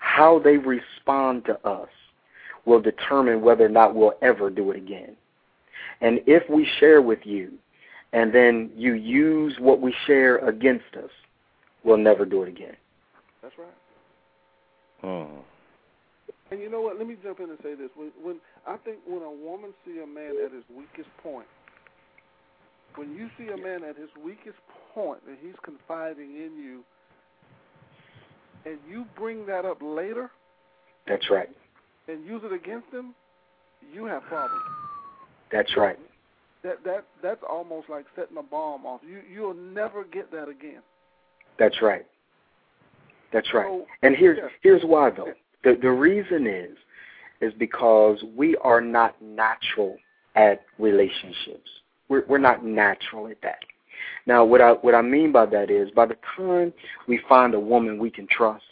how 0.00 0.38
they 0.38 0.56
respond 0.56 1.44
to 1.44 1.58
us 1.66 1.88
will 2.64 2.80
determine 2.80 3.40
whether 3.40 3.64
or 3.64 3.68
not 3.68 3.94
we'll 3.94 4.14
ever 4.22 4.50
do 4.50 4.70
it 4.70 4.76
again. 4.76 5.14
And 6.00 6.20
if 6.26 6.48
we 6.50 6.68
share 6.80 7.02
with 7.02 7.20
you 7.24 7.52
and 8.12 8.34
then 8.34 8.70
you 8.76 8.94
use 8.94 9.54
what 9.60 9.80
we 9.80 9.94
share 10.06 10.38
against 10.38 10.96
us, 10.96 11.10
we'll 11.84 11.98
never 11.98 12.24
do 12.24 12.42
it 12.42 12.48
again. 12.48 12.76
That's 13.42 13.56
right. 13.58 13.68
Oh. 15.04 15.28
And 16.50 16.60
you 16.60 16.70
know 16.70 16.80
what? 16.80 16.96
Let 16.96 17.06
me 17.06 17.16
jump 17.22 17.40
in 17.40 17.50
and 17.50 17.58
say 17.62 17.74
this. 17.74 17.90
When, 17.94 18.10
when 18.22 18.36
I 18.66 18.76
think 18.78 18.98
when 19.06 19.22
a 19.22 19.30
woman 19.30 19.74
see 19.84 20.00
a 20.02 20.06
man 20.06 20.32
at 20.44 20.52
his 20.52 20.64
weakest 20.74 21.10
point, 21.22 21.46
when 22.94 23.14
you 23.14 23.28
see 23.36 23.52
a 23.52 23.56
man 23.56 23.84
at 23.84 23.96
his 23.96 24.08
weakest 24.24 24.56
point 24.94 25.20
and 25.26 25.36
he's 25.42 25.56
confiding 25.62 26.36
in 26.36 26.56
you, 26.56 26.84
and 28.64 28.78
you 28.88 29.04
bring 29.16 29.44
that 29.46 29.64
up 29.66 29.78
later, 29.82 30.30
that's 31.06 31.28
right, 31.30 31.50
and 32.08 32.24
use 32.24 32.40
it 32.44 32.52
against 32.52 32.88
him, 32.90 33.14
you 33.92 34.06
have 34.06 34.22
problems. 34.22 34.62
That's 35.52 35.76
right. 35.76 35.98
That 36.62 36.82
that 36.84 37.04
that's 37.22 37.42
almost 37.48 37.90
like 37.90 38.06
setting 38.16 38.38
a 38.38 38.42
bomb 38.42 38.86
off. 38.86 39.02
You 39.06 39.20
you'll 39.30 39.54
never 39.54 40.04
get 40.04 40.30
that 40.30 40.48
again. 40.48 40.80
That's 41.58 41.82
right. 41.82 42.06
That's 43.34 43.52
right. 43.52 43.66
So, 43.66 43.84
and 44.02 44.16
here's 44.16 44.38
yeah. 44.40 44.48
here's 44.62 44.82
why 44.84 45.10
though. 45.10 45.34
The 45.64 45.76
the 45.82 45.90
reason 45.90 46.46
is 46.46 46.78
is 47.40 47.52
because 47.58 48.22
we 48.34 48.56
are 48.58 48.80
not 48.80 49.20
natural 49.20 49.98
at 50.36 50.62
relationships. 50.78 51.68
We're 52.08 52.24
we're 52.28 52.38
not 52.38 52.64
natural 52.64 53.26
at 53.26 53.42
that. 53.42 53.58
Now 54.24 54.44
what 54.44 54.60
I 54.60 54.70
what 54.70 54.94
I 54.94 55.02
mean 55.02 55.32
by 55.32 55.46
that 55.46 55.68
is 55.68 55.90
by 55.90 56.06
the 56.06 56.16
time 56.36 56.72
we 57.08 57.20
find 57.28 57.54
a 57.54 57.60
woman 57.60 57.98
we 57.98 58.08
can 58.08 58.28
trust 58.28 58.62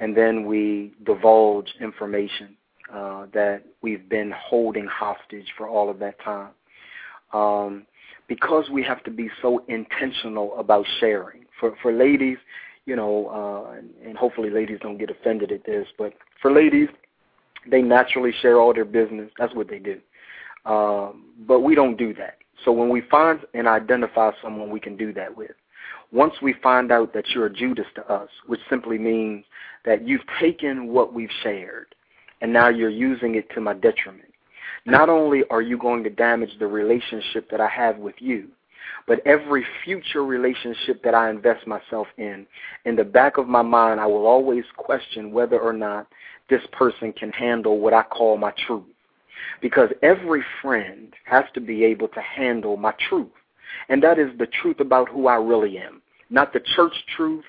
and 0.00 0.14
then 0.14 0.44
we 0.44 0.92
divulge 1.04 1.68
information 1.80 2.56
uh, 2.92 3.26
that 3.32 3.62
we've 3.80 4.06
been 4.08 4.32
holding 4.36 4.86
hostage 4.86 5.46
for 5.56 5.66
all 5.66 5.88
of 5.90 5.98
that 5.98 6.20
time. 6.20 6.50
Um, 7.32 7.86
because 8.28 8.68
we 8.70 8.82
have 8.82 9.02
to 9.04 9.10
be 9.10 9.30
so 9.40 9.64
intentional 9.68 10.58
about 10.58 10.84
sharing. 11.00 11.46
For 11.58 11.74
for 11.80 11.90
ladies, 11.90 12.36
you 12.88 12.96
know, 12.96 13.28
uh, 13.28 13.76
and, 13.76 13.90
and 14.02 14.16
hopefully 14.16 14.48
ladies 14.48 14.78
don't 14.80 14.96
get 14.96 15.10
offended 15.10 15.52
at 15.52 15.62
this, 15.66 15.86
but 15.98 16.14
for 16.40 16.50
ladies, 16.50 16.88
they 17.70 17.82
naturally 17.82 18.32
share 18.40 18.58
all 18.58 18.72
their 18.72 18.86
business. 18.86 19.30
That's 19.38 19.54
what 19.54 19.68
they 19.68 19.78
do. 19.78 20.00
Um, 20.64 21.26
but 21.46 21.60
we 21.60 21.74
don't 21.74 21.98
do 21.98 22.14
that. 22.14 22.38
So 22.64 22.72
when 22.72 22.88
we 22.88 23.02
find 23.02 23.40
and 23.52 23.68
identify 23.68 24.30
someone 24.42 24.70
we 24.70 24.80
can 24.80 24.96
do 24.96 25.12
that 25.12 25.36
with, 25.36 25.50
once 26.12 26.32
we 26.40 26.54
find 26.62 26.90
out 26.90 27.12
that 27.12 27.28
you're 27.28 27.44
a 27.44 27.52
Judas 27.52 27.84
to 27.96 28.10
us, 28.10 28.30
which 28.46 28.60
simply 28.70 28.96
means 28.96 29.44
that 29.84 30.08
you've 30.08 30.24
taken 30.40 30.88
what 30.88 31.12
we've 31.12 31.28
shared 31.42 31.94
and 32.40 32.50
now 32.50 32.70
you're 32.70 32.88
using 32.88 33.34
it 33.34 33.50
to 33.50 33.60
my 33.60 33.74
detriment. 33.74 34.32
Not 34.86 35.10
only 35.10 35.42
are 35.50 35.60
you 35.60 35.76
going 35.76 36.04
to 36.04 36.10
damage 36.10 36.52
the 36.58 36.66
relationship 36.66 37.50
that 37.50 37.60
I 37.60 37.68
have 37.68 37.98
with 37.98 38.14
you, 38.18 38.48
but 39.06 39.26
every 39.26 39.64
future 39.84 40.24
relationship 40.24 41.02
that 41.02 41.14
I 41.14 41.30
invest 41.30 41.66
myself 41.66 42.06
in, 42.18 42.46
in 42.84 42.96
the 42.96 43.04
back 43.04 43.38
of 43.38 43.48
my 43.48 43.62
mind, 43.62 44.00
I 44.00 44.06
will 44.06 44.26
always 44.26 44.64
question 44.76 45.32
whether 45.32 45.58
or 45.58 45.72
not 45.72 46.06
this 46.50 46.62
person 46.72 47.12
can 47.12 47.30
handle 47.30 47.78
what 47.78 47.94
I 47.94 48.02
call 48.02 48.36
my 48.36 48.52
truth. 48.66 48.84
Because 49.60 49.90
every 50.02 50.42
friend 50.60 51.14
has 51.24 51.44
to 51.54 51.60
be 51.60 51.84
able 51.84 52.08
to 52.08 52.20
handle 52.20 52.76
my 52.76 52.92
truth. 53.08 53.28
And 53.88 54.02
that 54.02 54.18
is 54.18 54.30
the 54.38 54.48
truth 54.62 54.80
about 54.80 55.08
who 55.08 55.26
I 55.26 55.36
really 55.36 55.78
am. 55.78 56.02
Not 56.30 56.52
the 56.52 56.60
church 56.76 56.92
truth, 57.16 57.44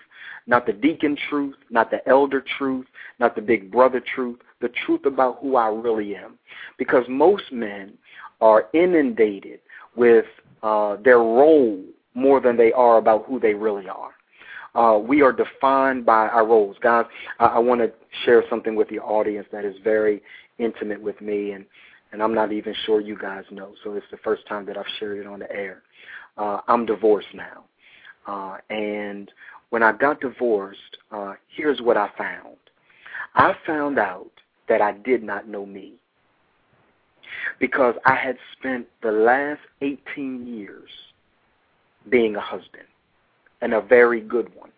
not 0.47 0.65
the 0.65 0.73
deacon 0.73 1.17
truth, 1.29 1.55
not 1.69 1.91
the 1.91 2.07
elder 2.07 2.43
truth, 2.57 2.85
not 3.19 3.35
the 3.35 3.41
big 3.41 3.71
brother 3.71 4.01
truth, 4.15 4.39
the 4.61 4.69
truth 4.85 5.05
about 5.05 5.39
who 5.41 5.55
I 5.55 5.67
really 5.67 6.15
am. 6.15 6.39
Because 6.77 7.03
most 7.07 7.51
men 7.51 7.93
are 8.41 8.67
inundated 8.73 9.59
with 9.95 10.25
uh, 10.63 10.97
their 11.03 11.19
role 11.19 11.83
more 12.13 12.39
than 12.39 12.57
they 12.57 12.71
are 12.71 12.97
about 12.97 13.25
who 13.25 13.39
they 13.39 13.53
really 13.53 13.87
are. 13.87 14.11
Uh, 14.75 14.99
we 14.99 15.21
are 15.21 15.31
defined 15.31 16.05
by 16.05 16.27
our 16.27 16.45
roles. 16.45 16.77
Guys, 16.81 17.05
I, 17.39 17.45
I 17.45 17.59
want 17.59 17.81
to 17.81 17.91
share 18.25 18.43
something 18.49 18.75
with 18.75 18.87
the 18.89 18.99
audience 18.99 19.47
that 19.51 19.65
is 19.65 19.75
very 19.83 20.21
intimate 20.59 21.01
with 21.01 21.19
me, 21.21 21.51
and, 21.51 21.65
and 22.11 22.21
I'm 22.21 22.33
not 22.33 22.51
even 22.51 22.75
sure 22.85 23.01
you 23.01 23.17
guys 23.17 23.43
know, 23.51 23.73
so 23.83 23.93
it's 23.93 24.05
the 24.11 24.17
first 24.17 24.45
time 24.47 24.65
that 24.67 24.77
I've 24.77 24.85
shared 24.99 25.17
it 25.17 25.27
on 25.27 25.39
the 25.39 25.51
air. 25.51 25.81
Uh, 26.37 26.61
I'm 26.67 26.85
divorced 26.85 27.33
now. 27.33 27.65
Uh, 28.27 28.57
and 28.69 29.31
when 29.69 29.81
I 29.81 29.91
got 29.91 30.21
divorced, 30.21 30.97
uh, 31.11 31.33
here's 31.55 31.81
what 31.81 31.97
I 31.97 32.09
found. 32.17 32.57
I 33.35 33.53
found 33.65 33.97
out 33.97 34.31
that 34.67 34.81
I 34.81 34.91
did 34.91 35.23
not 35.23 35.47
know 35.47 35.65
me 35.65 35.93
because 37.59 37.95
I 38.05 38.15
had 38.15 38.37
spent 38.57 38.87
the 39.01 39.11
last 39.11 39.61
18 39.81 40.47
years 40.47 40.89
being 42.09 42.35
a 42.35 42.41
husband 42.41 42.85
and 43.61 43.73
a 43.73 43.81
very 43.81 44.21
good 44.21 44.53
one. 44.55 44.71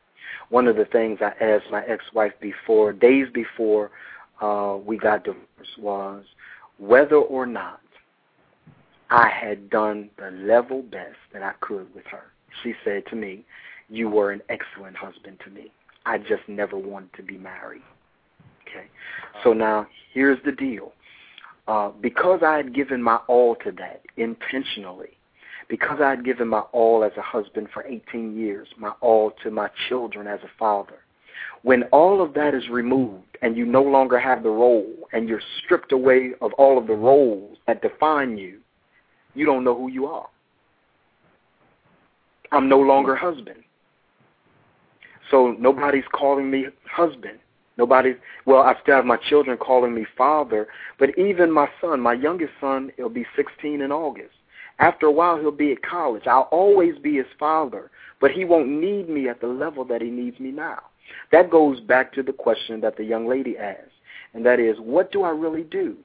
One 0.49 0.67
of 0.67 0.75
the 0.75 0.85
things 0.85 1.19
I 1.21 1.33
asked 1.43 1.71
my 1.71 1.83
ex-wife 1.85 2.33
before, 2.41 2.93
days 2.93 3.27
before 3.33 3.91
uh, 4.41 4.77
we 4.83 4.97
got 4.97 5.23
divorced, 5.23 5.77
was 5.79 6.25
whether 6.77 7.15
or 7.15 7.45
not 7.45 7.79
I 9.09 9.29
had 9.29 9.69
done 9.69 10.09
the 10.17 10.31
level 10.31 10.81
best 10.81 11.17
that 11.33 11.43
I 11.43 11.53
could 11.61 11.93
with 11.93 12.05
her. 12.05 12.23
She 12.63 12.73
said 12.83 13.03
to 13.07 13.15
me, 13.15 13.45
You 13.89 14.09
were 14.09 14.31
an 14.31 14.41
excellent 14.49 14.95
husband 14.95 15.37
to 15.45 15.51
me. 15.51 15.71
I 16.05 16.17
just 16.17 16.47
never 16.47 16.77
wanted 16.77 17.13
to 17.13 17.23
be 17.23 17.37
married. 17.37 17.83
Okay. 18.67 18.87
So 19.43 19.53
now 19.53 19.87
here's 20.13 20.39
the 20.45 20.51
deal. 20.51 20.93
Uh, 21.67 21.89
because 22.01 22.41
I 22.45 22.57
had 22.57 22.73
given 22.73 23.01
my 23.01 23.17
all 23.27 23.55
to 23.63 23.71
that 23.73 24.01
intentionally, 24.17 25.17
because 25.69 25.99
I 26.01 26.09
had 26.09 26.25
given 26.25 26.47
my 26.47 26.61
all 26.71 27.03
as 27.03 27.11
a 27.17 27.21
husband 27.21 27.67
for 27.73 27.85
18 27.85 28.35
years, 28.35 28.67
my 28.77 28.91
all 28.99 29.31
to 29.43 29.51
my 29.51 29.69
children 29.87 30.27
as 30.27 30.39
a 30.43 30.49
father, 30.57 30.99
when 31.63 31.83
all 31.91 32.21
of 32.21 32.33
that 32.33 32.53
is 32.53 32.67
removed 32.69 33.37
and 33.41 33.55
you 33.55 33.65
no 33.65 33.83
longer 33.83 34.19
have 34.19 34.43
the 34.43 34.49
role 34.49 34.91
and 35.13 35.29
you're 35.29 35.41
stripped 35.63 35.91
away 35.91 36.31
of 36.41 36.51
all 36.53 36.77
of 36.77 36.87
the 36.87 36.93
roles 36.93 37.57
that 37.67 37.81
define 37.81 38.37
you, 38.37 38.59
you 39.35 39.45
don't 39.45 39.63
know 39.63 39.75
who 39.75 39.89
you 39.89 40.07
are. 40.07 40.27
I'm 42.51 42.67
no 42.67 42.79
longer 42.79 43.15
husband. 43.15 43.63
So 45.29 45.55
nobody's 45.57 46.03
calling 46.11 46.51
me 46.51 46.65
husband. 46.85 47.39
Nobody's, 47.81 48.17
well, 48.45 48.61
I 48.61 48.75
still 48.79 48.97
have 48.97 49.05
my 49.05 49.17
children 49.17 49.57
calling 49.57 49.95
me 49.95 50.05
father, 50.15 50.67
but 50.99 51.17
even 51.17 51.51
my 51.51 51.67
son, 51.81 51.99
my 51.99 52.13
youngest 52.13 52.53
son, 52.61 52.91
he'll 52.95 53.09
be 53.09 53.25
16 53.35 53.81
in 53.81 53.91
August. 53.91 54.35
After 54.77 55.07
a 55.07 55.11
while, 55.11 55.39
he'll 55.39 55.49
be 55.49 55.71
at 55.71 55.81
college. 55.81 56.27
I'll 56.27 56.47
always 56.51 56.99
be 56.99 57.15
his 57.15 57.25
father, 57.39 57.89
but 58.19 58.29
he 58.29 58.45
won't 58.45 58.69
need 58.69 59.09
me 59.09 59.29
at 59.29 59.41
the 59.41 59.47
level 59.47 59.83
that 59.85 59.99
he 59.99 60.11
needs 60.11 60.39
me 60.39 60.51
now. 60.51 60.77
That 61.31 61.49
goes 61.49 61.79
back 61.79 62.13
to 62.13 62.21
the 62.21 62.33
question 62.33 62.81
that 62.81 62.97
the 62.97 63.03
young 63.03 63.27
lady 63.27 63.57
asked, 63.57 63.97
and 64.35 64.45
that 64.45 64.59
is, 64.59 64.77
what 64.77 65.11
do 65.11 65.23
I 65.23 65.31
really 65.31 65.63
do? 65.63 65.97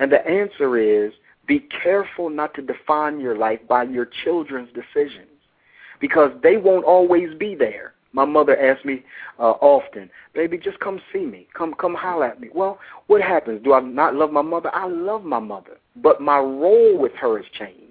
And 0.00 0.10
the 0.10 0.26
answer 0.26 0.78
is, 0.78 1.12
be 1.46 1.60
careful 1.60 2.28
not 2.28 2.54
to 2.54 2.62
define 2.62 3.20
your 3.20 3.38
life 3.38 3.60
by 3.68 3.84
your 3.84 4.08
children's 4.24 4.72
decisions 4.72 5.28
because 6.00 6.32
they 6.42 6.56
won't 6.56 6.84
always 6.84 7.32
be 7.38 7.54
there. 7.54 7.94
My 8.12 8.24
mother 8.24 8.60
asks 8.60 8.84
me 8.84 9.04
uh, 9.38 9.52
often, 9.60 10.10
"Baby, 10.34 10.58
just 10.58 10.80
come 10.80 11.00
see 11.12 11.24
me. 11.24 11.46
Come, 11.56 11.74
come 11.74 11.94
holler 11.94 12.26
at 12.26 12.40
me." 12.40 12.48
Well, 12.52 12.78
what 13.06 13.22
happens? 13.22 13.62
Do 13.62 13.72
I 13.72 13.80
not 13.80 14.14
love 14.14 14.32
my 14.32 14.42
mother? 14.42 14.70
I 14.74 14.86
love 14.86 15.24
my 15.24 15.38
mother, 15.38 15.78
but 15.96 16.20
my 16.20 16.38
role 16.38 16.98
with 16.98 17.12
her 17.14 17.36
has 17.36 17.46
changed. 17.52 17.86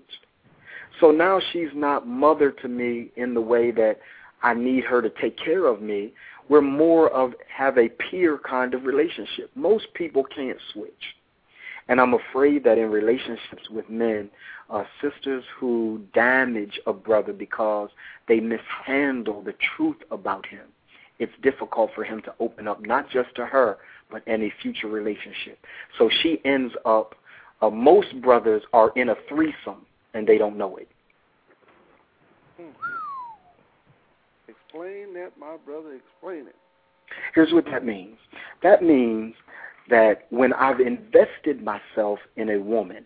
So 0.99 1.11
now 1.11 1.39
she's 1.51 1.69
not 1.73 2.07
mother 2.07 2.51
to 2.51 2.67
me 2.67 3.11
in 3.15 3.33
the 3.33 3.41
way 3.41 3.71
that 3.71 3.99
I 4.43 4.53
need 4.53 4.83
her 4.85 5.01
to 5.01 5.09
take 5.09 5.37
care 5.37 5.65
of 5.65 5.81
me. 5.81 6.13
We're 6.49 6.61
more 6.61 7.09
of 7.09 7.33
have 7.55 7.77
a 7.77 7.89
peer 7.89 8.39
kind 8.39 8.73
of 8.73 8.83
relationship. 8.83 9.51
Most 9.55 9.93
people 9.93 10.23
can't 10.23 10.57
switch. 10.73 11.15
And 11.87 11.99
I'm 11.99 12.13
afraid 12.13 12.63
that 12.65 12.77
in 12.77 12.91
relationships 12.91 13.69
with 13.69 13.89
men, 13.89 14.29
uh, 14.69 14.83
sisters 15.01 15.43
who 15.59 16.01
damage 16.13 16.79
a 16.85 16.93
brother 16.93 17.33
because 17.33 17.89
they 18.27 18.39
mishandle 18.39 19.41
the 19.41 19.55
truth 19.75 19.97
about 20.11 20.45
him, 20.45 20.67
it's 21.19 21.33
difficult 21.41 21.91
for 21.93 22.03
him 22.03 22.21
to 22.21 22.33
open 22.39 22.67
up, 22.67 22.85
not 22.85 23.09
just 23.09 23.33
to 23.35 23.45
her, 23.45 23.77
but 24.09 24.23
any 24.27 24.51
future 24.61 24.87
relationship. 24.87 25.59
So 25.97 26.09
she 26.21 26.41
ends 26.45 26.73
up, 26.85 27.15
uh, 27.61 27.69
most 27.69 28.21
brothers 28.21 28.63
are 28.73 28.91
in 28.95 29.09
a 29.09 29.15
threesome 29.27 29.85
and 30.13 30.25
they 30.25 30.37
don't 30.37 30.57
know 30.57 30.77
it. 30.77 30.87
Hmm. 32.57 32.69
Explain 34.47 35.13
that, 35.15 35.31
my 35.37 35.57
brother. 35.65 35.95
Explain 35.95 36.47
it. 36.47 36.55
Here's 37.33 37.53
what 37.53 37.65
that 37.65 37.85
means. 37.85 38.17
That 38.63 38.83
means 38.83 39.35
that 39.89 40.27
when 40.29 40.53
I've 40.53 40.79
invested 40.79 41.63
myself 41.63 42.19
in 42.37 42.51
a 42.51 42.59
woman 42.59 43.05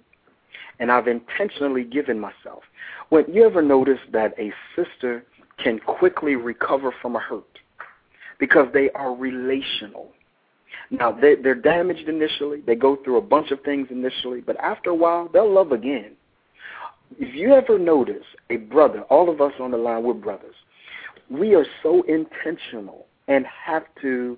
and 0.79 0.91
I've 0.91 1.07
intentionally 1.07 1.83
given 1.83 2.19
myself, 2.19 2.63
when 3.09 3.25
you 3.31 3.45
ever 3.45 3.61
notice 3.61 3.99
that 4.11 4.33
a 4.39 4.51
sister 4.75 5.23
can 5.63 5.79
quickly 5.79 6.35
recover 6.35 6.93
from 7.01 7.15
a 7.15 7.19
hurt 7.19 7.59
because 8.39 8.67
they 8.73 8.89
are 8.91 9.13
relational. 9.13 10.09
Now 10.89 11.11
they, 11.11 11.35
they're 11.35 11.55
damaged 11.55 12.09
initially. 12.09 12.61
They 12.61 12.75
go 12.75 12.97
through 13.03 13.17
a 13.17 13.21
bunch 13.21 13.51
of 13.51 13.61
things 13.61 13.87
initially, 13.89 14.41
but 14.41 14.57
after 14.57 14.89
a 14.89 14.95
while 14.95 15.29
they'll 15.31 15.51
love 15.51 15.71
again. 15.71 16.13
If 17.19 17.35
you 17.35 17.53
ever 17.53 17.77
notice 17.77 18.25
a 18.49 18.57
brother, 18.57 19.01
all 19.03 19.29
of 19.29 19.39
us 19.39 19.53
on 19.59 19.71
the 19.71 19.77
line, 19.77 20.03
we're 20.03 20.13
brothers. 20.13 20.55
We 21.29 21.55
are 21.55 21.65
so 21.83 22.03
intentional 22.03 23.05
and 23.27 23.45
have 23.45 23.83
to 24.01 24.37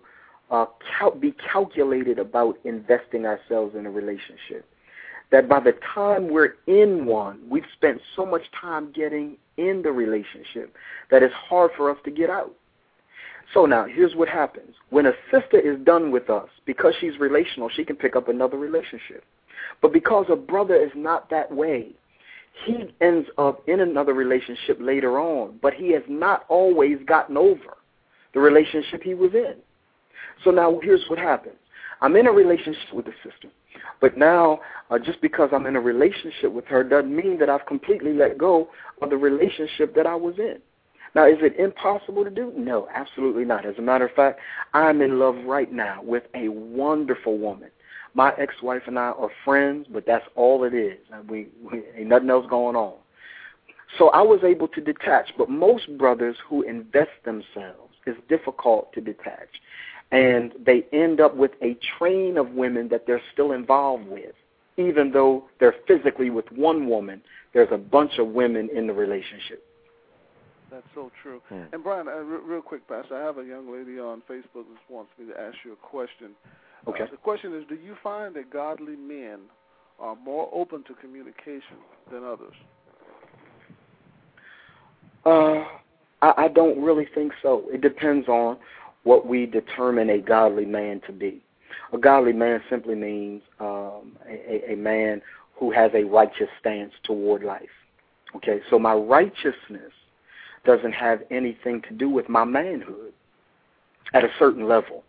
uh, 0.51 0.65
cal- 0.97 1.15
be 1.15 1.33
calculated 1.51 2.19
about 2.19 2.57
investing 2.65 3.25
ourselves 3.25 3.75
in 3.75 3.85
a 3.85 3.91
relationship. 3.91 4.67
That 5.31 5.49
by 5.49 5.59
the 5.59 5.73
time 5.93 6.29
we're 6.29 6.55
in 6.67 7.05
one, 7.05 7.39
we've 7.49 7.65
spent 7.73 7.99
so 8.15 8.25
much 8.25 8.43
time 8.59 8.91
getting 8.93 9.37
in 9.57 9.81
the 9.81 9.91
relationship 9.91 10.75
that 11.09 11.23
it's 11.23 11.33
hard 11.33 11.71
for 11.75 11.89
us 11.89 11.97
to 12.05 12.11
get 12.11 12.29
out. 12.29 12.53
So 13.53 13.65
now, 13.65 13.85
here's 13.85 14.15
what 14.15 14.27
happens. 14.27 14.75
When 14.89 15.05
a 15.05 15.13
sister 15.31 15.59
is 15.59 15.79
done 15.85 16.11
with 16.11 16.29
us, 16.29 16.49
because 16.65 16.93
she's 16.99 17.19
relational, 17.19 17.69
she 17.69 17.85
can 17.85 17.95
pick 17.95 18.15
up 18.15 18.27
another 18.27 18.57
relationship. 18.57 19.23
But 19.81 19.93
because 19.93 20.25
a 20.29 20.35
brother 20.35 20.75
is 20.75 20.91
not 20.95 21.29
that 21.29 21.51
way, 21.53 21.91
he 22.65 22.93
ends 23.01 23.27
up 23.37 23.67
in 23.67 23.81
another 23.81 24.13
relationship 24.13 24.77
later 24.79 25.19
on, 25.19 25.59
but 25.61 25.73
he 25.73 25.91
has 25.91 26.03
not 26.07 26.45
always 26.47 26.97
gotten 27.05 27.37
over 27.37 27.77
the 28.33 28.39
relationship 28.39 29.03
he 29.03 29.13
was 29.13 29.33
in. 29.33 29.55
So 30.43 30.51
now 30.51 30.79
here's 30.81 31.05
what 31.09 31.19
happens. 31.19 31.55
I'm 32.01 32.15
in 32.15 32.27
a 32.27 32.31
relationship 32.31 32.93
with 32.93 33.07
a 33.07 33.13
sister, 33.23 33.49
but 34.01 34.17
now 34.17 34.59
uh, 34.89 34.99
just 34.99 35.21
because 35.21 35.49
I'm 35.51 35.65
in 35.65 35.75
a 35.75 35.81
relationship 35.81 36.51
with 36.51 36.65
her 36.65 36.83
doesn't 36.83 37.15
mean 37.15 37.39
that 37.39 37.49
I've 37.49 37.65
completely 37.65 38.13
let 38.13 38.37
go 38.37 38.69
of 39.01 39.09
the 39.09 39.17
relationship 39.17 39.95
that 39.95 40.05
I 40.05 40.15
was 40.15 40.35
in. 40.37 40.59
Now, 41.15 41.25
is 41.25 41.37
it 41.39 41.57
impossible 41.57 42.25
to 42.25 42.29
do? 42.29 42.51
No, 42.57 42.89
absolutely 42.93 43.45
not. 43.45 43.65
As 43.65 43.77
a 43.77 43.81
matter 43.81 44.05
of 44.05 44.11
fact, 44.13 44.39
I'm 44.73 45.01
in 45.01 45.17
love 45.17 45.35
right 45.45 45.71
now 45.71 46.01
with 46.03 46.23
a 46.33 46.49
wonderful 46.49 47.37
woman. 47.37 47.69
My 48.13 48.33
ex-wife 48.37 48.83
and 48.87 48.99
I 48.99 49.11
are 49.11 49.29
friends, 49.45 49.87
but 49.89 50.05
that's 50.05 50.25
all 50.35 50.65
it 50.65 50.73
is. 50.73 50.97
We, 51.27 51.47
we 51.63 51.83
ain't 51.97 52.07
nothing 52.07 52.29
else 52.29 52.45
going 52.49 52.75
on. 52.75 52.95
So 53.97 54.09
I 54.09 54.21
was 54.21 54.41
able 54.43 54.67
to 54.69 54.81
detach, 54.81 55.31
but 55.37 55.49
most 55.49 55.97
brothers 55.97 56.35
who 56.47 56.63
invest 56.63 57.11
themselves, 57.23 57.93
it's 58.05 58.19
difficult 58.27 58.91
to 58.93 59.01
detach 59.01 59.49
and 60.11 60.53
they 60.65 60.85
end 60.93 61.19
up 61.19 61.35
with 61.35 61.51
a 61.61 61.77
train 61.97 62.37
of 62.37 62.51
women 62.51 62.87
that 62.89 63.05
they're 63.07 63.21
still 63.33 63.51
involved 63.51 64.07
with. 64.07 64.33
Even 64.77 65.11
though 65.11 65.45
they're 65.59 65.75
physically 65.87 66.29
with 66.29 66.51
one 66.51 66.87
woman, 66.87 67.21
there's 67.53 67.69
a 67.71 67.77
bunch 67.77 68.17
of 68.19 68.27
women 68.27 68.69
in 68.75 68.87
the 68.87 68.93
relationship. 68.93 69.63
That's 70.69 70.85
so 70.93 71.11
true. 71.23 71.41
Hmm. 71.47 71.61
And 71.71 71.83
Brian, 71.83 72.07
uh, 72.07 72.17
real, 72.17 72.41
real 72.41 72.61
quick, 72.61 72.85
Pastor, 72.87 73.15
I 73.15 73.25
have 73.25 73.37
a 73.37 73.45
young 73.45 73.71
lady 73.71 73.99
on 73.99 74.21
Facebook 74.29 74.65
who 74.65 74.75
wants 74.89 75.11
me 75.17 75.25
to 75.27 75.39
ask 75.39 75.55
you 75.63 75.73
a 75.73 75.75
question. 75.77 76.31
Okay. 76.87 77.03
Uh, 77.03 77.11
the 77.11 77.17
question 77.17 77.55
is, 77.55 77.63
do 77.69 77.75
you 77.75 77.95
find 78.03 78.35
that 78.35 78.49
godly 78.51 78.97
men 78.97 79.39
are 79.99 80.15
more 80.17 80.49
open 80.53 80.83
to 80.83 80.93
communication 80.95 81.77
than 82.11 82.23
others? 82.25 82.53
Uh, 85.25 85.63
I, 86.21 86.45
I 86.45 86.47
don't 86.49 86.81
really 86.81 87.07
think 87.15 87.31
so. 87.41 87.63
It 87.69 87.81
depends 87.81 88.27
on 88.27 88.57
what 89.05 89.25
we 89.25 89.45
determine 89.45 90.09
a 90.09 90.19
godly 90.19 90.65
man 90.65 90.99
to 91.07 91.13
be. 91.13 91.41
A 91.93 91.97
godly 91.97 92.33
man 92.33 92.61
simply 92.69 92.95
means 92.95 93.41
um, 93.59 94.17
a, 94.27 94.73
a 94.73 94.75
man 94.75 95.21
who 95.55 95.71
has 95.71 95.91
a 95.93 96.03
righteous 96.03 96.49
stance 96.59 96.91
toward 97.03 97.43
life. 97.43 97.69
Okay, 98.35 98.59
so 98.69 98.77
my 98.77 98.93
righteousness 98.93 99.93
doesn't 100.65 100.91
have 100.91 101.21
anything 101.31 101.81
to 101.83 101.93
do 101.93 102.09
with 102.09 102.27
my 102.27 102.43
manhood 102.43 103.13
at 104.13 104.23
a 104.23 104.29
certain 104.37 104.67
level. 104.67 105.03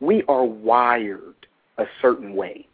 We 0.00 0.24
are 0.28 0.44
wired 0.44 1.46
a 1.78 1.84
certain 2.02 2.34
way. 2.34 2.66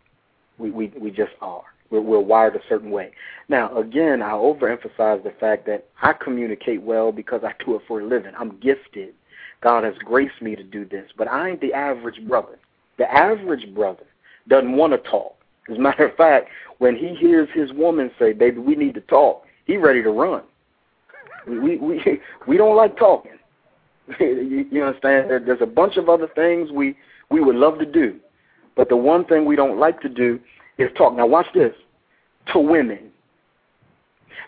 We, 0.59 0.71
we, 0.71 0.93
we 0.99 1.11
just 1.11 1.33
are. 1.43 1.63
We're, 1.91 2.01
we're 2.01 2.21
wired 2.21 2.57
a 2.57 2.61
certain 2.69 2.91
way. 2.91 3.13
Now, 3.49 3.77
again, 3.77 4.23
I 4.23 4.31
overemphasize 4.31 5.23
the 5.23 5.35
fact 5.39 5.67
that 5.67 5.87
I 6.01 6.15
communicate 6.15 6.83
well 6.83 7.13
because 7.13 7.43
I 7.45 7.53
do 7.65 7.77
it 7.77 7.83
for 7.87 8.01
a 8.01 8.07
living. 8.07 8.33
I'm 8.39 8.59
gifted 8.59 9.15
God 9.63 9.85
has 9.85 9.95
graced 10.05 10.43
me 10.43 10.57
to 10.57 10.65
do 10.65 10.85
this, 10.85 11.11
but 11.17 11.29
I 11.29 11.51
ain't 11.51 11.61
the 11.61 11.73
average 11.73 12.27
brother. 12.27 12.59
The 12.99 13.11
average 13.13 13.73
brother 13.75 14.05
doesn't 14.49 14.77
want 14.77 14.93
to 14.93 15.11
talk. 15.11 15.37
As 15.71 15.77
a 15.77 15.81
matter 15.81 16.07
of 16.07 16.17
fact, 16.17 16.49
when 16.79 16.97
he 16.97 17.15
hears 17.15 17.49
his 17.55 17.73
woman 17.73 18.11
say, 18.19 18.33
"Baby, 18.33 18.59
we 18.59 18.75
need 18.75 18.95
to 18.95 19.01
talk," 19.03 19.47
he 19.65 19.77
ready 19.77 20.03
to 20.03 20.11
run. 20.11 20.43
We 21.47 21.77
we 21.77 22.21
we 22.47 22.57
don't 22.57 22.77
like 22.77 22.97
talking. 22.97 23.39
you, 24.21 24.67
you 24.71 24.85
understand? 24.85 25.31
There's 25.31 25.63
a 25.63 25.67
bunch 25.67 25.97
of 25.97 26.09
other 26.09 26.29
things 26.35 26.71
we 26.73 26.97
we 27.31 27.41
would 27.41 27.57
love 27.57 27.79
to 27.79 27.87
do, 27.87 28.19
But 28.77 28.89
the 28.89 28.97
one 28.97 29.25
thing 29.25 29.45
we 29.45 29.57
don't 29.57 29.79
like 29.79 30.01
to 30.01 30.09
do 30.09 30.41
is 30.77 30.91
talk. 30.99 31.15
Now 31.15 31.27
watch 31.27 31.47
this. 31.55 31.73
To 32.53 32.59
women. 32.59 33.11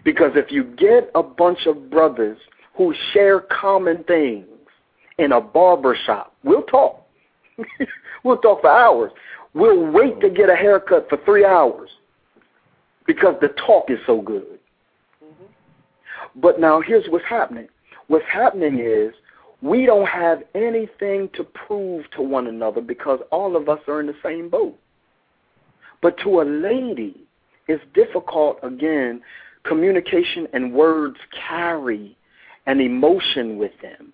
Because 0.05 0.33
if 0.35 0.51
you 0.51 0.65
get 0.65 1.11
a 1.15 1.23
bunch 1.23 1.67
of 1.67 1.89
brothers 1.89 2.37
who 2.77 2.93
share 3.13 3.41
common 3.41 4.03
things 4.05 4.47
in 5.19 5.33
a 5.33 5.41
barber 5.41 5.97
shop, 6.07 6.35
we'll 6.43 6.63
talk. 6.63 7.07
we'll 8.25 8.39
talk 8.39 8.61
for 8.63 8.71
hours. 8.71 9.13
We'll 9.55 9.87
wait 9.93 10.21
to 10.21 10.31
get 10.31 10.51
a 10.51 10.57
haircut 10.57 11.09
for 11.09 11.19
three 11.25 11.45
hours 11.45 11.91
because 13.07 13.37
the 13.41 13.49
talk 13.67 13.91
is 13.91 13.99
so 14.07 14.21
good. 14.21 14.59
Mm-hmm. 15.25 16.41
But 16.41 16.59
now 16.59 16.81
here's 16.81 17.07
what's 17.09 17.25
happening. 17.25 17.69
What's 18.09 18.25
happening 18.31 18.81
is 18.81 19.15
we 19.63 19.87
don't 19.87 20.09
have 20.09 20.43
anything 20.55 21.31
to 21.35 21.45
prove 21.45 22.05
to 22.17 22.23
one 22.23 22.49
another 22.49 22.81
because 22.81 23.21
all 23.31 23.57
of 23.57 23.69
us 23.69 23.81
are 23.89 24.01
in 24.01 24.07
the 24.07 24.17
same 24.23 24.49
boat. 24.51 24.79
But 26.03 26.19
to 26.19 26.43
a 26.43 26.45
lady, 26.45 27.25
it's 27.67 27.83
difficult, 27.95 28.59
again, 28.63 29.23
communication 29.65 30.47
and 30.53 30.75
words 30.75 31.17
carry 31.49 32.17
an 32.67 32.81
emotion 32.81 33.57
with 33.57 33.73
them. 33.81 34.13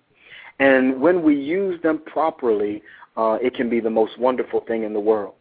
And 0.61 1.01
when 1.01 1.23
we 1.23 1.35
use 1.35 1.81
them 1.81 1.97
properly, 2.05 2.83
uh, 3.17 3.39
it 3.41 3.55
can 3.55 3.67
be 3.67 3.79
the 3.79 3.89
most 3.89 4.19
wonderful 4.19 4.59
thing 4.61 4.83
in 4.83 4.93
the 4.93 4.99
world. 4.99 5.33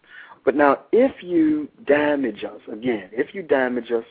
But 0.46 0.56
now, 0.56 0.78
if 0.92 1.22
you 1.22 1.68
damage 1.86 2.42
us, 2.42 2.60
again, 2.72 3.10
if 3.12 3.34
you 3.34 3.42
damage 3.42 3.90
us, 3.90 4.04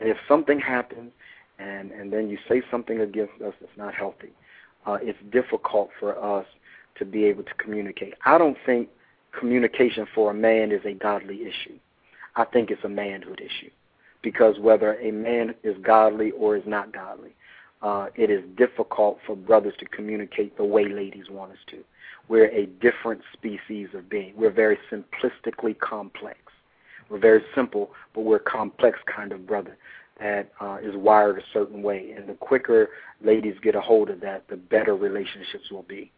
and 0.00 0.08
if 0.08 0.16
something 0.26 0.58
happens, 0.58 1.12
and, 1.60 1.92
and 1.92 2.12
then 2.12 2.28
you 2.28 2.36
say 2.48 2.62
something 2.68 3.00
against 3.00 3.40
us 3.40 3.54
that's 3.60 3.76
not 3.76 3.94
healthy, 3.94 4.32
uh, 4.86 4.98
it's 5.00 5.18
difficult 5.30 5.90
for 6.00 6.18
us 6.18 6.46
to 6.98 7.04
be 7.04 7.26
able 7.26 7.44
to 7.44 7.54
communicate. 7.54 8.14
I 8.24 8.36
don't 8.36 8.56
think 8.66 8.88
communication 9.38 10.04
for 10.12 10.32
a 10.32 10.34
man 10.34 10.72
is 10.72 10.84
a 10.84 10.94
godly 10.94 11.42
issue. 11.42 11.78
I 12.34 12.44
think 12.44 12.72
it's 12.72 12.82
a 12.82 12.88
manhood 12.88 13.40
issue 13.40 13.70
because 14.22 14.58
whether 14.58 14.94
a 14.96 15.12
man 15.12 15.54
is 15.62 15.76
godly 15.82 16.32
or 16.32 16.56
is 16.56 16.64
not 16.66 16.92
godly, 16.92 17.36
uh, 17.82 18.06
it 18.14 18.30
is 18.30 18.42
difficult 18.56 19.18
for 19.26 19.34
brothers 19.34 19.74
to 19.78 19.86
communicate 19.86 20.56
the 20.56 20.64
way 20.64 20.88
ladies 20.88 21.24
want 21.30 21.52
us 21.52 21.58
to. 21.68 21.78
We're 22.28 22.50
a 22.50 22.66
different 22.66 23.22
species 23.32 23.88
of 23.94 24.08
being. 24.08 24.34
We're 24.36 24.52
very 24.52 24.78
simplistically 24.90 25.78
complex. 25.78 26.38
We're 27.08 27.18
very 27.18 27.42
simple, 27.54 27.90
but 28.14 28.20
we're 28.20 28.36
a 28.36 28.50
complex 28.50 28.98
kind 29.14 29.32
of 29.32 29.46
brother 29.46 29.76
that 30.20 30.52
uh, 30.60 30.78
is 30.82 30.94
wired 30.94 31.38
a 31.38 31.42
certain 31.52 31.82
way. 31.82 32.12
And 32.16 32.28
the 32.28 32.34
quicker 32.34 32.90
ladies 33.24 33.54
get 33.62 33.74
a 33.74 33.80
hold 33.80 34.10
of 34.10 34.20
that, 34.20 34.46
the 34.48 34.56
better 34.56 34.94
relationships 34.94 35.70
will 35.70 35.82
be. 35.82 36.12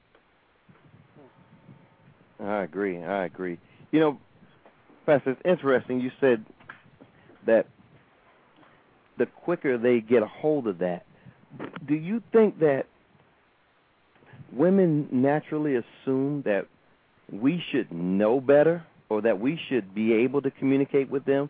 I 2.40 2.62
agree. 2.62 3.02
I 3.02 3.24
agree. 3.24 3.58
You 3.92 4.00
know, 4.00 4.18
Pastor, 5.06 5.30
it's 5.30 5.40
interesting. 5.44 6.00
You 6.00 6.10
said 6.20 6.44
that 7.46 7.66
the 9.18 9.26
quicker 9.26 9.78
they 9.78 10.00
get 10.00 10.22
a 10.22 10.26
hold 10.26 10.66
of 10.66 10.78
that, 10.78 11.06
do 11.86 11.94
you 11.94 12.22
think 12.32 12.59
that 12.61 12.86
women 14.53 15.09
naturally 15.11 15.76
assume 15.76 16.42
that 16.44 16.66
we 17.32 17.62
should 17.70 17.90
know 17.92 18.40
better 18.40 18.84
or 19.09 19.22
that 19.22 19.38
we 19.38 19.59
should 19.68 19.94
be 19.94 20.12
able 20.12 20.42
to 20.42 20.50
communicate 20.50 21.11
with 21.11 21.24
them 21.24 21.48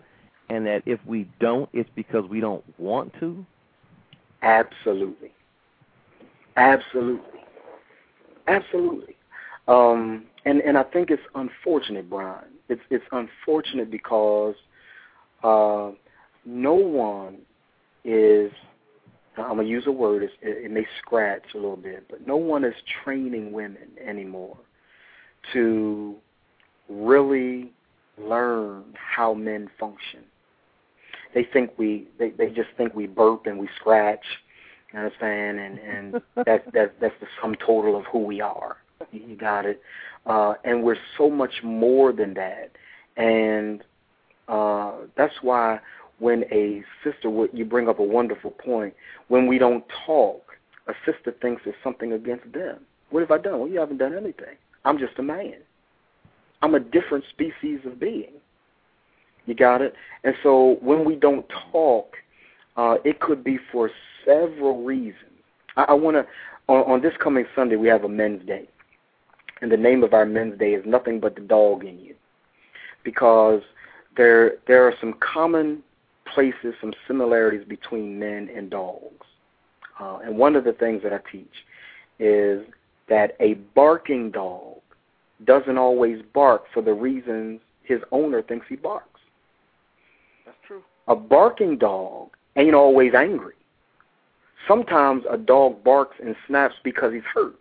and 0.49 0.67
that 0.67 0.83
if 0.87 1.01
we 1.07 1.29
don't, 1.41 1.69
it's 1.73 1.91
because 1.95 2.29
we 2.29 2.41
don't 2.41 2.65
want 2.79 3.13
to? 3.21 3.45
Absolutely. 4.43 5.33
Absolutely. 6.57 7.41
Absolutely. 8.49 9.17
Um, 9.69 10.25
and, 10.45 10.61
and 10.61 10.77
I 10.77 10.83
think 10.83 11.11
it's 11.11 11.23
unfortunate, 11.35 12.11
Brian. 12.11 12.45
It's, 12.69 12.83
it's 12.91 13.05
unfortunate 13.13 13.91
because 13.91 14.55
uh, 15.45 15.93
no 16.45 16.75
one 16.75 17.39
is, 18.05 18.51
I'm 19.37 19.55
going 19.55 19.67
to 19.67 19.71
use 19.71 19.87
a 19.87 19.93
word, 19.93 20.23
it, 20.23 20.31
it 20.43 20.71
may 20.71 20.87
scratch 20.99 21.43
a 21.55 21.57
little 21.57 21.77
bit, 21.77 22.05
but 22.11 22.27
no 22.27 22.37
one 22.37 22.65
is 22.65 22.75
training 23.03 23.53
women 23.53 23.89
anymore 24.05 24.57
to 25.53 26.17
really 26.89 27.73
learn 28.19 28.85
how 28.95 29.33
men 29.33 29.71
function 29.81 30.25
they 31.35 31.45
think 31.53 31.71
we 31.77 32.09
they 32.19 32.31
they 32.31 32.49
just 32.49 32.69
think 32.77 32.95
we 32.95 33.07
burp 33.07 33.47
and 33.47 33.59
we 33.59 33.69
scratch. 33.81 34.25
You 34.93 35.01
understand? 35.01 35.59
And 35.59 35.79
and 35.79 36.23
that's 36.47 36.65
that's 36.73 36.93
that's 37.01 37.15
the 37.21 37.27
sum 37.41 37.55
total 37.65 37.97
of 37.97 38.05
who 38.07 38.19
we 38.21 38.41
are. 38.41 38.77
You 39.11 39.37
got 39.37 39.67
it. 39.67 39.83
Uh, 40.27 40.55
and 40.65 40.83
we're 40.83 40.97
so 41.19 41.29
much 41.29 41.63
more 41.65 42.13
than 42.13 42.35
that. 42.35 42.71
And 43.17 43.83
uh, 44.49 44.93
that's 45.17 45.35
why 45.43 45.81
when 46.23 46.45
a 46.53 46.85
sister, 47.03 47.29
would 47.29 47.51
you 47.53 47.65
bring 47.65 47.89
up 47.89 47.99
a 47.99 48.03
wonderful 48.05 48.53
point. 48.53 48.95
When 49.27 49.49
we 49.49 49.59
don't 49.59 49.85
talk, 50.07 50.57
a 50.87 50.93
sister 51.05 51.35
thinks 51.43 51.63
it's 51.67 51.77
something 51.83 52.13
against 52.13 52.53
them. 52.53 52.79
What 53.11 53.21
have 53.21 53.33
I 53.33 53.39
done? 53.39 53.59
Well, 53.59 53.69
you 53.69 53.81
haven't 53.81 53.99
done 53.99 54.15
anything. 54.15 54.55
I'm 54.85 54.99
just 54.99 55.19
a 55.19 55.23
man. 55.23 55.57
I'm 56.63 56.77
a 56.77 56.81
different 56.81 57.25
species 57.29 57.81
of 57.85 57.99
being. 57.99 58.35
You 59.47 59.55
got 59.55 59.83
it? 59.83 59.95
And 60.23 60.37
so 60.45 60.77
when 60.81 61.05
we 61.05 61.17
don't 61.17 61.45
talk, 61.73 62.15
uh, 62.77 62.99
it 63.05 63.19
could 63.19 63.43
be 63.43 63.59
for 63.73 63.91
several 64.25 64.85
reasons. 64.85 65.17
I, 65.77 65.87
I 65.89 65.93
want 65.95 66.15
to, 66.15 66.27
on, 66.69 66.89
on 66.89 67.01
this 67.03 67.15
coming 67.19 67.47
Sunday, 67.57 67.75
we 67.75 67.89
have 67.89 68.05
a 68.05 68.09
Men's 68.09 68.47
Day. 68.47 68.69
And 69.61 69.73
the 69.73 69.77
name 69.77 70.05
of 70.05 70.15
our 70.15 70.25
Men's 70.25 70.57
Day 70.57 70.75
is 70.75 70.87
Nothing 70.87 71.19
But 71.19 71.35
the 71.35 71.41
Dog 71.41 71.85
in 71.85 71.99
You. 71.99 72.15
Because 73.03 73.63
there, 74.17 74.59
there 74.69 74.87
are 74.87 74.95
some 75.01 75.15
common 75.15 75.83
places, 76.35 76.75
some 76.81 76.93
similarities 77.07 77.67
between 77.67 78.19
men 78.19 78.49
and 78.55 78.71
dogs. 78.71 79.27
Uh, 80.01 80.19
and 80.25 80.37
one 80.37 80.57
of 80.57 80.65
the 80.65 80.73
things 80.73 81.03
that 81.03 81.13
I 81.13 81.21
teach 81.31 81.53
is 82.19 82.65
that 83.09 83.37
a 83.41 83.55
barking 83.75 84.31
dog 84.31 84.79
doesn't 85.45 85.79
always 85.79 86.23
bark 86.33 86.65
for 86.73 86.83
the 86.83 86.93
reasons 86.93 87.61
his 87.83 88.01
owner 88.13 88.43
thinks 88.43 88.67
he 88.69 88.77
barks. 88.77 89.21
That's 90.45 90.57
true. 90.67 90.83
A 91.09 91.17
barking 91.17 91.79
dog 91.79 92.31
ain't 92.57 92.75
always 92.75 93.13
angry. 93.15 93.55
Sometimes 94.69 95.25
a 95.29 95.37
dog 95.37 95.83
barks 95.83 96.17
and 96.25 96.37
snaps 96.47 96.77
because 96.85 97.13
he's 97.13 97.23
hurt. 97.35 97.57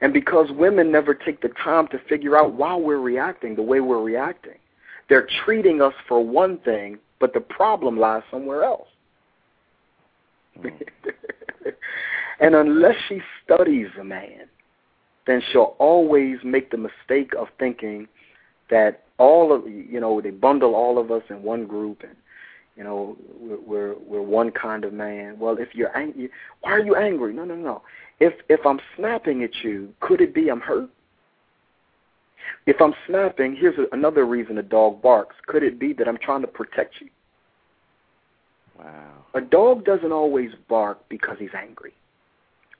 And 0.00 0.12
because 0.12 0.50
women 0.52 0.92
never 0.92 1.14
take 1.14 1.40
the 1.40 1.48
time 1.48 1.88
to 1.88 1.98
figure 2.08 2.36
out 2.36 2.54
why 2.54 2.76
we're 2.76 3.00
reacting 3.00 3.56
the 3.56 3.62
way 3.62 3.80
we're 3.80 4.02
reacting, 4.02 4.58
they're 5.08 5.28
treating 5.44 5.82
us 5.82 5.94
for 6.06 6.24
one 6.24 6.58
thing, 6.58 6.98
but 7.20 7.34
the 7.34 7.40
problem 7.40 7.98
lies 7.98 8.22
somewhere 8.30 8.64
else. 8.64 8.88
Mm. 10.58 10.72
and 12.40 12.54
unless 12.54 12.96
she 13.08 13.20
studies 13.44 13.88
a 14.00 14.04
man, 14.04 14.48
then 15.26 15.42
she'll 15.52 15.76
always 15.78 16.38
make 16.44 16.70
the 16.70 16.78
mistake 16.78 17.32
of 17.38 17.48
thinking 17.58 18.08
that 18.70 19.04
all 19.18 19.52
of 19.52 19.66
you 19.68 20.00
know 20.00 20.20
they 20.20 20.30
bundle 20.30 20.74
all 20.74 20.98
of 20.98 21.10
us 21.10 21.22
in 21.28 21.42
one 21.42 21.66
group 21.66 22.02
and 22.02 22.16
you 22.76 22.84
know 22.84 23.16
we're 23.38 23.60
we're, 23.60 23.94
we're 24.06 24.22
one 24.22 24.50
kind 24.50 24.84
of 24.84 24.92
man 24.92 25.36
well 25.38 25.56
if 25.58 25.74
you're 25.74 25.96
angry 25.96 26.30
why 26.60 26.70
are 26.70 26.80
you 26.80 26.94
angry 26.94 27.32
no 27.32 27.44
no 27.44 27.56
no 27.56 27.82
if 28.20 28.32
if 28.48 28.64
i'm 28.64 28.80
snapping 28.96 29.42
at 29.42 29.50
you 29.62 29.92
could 30.00 30.20
it 30.20 30.32
be 30.32 30.48
i'm 30.48 30.60
hurt 30.60 30.88
if 32.66 32.80
i'm 32.80 32.94
snapping 33.06 33.56
here's 33.56 33.78
another 33.92 34.24
reason 34.24 34.58
a 34.58 34.62
dog 34.62 35.00
barks. 35.02 35.36
Could 35.46 35.62
it 35.62 35.78
be 35.78 35.92
that 35.94 36.08
i'm 36.08 36.18
trying 36.18 36.42
to 36.42 36.46
protect 36.46 36.94
you? 37.00 37.08
Wow. 38.78 39.24
A 39.34 39.40
dog 39.40 39.84
doesn't 39.84 40.12
always 40.12 40.50
bark 40.68 41.00
because 41.08 41.36
he's 41.38 41.54
angry. 41.56 41.92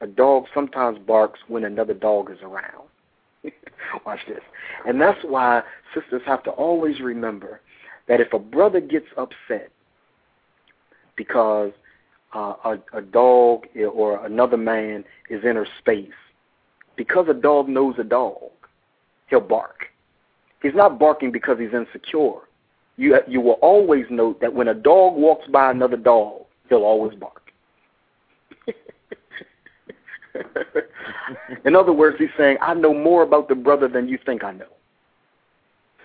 A 0.01 0.07
dog 0.07 0.45
sometimes 0.55 0.99
barks 0.99 1.41
when 1.49 1.65
another 1.65 1.95
dog 1.95 2.31
is 2.31 2.39
around. 2.43 2.89
Watch 4.07 4.21
this. 4.29 4.41
And 4.87 5.01
that's 5.01 5.19
why 5.25 5.63
sisters 5.95 6.23
have 6.25 6.43
to 6.45 6.51
always 6.51 7.01
remember 7.01 7.61
that 8.07 8.21
if 8.21 8.33
a 8.33 8.39
brother 8.39 8.81
gets 8.81 9.07
upset 9.17 9.71
because 11.17 11.73
uh, 12.35 12.55
a, 12.65 12.79
a 12.95 13.03
dog 13.03 13.67
or 13.93 14.25
another 14.25 14.57
man 14.57 15.05
is 15.31 15.45
in 15.45 15.57
her 15.57 15.67
space, 15.79 16.11
because 16.97 17.27
a 17.29 17.35
dog 17.35 17.69
knows 17.69 17.97
a 17.99 18.05
dog, 18.05 18.51
he'll 19.29 19.41
bark. 19.41 19.87
He's 20.63 20.75
not 20.75 20.99
barking 20.99 21.31
because 21.31 21.59
he's 21.59 21.73
insecure. 21.73 22.41
You 22.97 23.17
you 23.29 23.41
will 23.41 23.59
always 23.63 24.07
note 24.11 24.41
that 24.41 24.53
when 24.53 24.69
a 24.69 24.75
dog 24.75 25.15
walks 25.15 25.47
by 25.49 25.71
another 25.71 25.97
dog, 25.97 26.43
he'll 26.69 26.85
always 26.85 27.17
bark. 27.17 27.53
In 31.65 31.77
other 31.77 31.93
words, 31.93 32.17
he's 32.19 32.29
saying, 32.37 32.59
I 32.61 32.75
know 32.75 32.95
more 32.95 33.23
about 33.23 33.49
the 33.49 33.55
brother 33.55 33.89
than 33.89 34.09
you 34.09 34.19
think 34.25 34.45
I 34.45 34.53
know. 34.53 34.67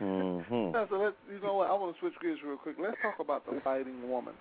Mm-hmm. 0.01 0.75
Yeah, 0.75 0.85
so 0.89 0.97
let's, 0.97 1.15
you 1.31 1.39
know 1.41 1.55
what? 1.55 1.69
I 1.69 1.73
want 1.73 1.95
to 1.95 1.99
switch 1.99 2.13
gears 2.21 2.39
real 2.45 2.57
quick. 2.57 2.75
Let's 2.79 2.97
talk 3.01 3.19
about 3.19 3.45
the 3.45 3.59
fighting 3.63 4.09
woman. 4.09 4.33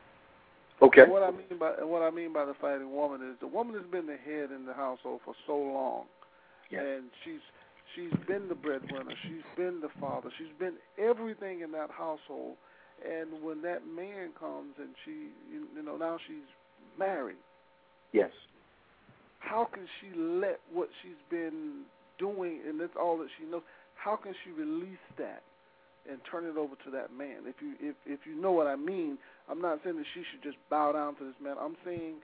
Okay. 0.81 1.03
And 1.03 1.13
what 1.13 1.23
I 1.23 1.31
mean 1.31 1.59
by 1.61 1.75
and 1.79 1.89
what 1.89 2.03
I 2.03 2.11
mean 2.11 2.33
by 2.33 2.45
the 2.45 2.55
fighting 2.61 2.93
woman 2.93 3.21
is 3.23 3.37
the 3.41 3.47
woman 3.47 3.75
has 3.75 3.85
been 3.91 4.07
the 4.07 4.17
head 4.17 4.51
in 4.51 4.67
the 4.67 4.75
household 4.75 5.21
for 5.25 5.35
so 5.47 5.57
long, 5.57 6.05
yeah. 6.71 6.81
and 6.81 7.05
she's 7.25 7.41
She's 7.95 8.13
been 8.27 8.49
the 8.49 8.55
breadwinner. 8.55 9.15
She's 9.23 9.45
been 9.57 9.81
the 9.81 9.91
father. 10.01 10.31
She's 10.39 10.55
been 10.59 10.75
everything 10.99 11.61
in 11.61 11.73
that 11.73 11.91
household. 11.91 12.57
And 13.05 13.43
when 13.43 13.63
that 13.63 13.87
man 13.87 14.31
comes 14.39 14.75
and 14.79 14.91
she, 15.05 15.29
you 15.51 15.83
know, 15.83 15.97
now 15.97 16.19
she's 16.27 16.47
married. 16.99 17.37
Yes. 18.13 18.31
How 19.41 19.69
can 19.73 19.87
she 20.01 20.17
let 20.17 20.61
what 20.73 20.89
she's 21.03 21.19
been 21.31 21.83
doing 22.19 22.61
and 22.69 22.81
that's 22.81 22.97
all 22.99 23.19
that 23.19 23.29
she 23.39 23.45
knows? 23.51 23.63
How 23.97 24.17
can 24.17 24.35
she 24.45 24.51
release 24.51 25.03
that 25.19 25.43
and 26.09 26.19
turn 26.31 26.45
it 26.45 26.57
over 26.57 26.75
to 26.85 26.91
that 26.93 27.13
man? 27.17 27.39
If 27.47 27.57
you 27.61 27.75
if 27.81 27.97
if 28.07 28.21
you 28.25 28.41
know 28.41 28.53
what 28.53 28.67
I 28.67 28.77
mean, 28.77 29.19
I'm 29.51 29.61
not 29.61 29.81
saying 29.83 29.97
that 29.97 30.07
she 30.15 30.23
should 30.31 30.43
just 30.43 30.57
bow 30.71 30.93
down 30.93 31.17
to 31.17 31.25
this 31.25 31.35
man. 31.43 31.57
I'm 31.61 31.77
saying 31.85 32.15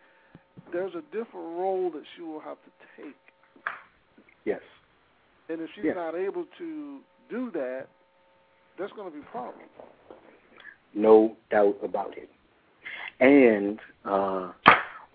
there's 0.73 0.95
a 0.95 1.03
different 1.11 1.59
role 1.59 1.91
that 1.93 2.03
she 2.17 2.23
will 2.23 2.41
have 2.41 2.59
to 2.63 3.03
take. 3.03 3.17
Yes. 4.45 4.61
And 5.49 5.61
if 5.61 5.71
she's 5.75 5.85
yes. 5.85 5.97
not 5.97 6.15
able 6.15 6.45
to 6.59 6.99
do 7.31 7.51
that, 7.53 7.87
there's 8.77 8.93
going 8.93 9.11
to 9.11 9.17
be 9.17 9.25
problems. 9.25 9.71
No 10.95 11.37
doubt 11.51 11.77
about 11.83 12.15
it. 12.17 12.31
And 13.21 13.79
uh 14.05 14.53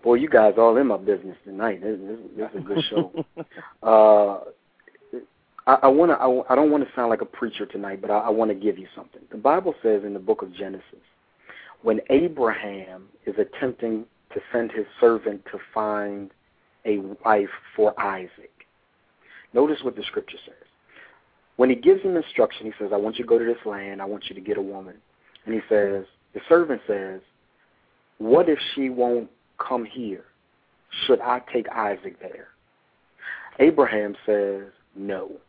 boy, 0.02 0.14
you 0.14 0.28
guys 0.28 0.54
all 0.58 0.76
in 0.76 0.88
my 0.88 0.98
business 0.98 1.36
tonight. 1.44 1.80
This, 1.82 1.98
this, 1.98 2.18
this 2.36 2.50
is 2.50 2.56
a 2.56 2.60
good 2.60 2.84
show. 2.90 3.24
uh 3.82 4.50
I, 5.66 5.78
I 5.84 5.88
want 5.88 6.10
to. 6.10 6.16
I, 6.16 6.52
I 6.52 6.54
don't 6.54 6.70
want 6.70 6.86
to 6.86 6.94
sound 6.94 7.10
like 7.10 7.22
a 7.22 7.26
preacher 7.26 7.66
tonight, 7.66 8.00
but 8.00 8.10
I, 8.10 8.18
I 8.18 8.30
want 8.30 8.50
to 8.50 8.54
give 8.54 8.78
you 8.78 8.86
something. 8.94 9.22
The 9.30 9.38
Bible 9.38 9.74
says 9.82 10.04
in 10.04 10.12
the 10.12 10.20
book 10.20 10.42
of 10.42 10.54
Genesis, 10.54 10.84
when 11.82 12.00
Abraham 12.10 13.06
is 13.26 13.34
attempting 13.38 14.04
to 14.34 14.40
send 14.52 14.72
his 14.72 14.86
servant 15.00 15.42
to 15.52 15.58
find 15.72 16.30
a 16.84 16.98
wife 17.24 17.48
for 17.74 17.98
Isaac, 18.00 18.52
notice 19.54 19.78
what 19.82 19.96
the 19.96 20.02
scripture 20.02 20.38
says. 20.44 20.54
When 21.56 21.70
he 21.70 21.76
gives 21.76 22.02
him 22.02 22.16
instruction, 22.16 22.66
he 22.66 22.72
says, 22.78 22.92
"I 22.92 22.96
want 22.96 23.16
you 23.16 23.24
to 23.24 23.28
go 23.28 23.38
to 23.38 23.44
this 23.44 23.64
land. 23.64 24.02
I 24.02 24.04
want 24.04 24.28
you 24.28 24.34
to 24.34 24.40
get 24.40 24.58
a 24.58 24.62
woman." 24.62 24.96
And 25.46 25.54
he 25.54 25.60
says, 25.68 26.04
the 26.32 26.40
servant 26.48 26.82
says, 26.86 27.20
"What 28.18 28.48
if 28.48 28.58
she 28.74 28.90
won't 28.90 29.30
come 29.58 29.84
here? 29.84 30.24
Should 31.06 31.20
I 31.20 31.40
take 31.52 31.68
Isaac 31.68 32.18
there?" 32.20 32.48
Abraham 33.60 34.16
says, 34.26 34.64
"No." 34.96 35.40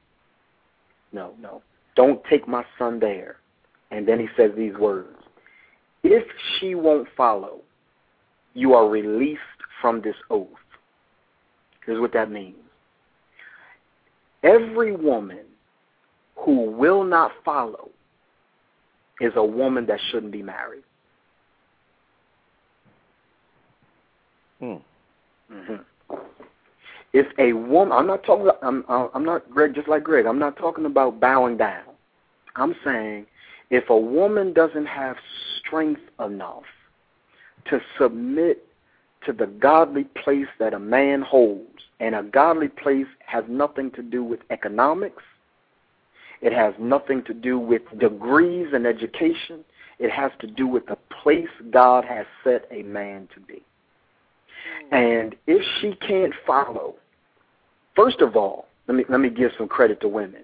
no, 1.15 1.33
no. 1.39 1.63
Don't 1.95 2.23
take 2.25 2.47
my 2.47 2.63
son 2.77 2.99
there. 2.99 3.37
And 3.89 4.07
then 4.07 4.19
he 4.19 4.27
says 4.35 4.51
these 4.55 4.75
words 4.75 5.17
If 6.03 6.27
she 6.59 6.75
won't 6.75 7.07
follow, 7.15 7.61
you 8.53 8.73
are 8.73 8.87
released 8.87 9.41
from 9.81 10.01
this 10.01 10.15
oath. 10.29 10.47
Here's 11.85 11.99
what 11.99 12.13
that 12.13 12.29
means 12.29 12.57
every 14.45 14.95
woman 14.95 15.45
who 16.37 16.71
will 16.71 17.03
not 17.03 17.31
follow 17.43 17.89
is 19.19 19.33
a 19.35 19.43
woman 19.43 19.85
that 19.87 19.99
shouldn't 20.11 20.31
be 20.31 20.43
married. 20.43 20.83
Hmm. 24.59 24.75
Mm-hmm. 25.51 26.15
If 27.13 27.27
a 27.39 27.53
woman, 27.53 27.97
I'm 27.97 28.07
not 28.07 28.23
talking, 28.23 28.49
I'm, 28.61 28.83
I'm 28.89 29.25
not 29.25 29.49
Greg, 29.49 29.73
just 29.73 29.87
like 29.87 30.03
Greg. 30.03 30.25
I'm 30.25 30.39
not 30.39 30.57
talking 30.57 30.85
about 30.85 31.19
bowing 31.19 31.57
down. 31.57 31.83
I'm 32.55 32.75
saying 32.83 33.25
if 33.69 33.89
a 33.89 33.97
woman 33.97 34.53
doesn't 34.53 34.85
have 34.85 35.15
strength 35.59 36.01
enough 36.23 36.63
to 37.69 37.79
submit 37.99 38.65
to 39.25 39.33
the 39.33 39.47
godly 39.47 40.05
place 40.23 40.47
that 40.59 40.73
a 40.73 40.79
man 40.79 41.21
holds, 41.21 41.81
and 41.99 42.15
a 42.15 42.23
godly 42.23 42.67
place 42.67 43.07
has 43.25 43.43
nothing 43.47 43.91
to 43.91 44.01
do 44.01 44.23
with 44.23 44.39
economics, 44.49 45.23
it 46.41 46.53
has 46.53 46.73
nothing 46.79 47.23
to 47.23 47.33
do 47.33 47.57
with 47.57 47.81
degrees 47.99 48.67
and 48.73 48.85
education, 48.85 49.63
it 49.99 50.11
has 50.11 50.31
to 50.39 50.47
do 50.47 50.67
with 50.67 50.85
the 50.87 50.97
place 51.23 51.47
God 51.71 52.03
has 52.05 52.25
set 52.43 52.67
a 52.71 52.83
man 52.83 53.29
to 53.33 53.39
be. 53.39 53.63
And 54.91 55.35
if 55.47 55.63
she 55.79 55.95
can't 56.05 56.33
follow 56.45 56.95
First 57.95 58.21
of 58.21 58.35
all, 58.35 58.67
let 58.87 58.95
me 58.95 59.05
let 59.09 59.19
me 59.19 59.29
give 59.29 59.51
some 59.57 59.67
credit 59.67 60.01
to 60.01 60.07
women. 60.07 60.43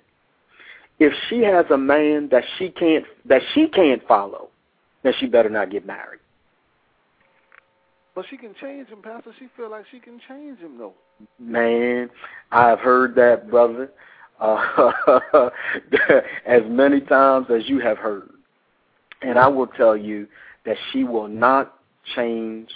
If 1.00 1.14
she 1.30 1.42
has 1.42 1.66
a 1.70 1.78
man 1.78 2.30
that 2.32 2.44
she 2.58 2.70
can't 2.70 3.06
that 3.26 3.42
she 3.54 3.68
can't 3.68 4.06
follow, 4.08 4.50
then 5.04 5.14
she 5.20 5.28
better 5.28 5.50
not 5.50 5.70
get 5.70 5.86
married. 5.86 6.21
But 8.14 8.26
she 8.30 8.38
can 8.38 8.54
change 8.60 8.90
him, 8.90 9.02
Pastor. 9.02 9.32
She 9.40 9.48
feel 9.56 9.70
like 9.70 9.86
she 9.92 10.00
can 10.00 10.20
change 10.28 10.60
him, 10.60 10.78
though. 10.78 10.94
Man, 11.40 12.10
I've 12.52 12.80
heard 12.80 13.16
that, 13.16 13.50
brother, 13.50 13.92
uh, 14.40 14.92
as 16.46 16.62
many 16.68 17.00
times 17.02 17.48
as 17.50 17.70
you 17.70 17.80
have 17.80 17.98
heard. 17.98 18.30
And 19.22 19.38
I 19.38 19.48
will 19.48 19.68
tell 19.68 19.96
you 19.96 20.28
that 20.66 20.78
she 20.92 21.04
will 21.04 21.28
not 21.28 21.78
change 22.16 22.70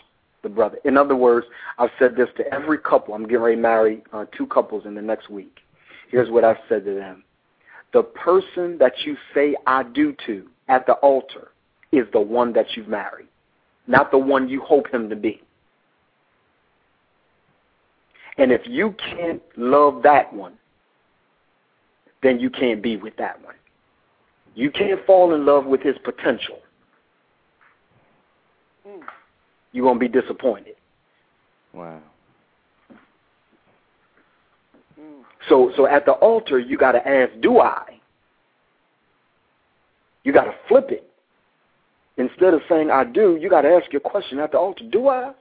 the 0.43 0.49
brother. 0.49 0.77
In 0.85 0.95
other 0.95 1.15
words, 1.15 1.47
I've 1.77 1.89
said 1.99 2.15
this 2.15 2.29
to 2.37 2.53
every 2.53 2.77
couple. 2.77 3.13
I'm 3.13 3.23
getting 3.23 3.39
ready 3.39 3.55
to 3.55 3.61
marry 3.61 4.03
uh, 4.13 4.25
two 4.37 4.45
couples 4.47 4.85
in 4.85 4.95
the 4.95 5.01
next 5.01 5.29
week. 5.29 5.59
Here's 6.09 6.29
what 6.29 6.43
I've 6.43 6.59
said 6.69 6.85
to 6.85 6.93
them. 6.93 7.23
The 7.93 8.03
person 8.03 8.77
that 8.77 8.93
you 9.05 9.17
say 9.33 9.55
I 9.65 9.83
do 9.83 10.15
to 10.27 10.47
at 10.67 10.85
the 10.85 10.93
altar 10.93 11.51
is 11.91 12.05
the 12.13 12.19
one 12.19 12.53
that 12.53 12.67
you've 12.75 12.87
married, 12.87 13.27
not 13.87 14.11
the 14.11 14.17
one 14.17 14.49
you 14.49 14.61
hope 14.61 14.91
him 14.93 15.09
to 15.09 15.15
be. 15.15 15.41
And 18.37 18.51
if 18.51 18.61
you 18.65 18.95
can't 18.97 19.41
love 19.55 20.03
that 20.03 20.33
one, 20.33 20.53
then 22.21 22.39
you 22.39 22.49
can't 22.49 22.81
be 22.81 22.97
with 22.97 23.15
that 23.17 23.43
one. 23.43 23.55
You 24.55 24.71
can't 24.71 25.05
fall 25.05 25.33
in 25.33 25.45
love 25.45 25.65
with 25.65 25.81
his 25.81 25.95
potential. 26.03 26.59
Mm 28.87 29.03
you're 29.75 29.83
going 29.83 29.99
to 29.99 29.99
be 29.99 30.21
disappointed. 30.21 30.75
Wow. 31.73 32.01
So, 35.49 35.73
so 35.75 35.85
at 35.85 36.05
the 36.05 36.13
altar, 36.13 36.57
you 36.59 36.77
got 36.77 36.93
to 36.93 37.05
ask, 37.05 37.33
do 37.41 37.59
I? 37.59 37.99
You 40.23 40.31
got 40.31 40.45
to 40.45 40.55
flip 40.69 40.91
it. 40.91 41.11
Instead 42.17 42.53
of 42.53 42.61
saying 42.69 42.89
I 42.89 43.03
do, 43.03 43.37
you 43.39 43.49
got 43.49 43.61
to 43.61 43.69
ask 43.69 43.91
your 43.91 44.01
question 44.01 44.39
at 44.39 44.51
the 44.51 44.57
altar, 44.57 44.85
do 44.89 45.09
I? 45.09 45.33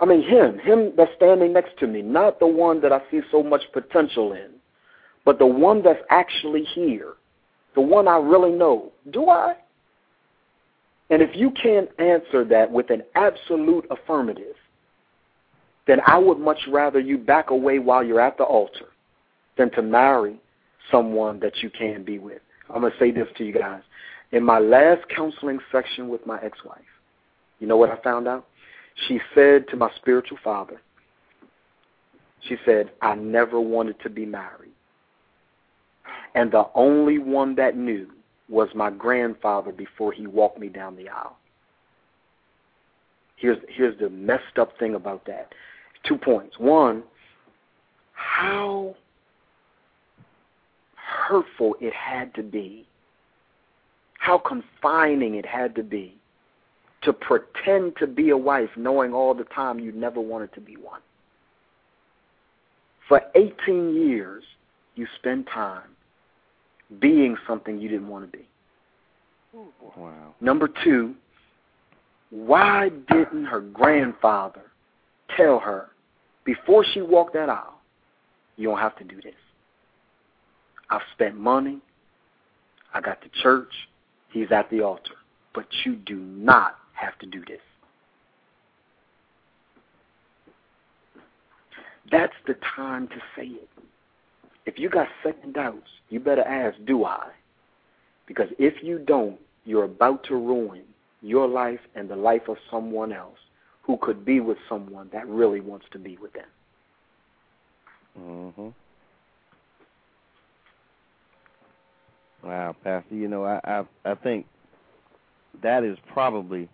I 0.00 0.04
mean, 0.04 0.22
him, 0.22 0.58
him 0.58 0.92
that's 0.96 1.10
standing 1.16 1.52
next 1.52 1.78
to 1.80 1.86
me, 1.86 2.00
not 2.00 2.38
the 2.38 2.46
one 2.46 2.80
that 2.82 2.92
I 2.92 3.00
see 3.10 3.20
so 3.30 3.42
much 3.42 3.62
potential 3.72 4.32
in, 4.32 4.50
but 5.24 5.38
the 5.38 5.46
one 5.46 5.82
that's 5.82 6.02
actually 6.10 6.62
here, 6.62 7.14
the 7.74 7.80
one 7.80 8.06
I 8.06 8.18
really 8.18 8.52
know. 8.52 8.92
Do 9.10 9.28
I? 9.28 9.56
And 11.10 11.22
if 11.22 11.30
you 11.34 11.50
can't 11.50 11.88
answer 11.98 12.44
that 12.44 12.70
with 12.70 12.90
an 12.90 13.02
absolute 13.16 13.84
affirmative, 13.90 14.54
then 15.88 15.98
I 16.06 16.18
would 16.18 16.38
much 16.38 16.60
rather 16.68 17.00
you 17.00 17.18
back 17.18 17.50
away 17.50 17.80
while 17.80 18.04
you're 18.04 18.20
at 18.20 18.38
the 18.38 18.44
altar 18.44 18.86
than 19.58 19.72
to 19.72 19.82
marry 19.82 20.40
someone 20.90 21.40
that 21.40 21.62
you 21.62 21.70
can't 21.70 22.06
be 22.06 22.20
with. 22.20 22.40
I'm 22.72 22.82
going 22.82 22.92
to 22.92 22.98
say 22.98 23.10
this 23.10 23.26
to 23.38 23.44
you 23.44 23.52
guys. 23.52 23.82
In 24.32 24.44
my 24.44 24.58
last 24.58 25.08
counseling 25.14 25.58
section 25.72 26.08
with 26.08 26.24
my 26.26 26.38
ex 26.40 26.58
wife, 26.64 26.80
you 27.58 27.66
know 27.66 27.76
what 27.76 27.90
I 27.90 27.96
found 28.02 28.28
out? 28.28 28.46
She 29.08 29.20
said 29.34 29.66
to 29.68 29.76
my 29.76 29.90
spiritual 29.96 30.38
father, 30.42 30.80
she 32.48 32.56
said, 32.64 32.90
I 33.02 33.14
never 33.16 33.60
wanted 33.60 34.00
to 34.00 34.10
be 34.10 34.24
married. 34.24 34.72
And 36.34 36.50
the 36.50 36.68
only 36.74 37.18
one 37.18 37.54
that 37.56 37.76
knew 37.76 38.08
was 38.48 38.68
my 38.74 38.90
grandfather 38.90 39.72
before 39.72 40.12
he 40.12 40.26
walked 40.26 40.58
me 40.58 40.68
down 40.68 40.96
the 40.96 41.08
aisle. 41.08 41.36
Here's 43.36 43.58
here's 43.68 43.98
the 43.98 44.10
messed 44.10 44.58
up 44.58 44.76
thing 44.78 44.94
about 44.94 45.24
that. 45.26 45.52
Two 46.04 46.16
points. 46.16 46.58
One, 46.58 47.02
how 48.12 48.94
hurtful 50.94 51.76
it 51.80 51.92
had 51.92 52.34
to 52.34 52.42
be, 52.42 52.86
how 54.20 54.36
confining 54.36 55.34
it 55.34 55.46
had 55.46 55.74
to 55.74 55.82
be 55.82 56.14
to 57.02 57.12
pretend 57.12 57.96
to 57.96 58.06
be 58.06 58.28
a 58.28 58.36
wife 58.36 58.68
knowing 58.76 59.14
all 59.14 59.32
the 59.32 59.44
time 59.44 59.80
you 59.80 59.90
never 59.92 60.20
wanted 60.20 60.52
to 60.52 60.60
be 60.60 60.76
one. 60.76 61.00
For 63.08 63.22
18 63.34 63.94
years, 63.94 64.44
you 64.94 65.06
spend 65.18 65.46
time 65.46 65.88
being 67.00 67.34
something 67.48 67.80
you 67.80 67.88
didn't 67.88 68.08
want 68.08 68.30
to 68.30 68.38
be. 68.38 68.46
Wow. 69.96 70.34
Number 70.42 70.68
two, 70.84 71.14
why 72.28 72.90
didn't 73.10 73.46
her 73.46 73.60
grandfather 73.60 74.64
tell 75.34 75.58
her 75.58 75.88
before 76.44 76.84
she 76.92 77.00
walked 77.00 77.32
that 77.32 77.48
aisle, 77.48 77.80
you 78.58 78.68
don't 78.68 78.78
have 78.78 78.96
to 78.98 79.04
do 79.04 79.16
this? 79.22 79.34
I've 80.90 81.00
spent 81.14 81.36
money. 81.36 81.78
I 82.92 83.00
got 83.00 83.22
to 83.22 83.28
church. 83.42 83.72
He's 84.30 84.50
at 84.52 84.70
the 84.70 84.82
altar. 84.82 85.14
But 85.54 85.66
you 85.84 85.96
do 85.96 86.16
not 86.16 86.76
have 86.94 87.18
to 87.18 87.26
do 87.26 87.44
this. 87.44 87.60
That's 92.10 92.32
the 92.46 92.56
time 92.76 93.08
to 93.08 93.16
say 93.36 93.46
it. 93.46 93.68
If 94.66 94.78
you 94.78 94.88
got 94.88 95.08
second 95.22 95.54
doubts, 95.54 95.88
you 96.08 96.20
better 96.20 96.42
ask, 96.42 96.76
do 96.84 97.04
I? 97.04 97.28
Because 98.26 98.48
if 98.58 98.82
you 98.82 98.98
don't, 98.98 99.38
you're 99.64 99.84
about 99.84 100.24
to 100.24 100.36
ruin 100.36 100.82
your 101.22 101.46
life 101.48 101.80
and 101.94 102.08
the 102.08 102.16
life 102.16 102.48
of 102.48 102.56
someone 102.70 103.12
else 103.12 103.38
who 103.82 103.96
could 104.00 104.24
be 104.24 104.40
with 104.40 104.58
someone 104.68 105.08
that 105.12 105.26
really 105.28 105.60
wants 105.60 105.86
to 105.92 105.98
be 105.98 106.16
with 106.18 106.32
them. 106.32 106.46
Mhm. 108.18 108.74
Wow, 112.42 112.74
Pastor, 112.82 113.14
you 113.14 113.28
know, 113.28 113.44
I, 113.44 113.60
I 113.64 113.84
I 114.04 114.14
think 114.14 114.46
that 115.62 115.84
is 115.84 115.98
probably 116.12 116.68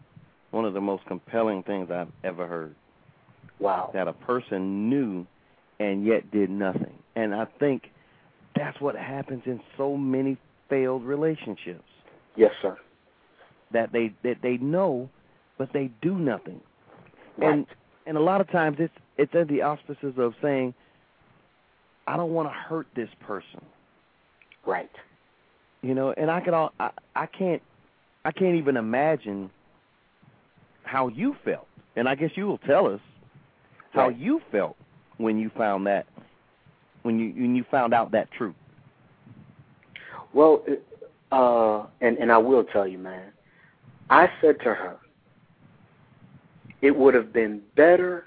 one 0.50 0.64
of 0.64 0.74
the 0.74 0.80
most 0.80 1.04
compelling 1.06 1.62
things 1.62 1.90
I've 1.90 2.12
ever 2.22 2.46
heard. 2.46 2.74
Wow. 3.58 3.90
That 3.94 4.06
a 4.06 4.12
person 4.12 4.88
knew 4.88 5.26
and 5.80 6.04
yet 6.06 6.30
did 6.30 6.50
nothing. 6.50 6.92
And 7.14 7.34
I 7.34 7.46
think 7.58 7.84
that's 8.54 8.80
what 8.80 8.94
happens 8.96 9.42
in 9.46 9.60
so 9.76 9.96
many 9.96 10.36
failed 10.68 11.04
relationships. 11.04 11.88
Yes, 12.36 12.52
sir. 12.62 12.76
That 13.72 13.92
they 13.92 14.14
that 14.22 14.36
they 14.42 14.58
know 14.58 15.08
but 15.58 15.72
they 15.72 15.90
do 16.02 16.14
nothing. 16.14 16.60
Right. 17.38 17.52
And 17.52 17.66
and 18.06 18.16
a 18.16 18.20
lot 18.20 18.40
of 18.40 18.50
times 18.50 18.76
it's 18.78 18.94
it's 19.16 19.32
in 19.34 19.46
the 19.48 19.62
auspices 19.62 20.14
of 20.18 20.34
saying 20.42 20.74
I 22.06 22.16
don't 22.16 22.32
want 22.32 22.48
to 22.48 22.52
hurt 22.52 22.86
this 22.94 23.08
person. 23.20 23.62
Right. 24.64 24.90
You 25.86 25.94
know, 25.94 26.12
and 26.16 26.32
I 26.32 26.40
can 26.40 26.52
all 26.52 26.72
I, 26.80 26.90
I 27.14 27.26
can't 27.26 27.62
I 28.24 28.32
can't 28.32 28.56
even 28.56 28.76
imagine 28.76 29.48
how 30.82 31.06
you 31.06 31.36
felt. 31.44 31.68
And 31.94 32.08
I 32.08 32.16
guess 32.16 32.30
you 32.34 32.48
will 32.48 32.58
tell 32.58 32.88
us 32.88 33.00
how 33.92 34.08
Right. 34.08 34.18
you 34.18 34.40
felt 34.50 34.76
when 35.18 35.38
you 35.38 35.48
found 35.56 35.86
that 35.86 36.06
when 37.02 37.20
you 37.20 37.30
when 37.40 37.54
you 37.54 37.64
found 37.70 37.94
out 37.94 38.10
that 38.10 38.28
truth. 38.32 38.56
Well, 40.32 40.64
uh, 41.30 41.86
and 42.00 42.18
and 42.18 42.32
I 42.32 42.38
will 42.38 42.64
tell 42.64 42.88
you, 42.88 42.98
man. 42.98 43.30
I 44.10 44.28
said 44.40 44.58
to 44.64 44.74
her, 44.74 44.96
it 46.82 46.96
would 46.96 47.14
have 47.14 47.32
been 47.32 47.62
better 47.76 48.24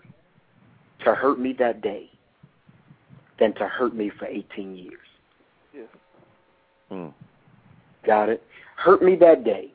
to 1.03 1.13
hurt 1.13 1.39
me 1.39 1.53
that 1.59 1.81
day 1.81 2.09
than 3.37 3.53
to 3.55 3.67
hurt 3.67 3.93
me 3.93 4.11
for 4.17 4.27
18 4.27 4.77
years. 4.77 4.97
Yes. 5.73 5.87
Mm. 6.89 7.13
Got 8.09 8.29
it? 8.29 8.41
Hurt 8.75 9.03
me 9.03 9.15
that 9.17 9.43
day. 9.43 9.71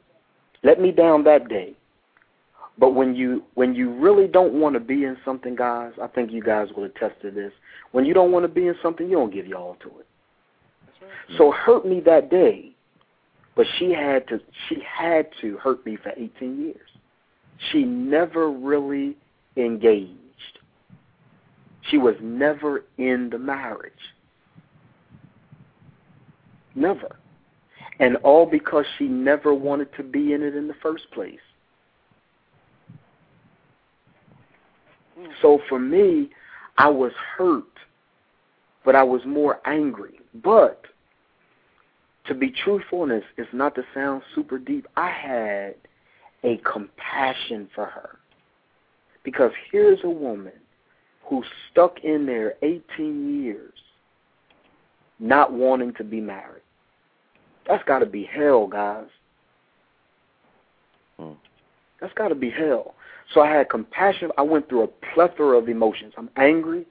Let 0.64 0.80
me 0.80 0.91
down 0.91 1.22
that 1.22 1.49
day. 1.49 1.74
But 2.76 2.91
when 2.91 3.14
you 3.14 3.45
when 3.55 3.76
you 3.76 3.93
really 3.93 4.26
don't 4.26 4.55
want 4.55 4.74
to 4.74 4.80
be 4.80 5.05
in 5.05 5.16
something, 5.24 5.55
guys, 5.55 5.93
I 6.03 6.09
think 6.09 6.32
you 6.32 6.43
guys 6.43 6.66
will 6.76 6.82
attest 6.82 7.22
to 7.22 7.30
this. 7.30 7.53
When 7.93 8.05
you 8.05 8.12
don't 8.12 8.32
want 8.32 8.43
to 8.43 8.49
be 8.49 8.66
in 8.66 8.74
something, 8.82 9.09
you 9.09 9.14
don't 9.14 9.32
give 9.32 9.47
your 9.47 9.59
all 9.59 9.76
to 9.82 9.87
it. 9.87 10.07
Right. 11.01 11.39
So 11.39 11.53
hurt 11.53 11.87
me 11.87 12.01
that 12.07 12.28
day, 12.28 12.72
but 13.55 13.66
she 13.78 13.93
had 13.93 14.26
to 14.26 14.41
she 14.68 14.78
had 14.85 15.28
to 15.41 15.57
hurt 15.59 15.87
me 15.87 15.97
for 16.03 16.11
18 16.16 16.61
years. 16.61 16.89
She 17.70 17.85
never 17.85 18.51
really 18.51 19.16
engaged. 19.57 20.18
She 21.89 21.99
was 21.99 22.16
never 22.20 22.82
in 22.99 23.30
the 23.30 23.39
marriage. 23.39 23.93
Never. 26.74 27.16
And 28.01 28.16
all 28.18 28.47
because 28.47 28.84
she 28.99 29.07
never 29.07 29.55
wanted 29.55 29.95
to 29.97 30.03
be 30.03 30.32
in 30.32 30.42
it 30.42 30.57
in 30.57 30.66
the 30.66 30.74
first 30.82 31.11
place. 31.12 31.38
So 35.40 35.61
for 35.68 35.78
me, 35.78 36.30
I 36.76 36.88
was 36.88 37.12
hurt, 37.36 37.64
but 38.84 38.97
I 38.97 39.03
was 39.03 39.22
more 39.24 39.61
angry. 39.64 40.18
But 40.42 40.84
to 42.26 42.34
be 42.34 42.51
truthful, 42.51 43.05
and 43.05 43.12
it's, 43.12 43.49
not 43.53 43.74
to 43.76 43.84
sound 43.95 44.22
super 44.34 44.59
deep, 44.59 44.86
I 44.97 45.11
had 45.11 45.74
a 46.42 46.57
compassion 46.59 47.68
for 47.74 47.86
her. 47.86 48.18
Because 49.22 49.53
here's 49.70 50.01
a 50.05 50.11
woman 50.11 50.53
who's 51.22 51.47
stuck 51.70 52.01
in 52.03 52.26
there 52.26 52.55
18 52.62 53.42
years 53.42 53.72
not 55.20 55.53
wanting 55.53 55.95
to 55.95 56.05
be 56.05 56.20
married. 56.20 56.63
That's 57.66 57.84
got 57.84 58.00
to 58.00 58.06
be 58.06 58.24
hell, 58.24 58.66
guys. 58.66 59.06
Hmm. 61.18 61.32
That's 62.00 62.12
got 62.14 62.28
to 62.28 62.34
be 62.34 62.50
hell. 62.50 62.94
So 63.32 63.40
I 63.40 63.50
had 63.50 63.70
compassion. 63.70 64.30
I 64.36 64.42
went 64.42 64.68
through 64.68 64.82
a 64.84 64.88
plethora 65.14 65.56
of 65.58 65.68
emotions. 65.68 66.12
I'm 66.16 66.30
angry. 66.36 66.86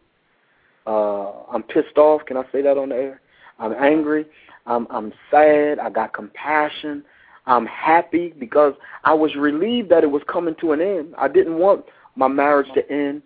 Uh, 0.88 1.44
I'm 1.52 1.64
pissed 1.64 1.98
off. 1.98 2.26
Can 2.26 2.38
I 2.38 2.44
say 2.52 2.62
that 2.62 2.78
on 2.78 2.90
the 2.90 2.96
air? 2.96 3.22
I'm 3.60 3.74
angry. 3.74 4.26
I'm 4.66 4.88
I'm 4.90 5.14
sad. 5.30 5.80
I 5.80 5.90
got 5.90 6.14
compassion. 6.14 7.04
I'm 7.46 7.66
happy 7.66 8.34
because 8.40 8.74
I 9.04 9.14
was 9.14 9.36
relieved 9.36 9.90
that 9.90 10.04
it 10.04 10.12
was 10.12 10.22
coming 10.32 10.56
to 10.62 10.72
an 10.72 10.82
end. 10.82 11.14
I 11.18 11.28
didn't 11.28 11.58
want 11.58 11.86
my 12.16 12.28
marriage 12.28 12.70
to 12.74 12.90
end, 12.92 13.22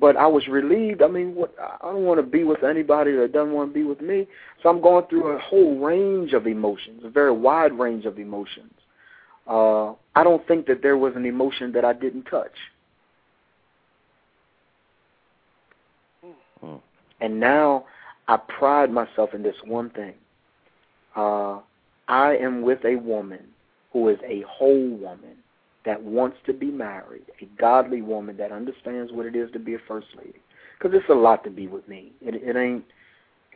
but 0.00 0.16
I 0.16 0.26
was 0.26 0.48
relieved. 0.48 1.02
I 1.02 1.08
mean, 1.08 1.34
what 1.34 1.54
I 1.60 1.92
don't 1.92 2.04
want 2.04 2.18
to 2.18 2.26
be 2.26 2.42
with 2.42 2.64
anybody 2.64 3.12
that 3.16 3.32
doesn't 3.32 3.52
want 3.52 3.70
to 3.70 3.74
be 3.74 3.84
with 3.84 4.00
me. 4.00 4.26
So 4.62 4.70
I'm 4.70 4.80
going 4.80 5.06
through 5.06 5.36
a 5.36 5.38
whole 5.38 5.78
range 5.78 6.32
of 6.32 6.46
emotions, 6.46 7.02
a 7.04 7.10
very 7.10 7.32
wide 7.32 7.78
range 7.78 8.06
of 8.06 8.18
emotions. 8.18 8.72
Uh, 9.46 9.90
I 10.14 10.24
don't 10.24 10.46
think 10.48 10.66
that 10.66 10.82
there 10.82 10.96
was 10.96 11.14
an 11.16 11.26
emotion 11.26 11.72
that 11.72 11.84
I 11.84 11.92
didn't 11.92 12.24
touch. 12.24 12.52
Hmm. 16.60 16.76
And 17.20 17.38
now 17.38 17.84
I 18.26 18.36
pride 18.36 18.90
myself 18.90 19.34
in 19.34 19.42
this 19.42 19.56
one 19.64 19.90
thing. 19.90 20.14
Uh, 21.14 21.58
I 22.08 22.36
am 22.36 22.62
with 22.62 22.84
a 22.84 22.96
woman 22.96 23.42
who 23.92 24.08
is 24.08 24.18
a 24.24 24.44
whole 24.48 24.88
woman 24.88 25.36
that 25.84 26.02
wants 26.02 26.36
to 26.46 26.52
be 26.52 26.66
married, 26.66 27.24
a 27.40 27.46
godly 27.58 28.02
woman 28.02 28.36
that 28.36 28.52
understands 28.52 29.12
what 29.12 29.26
it 29.26 29.34
is 29.34 29.50
to 29.52 29.58
be 29.58 29.74
a 29.74 29.78
first 29.88 30.08
lady. 30.16 30.40
Because 30.78 30.96
it's 30.96 31.08
a 31.10 31.14
lot 31.14 31.44
to 31.44 31.50
be 31.50 31.66
with 31.66 31.86
me. 31.88 32.12
It, 32.20 32.34
it 32.34 32.56
ain't 32.56 32.84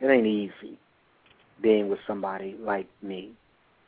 it 0.01 0.07
ain't 0.07 0.27
easy 0.27 0.77
being 1.61 1.89
with 1.89 1.99
somebody 2.05 2.55
like 2.59 2.87
me, 3.01 3.31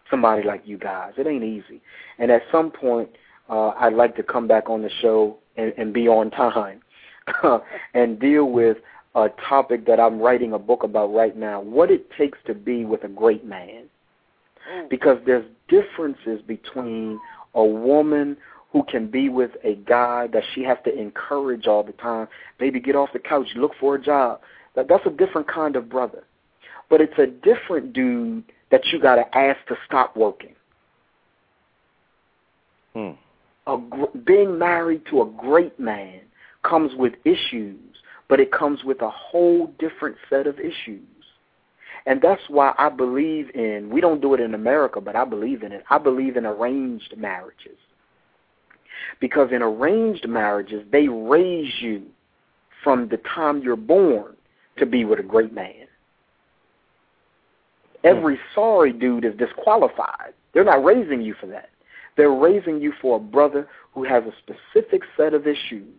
somebody 0.10 0.44
like 0.44 0.62
you 0.66 0.78
guys. 0.78 1.14
It 1.18 1.28
ain't 1.28 1.44
easy. 1.44 1.82
And 2.18 2.32
at 2.32 2.42
some 2.52 2.72
point, 2.72 3.10
uh, 3.50 3.70
I'd 3.70 3.94
like 3.94 4.16
to 4.16 4.24
come 4.24 4.48
back 4.48 4.70
on 4.70 4.82
the 4.82 4.90
show 5.02 5.38
and, 5.58 5.74
and 5.78 5.94
be 5.94 6.08
on 6.08 6.32
time 6.32 6.82
and 7.94 8.20
deal 8.20 8.46
with 8.46 8.78
a 9.16 9.30
topic 9.50 9.86
that 9.88 10.00
I'm 10.00 10.20
writing 10.20 10.54
a 10.54 10.60
book 10.60 10.84
about 10.84 11.14
right 11.14 11.36
now, 11.36 11.60
what 11.60 11.92
it 11.92 12.10
takes 12.18 12.38
to 12.46 12.54
be 12.54 12.86
with 12.86 13.04
a 13.04 13.08
great 13.08 13.46
man. 13.46 13.86
Because 14.90 15.18
there's 15.26 15.46
differences 15.70 16.42
between 16.46 17.20
a 17.54 17.64
woman 17.64 18.38
who 18.72 18.84
can 18.84 19.08
be 19.10 19.30
with 19.30 19.52
a 19.64 19.76
guy 19.76 20.28
that 20.28 20.44
she 20.54 20.64
has 20.64 20.78
to 20.84 20.94
encourage 20.98 21.68
all 21.68 21.84
the 21.84 21.94
time. 21.94 22.28
Baby, 22.60 22.80
get 22.80 22.96
off 22.96 23.10
the 23.14 23.20
couch, 23.20 23.48
look 23.56 23.72
for 23.80 23.96
a 23.96 24.02
job. 24.02 24.42
That, 24.76 24.88
that's 24.88 25.06
a 25.06 25.10
different 25.10 25.48
kind 25.48 25.76
of 25.76 25.90
brother. 25.90 26.24
But 26.90 27.02
it's 27.02 27.18
a 27.18 27.28
different 27.28 27.94
dude 27.94 28.44
that 28.72 28.86
you 28.88 29.00
got 29.00 29.16
to 29.16 29.38
ask 29.38 29.66
to 29.68 29.76
stop 29.86 30.16
working. 30.16 30.56
Hmm. 32.94 33.12
A 33.68 33.78
gr- 33.78 34.18
being 34.26 34.58
married 34.58 35.04
to 35.10 35.22
a 35.22 35.26
great 35.26 35.80
man 35.80 36.22
comes 36.64 36.92
with 36.96 37.14
issues, 37.26 37.80
but 38.28 38.40
it 38.40 38.52
comes 38.52 38.84
with 38.84 39.02
a 39.02 39.10
whole 39.10 39.68
different 39.80 40.18
set 40.30 40.48
of 40.48 40.60
issues. 40.60 41.02
And 42.08 42.22
that's 42.22 42.42
why 42.48 42.74
I 42.78 42.88
believe 42.88 43.50
in, 43.54 43.90
we 43.90 44.00
don't 44.00 44.22
do 44.22 44.34
it 44.34 44.40
in 44.40 44.54
America, 44.54 45.02
but 45.02 45.18
I 45.18 45.26
believe 45.26 45.62
in 45.62 45.74
it. 45.74 45.84
I 45.90 45.98
believe 45.98 46.38
in 46.38 46.46
arranged 46.46 47.14
marriages. 47.18 47.78
Because 49.20 49.50
in 49.52 49.62
arranged 49.62 50.28
marriages, 50.28 50.86
they 50.90 51.10
raise 51.10 51.74
you 51.82 52.04
from 52.82 53.10
the 53.10 53.18
time 53.36 53.62
you're 53.62 53.76
born 53.76 54.38
to 54.78 54.86
be 54.86 55.04
with 55.04 55.20
a 55.20 55.24
great 55.24 55.52
man. 55.54 55.86
Hmm. 58.02 58.08
Every 58.08 58.40
sorry 58.56 58.94
dude 58.94 59.26
is 59.26 59.36
disqualified. 59.36 60.34
They're 60.54 60.64
not 60.64 60.86
raising 60.86 61.22
you 61.22 61.36
for 61.38 61.48
that. 61.48 61.70
They're 62.16 62.32
raising 62.32 62.80
you 62.80 62.94
for 63.02 63.18
a 63.18 63.20
brother 63.20 63.68
who 63.94 64.06
has 64.06 64.24
a 64.24 64.34
specific 64.40 65.02
set 65.18 65.34
of 65.34 65.46
issues. 65.46 65.94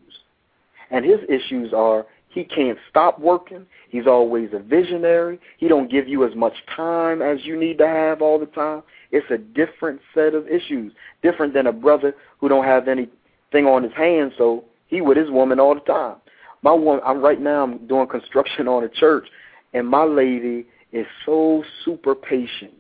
And 0.90 1.04
his 1.04 1.20
issues 1.28 1.74
are 1.74 2.06
he 2.29 2.45
can't 2.45 2.79
stop 2.91 3.18
working. 3.18 3.66
He's 3.89 4.07
always 4.07 4.51
a 4.53 4.59
visionary. 4.59 5.41
He 5.57 5.66
don't 5.66 5.91
give 5.91 6.09
you 6.09 6.26
as 6.26 6.35
much 6.35 6.53
time 6.74 7.22
as 7.22 7.45
you 7.45 7.59
need 7.59 7.79
to 7.79 7.87
have 7.87 8.20
all 8.20 8.39
the 8.39 8.47
time. 8.47 8.83
It's 9.11 9.31
a 9.31 9.39
different 9.39 10.01
set 10.14 10.35
of 10.35 10.47
issues, 10.47 10.93
different 11.22 11.55
than 11.55 11.66
a 11.66 11.72
brother 11.72 12.14
who 12.39 12.49
don't 12.49 12.64
have 12.64 12.87
anything 12.87 13.66
on 13.66 13.83
his 13.83 13.93
hands, 13.95 14.35
so 14.37 14.64
he 14.89 15.01
with 15.01 15.16
his 15.16 15.31
woman 15.31 15.59
all 15.59 15.74
the 15.74 15.81
time. 15.81 16.16
My 16.62 16.72
one, 16.72 17.01
I'm 17.05 17.20
right 17.20 17.41
now. 17.41 17.62
I'm 17.62 17.87
doing 17.87 18.09
construction 18.09 18.68
on 18.68 18.85
a 18.85 18.89
church, 18.89 19.26
and 19.72 19.89
my 19.89 20.05
lady 20.05 20.66
is 20.93 21.07
so 21.24 21.64
super 21.85 22.14
patient. 22.14 22.74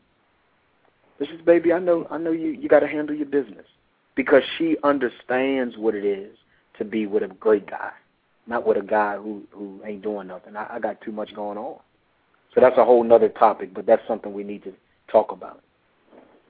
This 1.18 1.28
is, 1.30 1.40
baby, 1.40 1.72
I 1.72 1.78
know, 1.78 2.06
I 2.10 2.18
know 2.18 2.32
you. 2.32 2.50
You 2.50 2.68
got 2.68 2.80
to 2.80 2.88
handle 2.88 3.16
your 3.16 3.26
business 3.26 3.66
because 4.14 4.42
she 4.56 4.76
understands 4.84 5.76
what 5.76 5.94
it 5.94 6.04
is 6.04 6.36
to 6.76 6.84
be 6.84 7.06
with 7.06 7.22
a 7.22 7.28
great 7.28 7.68
guy 7.68 7.90
not 8.48 8.66
with 8.66 8.78
a 8.78 8.82
guy 8.82 9.16
who 9.16 9.42
who 9.50 9.80
ain't 9.84 10.02
doing 10.02 10.26
nothing. 10.28 10.56
I, 10.56 10.76
I 10.76 10.78
got 10.80 11.00
too 11.02 11.12
much 11.12 11.34
going 11.34 11.58
on. 11.58 11.78
So 12.54 12.60
that's 12.60 12.78
a 12.78 12.84
whole 12.84 13.04
nother 13.04 13.28
topic, 13.28 13.74
but 13.74 13.86
that's 13.86 14.02
something 14.08 14.32
we 14.32 14.42
need 14.42 14.64
to 14.64 14.72
talk 15.12 15.32
about. 15.32 15.62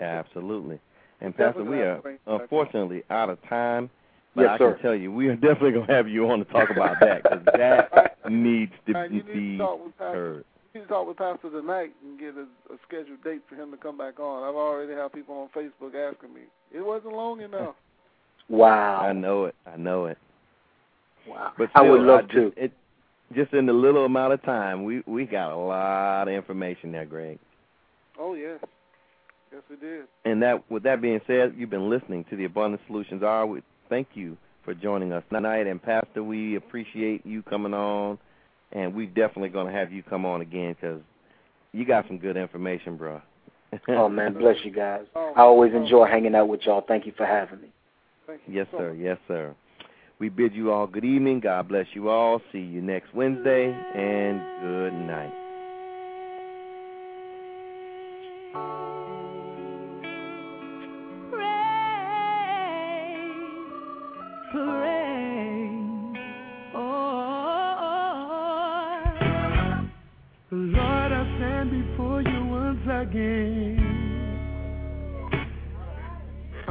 Absolutely. 0.01 0.81
And 1.21 1.37
Pastor, 1.37 1.65
we 1.65 1.79
are 1.79 2.01
unfortunately 2.27 3.03
out 3.11 3.29
of 3.29 3.39
time. 3.49 3.91
But 4.37 4.43
yes, 4.43 4.51
I 4.53 4.59
sir. 4.59 4.73
can 4.75 4.83
tell 4.83 4.95
you, 4.95 5.11
we 5.13 5.27
are 5.29 5.35
definitely 5.35 5.73
going 5.73 5.89
to 5.89 5.93
have 5.93 6.09
you 6.09 6.31
on 6.31 6.39
to 6.39 6.45
talk 6.47 6.71
about 6.71 6.97
that 7.01 7.25
because 7.25 7.45
that 7.57 8.17
needs 8.31 8.73
to 8.87 8.93
Man, 8.93 9.13
you 9.13 9.23
need 9.25 9.33
be 9.33 9.59
to 9.59 9.77
with 9.85 9.99
Pastor. 9.99 10.15
heard. 10.15 10.45
You 10.73 10.81
need 10.81 10.87
to 10.87 10.93
talk 10.93 11.09
with 11.09 11.17
Pastor 11.17 11.51
tonight 11.51 11.91
and 12.05 12.19
get 12.21 12.35
a, 12.37 12.43
a 12.73 12.79
scheduled 12.87 13.25
date 13.25 13.43
for 13.49 13.57
him 13.57 13.73
to 13.73 13.77
come 13.77 13.99
back 13.99 14.21
on. 14.21 14.49
I've 14.49 14.55
already 14.55 14.93
had 14.93 15.13
people 15.13 15.35
on 15.35 15.49
Facebook 15.49 15.95
asking 15.95 16.33
me. 16.33 16.43
It 16.73 16.85
wasn't 16.85 17.15
long 17.15 17.41
enough. 17.41 17.75
Wow. 18.51 19.03
I 19.03 19.13
know 19.13 19.45
it. 19.45 19.55
I 19.67 19.77
know 19.77 20.07
it. 20.07 20.17
Wow. 21.29 21.53
But 21.57 21.71
I 21.75 21.83
would 21.83 21.99
still, 21.99 22.07
love 22.07 22.21
just, 22.23 22.57
to. 22.57 22.65
It, 22.65 22.73
just 23.35 23.53
in 23.53 23.67
the 23.67 23.73
little 23.73 24.05
amount 24.05 24.33
of 24.33 24.43
time, 24.43 24.85
we 24.85 25.03
we 25.07 25.27
got 25.27 25.53
a 25.53 25.57
lot 25.57 26.29
of 26.29 26.35
information 26.35 26.93
there, 26.93 27.05
Greg. 27.05 27.39
Oh 28.19 28.35
yes, 28.35 28.59
yes 29.53 29.63
we 29.69 29.77
did. 29.77 30.05
And 30.25 30.43
that, 30.43 30.69
with 30.71 30.83
that 30.85 31.03
being 31.03 31.21
said, 31.27 31.55
you've 31.57 31.71
been 31.71 31.91
listening 31.91 32.25
to 32.31 32.37
the 32.37 32.45
Abundant 32.45 32.83
Solutions 32.87 33.23
Hour. 33.23 33.47
We 33.47 33.63
thank 33.89 34.09
you 34.15 34.37
for 34.65 34.75
joining 34.75 35.13
us 35.13 35.23
tonight, 35.31 35.67
and 35.67 35.83
Pastor, 35.83 36.23
we 36.23 36.57
appreciate 36.57 37.25
you 37.25 37.43
coming 37.43 37.75
on, 37.75 38.19
and 38.73 38.95
we're 38.95 39.07
definitely 39.07 39.51
going 39.51 39.67
to 39.67 39.73
have 39.73 39.93
you 39.93 40.03
come 40.03 40.25
on 40.25 40.41
again 40.41 40.75
because 40.79 41.01
you 41.73 41.85
got 41.85 42.07
some 42.07 42.19
good 42.19 42.37
information, 42.37 42.97
bro. 42.97 43.21
Oh 43.89 44.09
man, 44.09 44.33
bless 44.33 44.57
you 44.65 44.71
guys. 44.71 45.03
Oh, 45.15 45.35
I 45.37 45.43
always 45.43 45.75
enjoy 45.75 46.07
hanging 46.07 46.35
out 46.35 46.49
with 46.49 46.63
y'all. 46.65 46.83
Thank 46.89 47.05
you 47.05 47.13
for 47.15 47.27
having 47.27 47.61
me. 47.61 47.69
Thank 48.27 48.41
you 48.47 48.55
Yes, 48.55 48.67
so 48.71 48.79
sir. 48.79 48.95
much. 48.95 48.99
Yes, 48.99 49.19
sir. 49.29 49.55
We 50.21 50.29
bid 50.29 50.53
you 50.53 50.73
all 50.73 50.89
good 50.89 51.05
evening. 51.05 51.41
God 51.41 51.69
bless 51.69 51.87
you 51.95 52.09
all. 52.09 52.41
See 52.51 52.59
you 52.59 52.83
next 52.83 53.15
Wednesday, 53.15 53.73
and 53.95 54.41
good 54.61 54.93
night. 55.07 55.33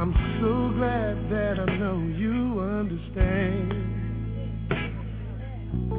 I'm 0.00 0.14
so 0.40 0.78
glad 0.78 1.07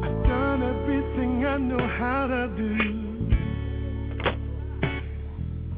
I've 0.03 0.23
done 0.23 0.63
everything 0.63 1.45
I 1.45 1.57
know 1.57 1.87
how 1.97 2.27
to 2.27 2.47
do. 2.55 2.75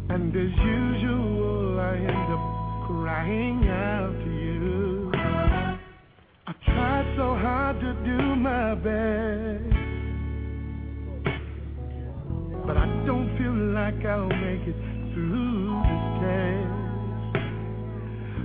And 0.10 0.36
as 0.36 0.58
usual, 0.60 1.80
I 1.80 1.96
end 1.96 2.34
up 2.34 2.88
crying 2.88 3.68
out 3.70 4.14
to 4.24 4.30
you. 4.30 5.12
I 6.48 6.54
tried 6.66 7.16
so 7.18 7.36
hard 7.36 7.80
to 7.80 7.94
do 8.04 8.36
my 8.36 8.76
best. 8.76 9.64
But 12.68 12.78
I 12.78 12.86
don't 13.06 13.30
feel 13.38 13.56
like 13.74 14.06
I'll 14.06 14.28
make 14.28 14.68
it 14.68 14.76
through 15.14 15.82
this 15.88 16.04
test. 16.22 16.82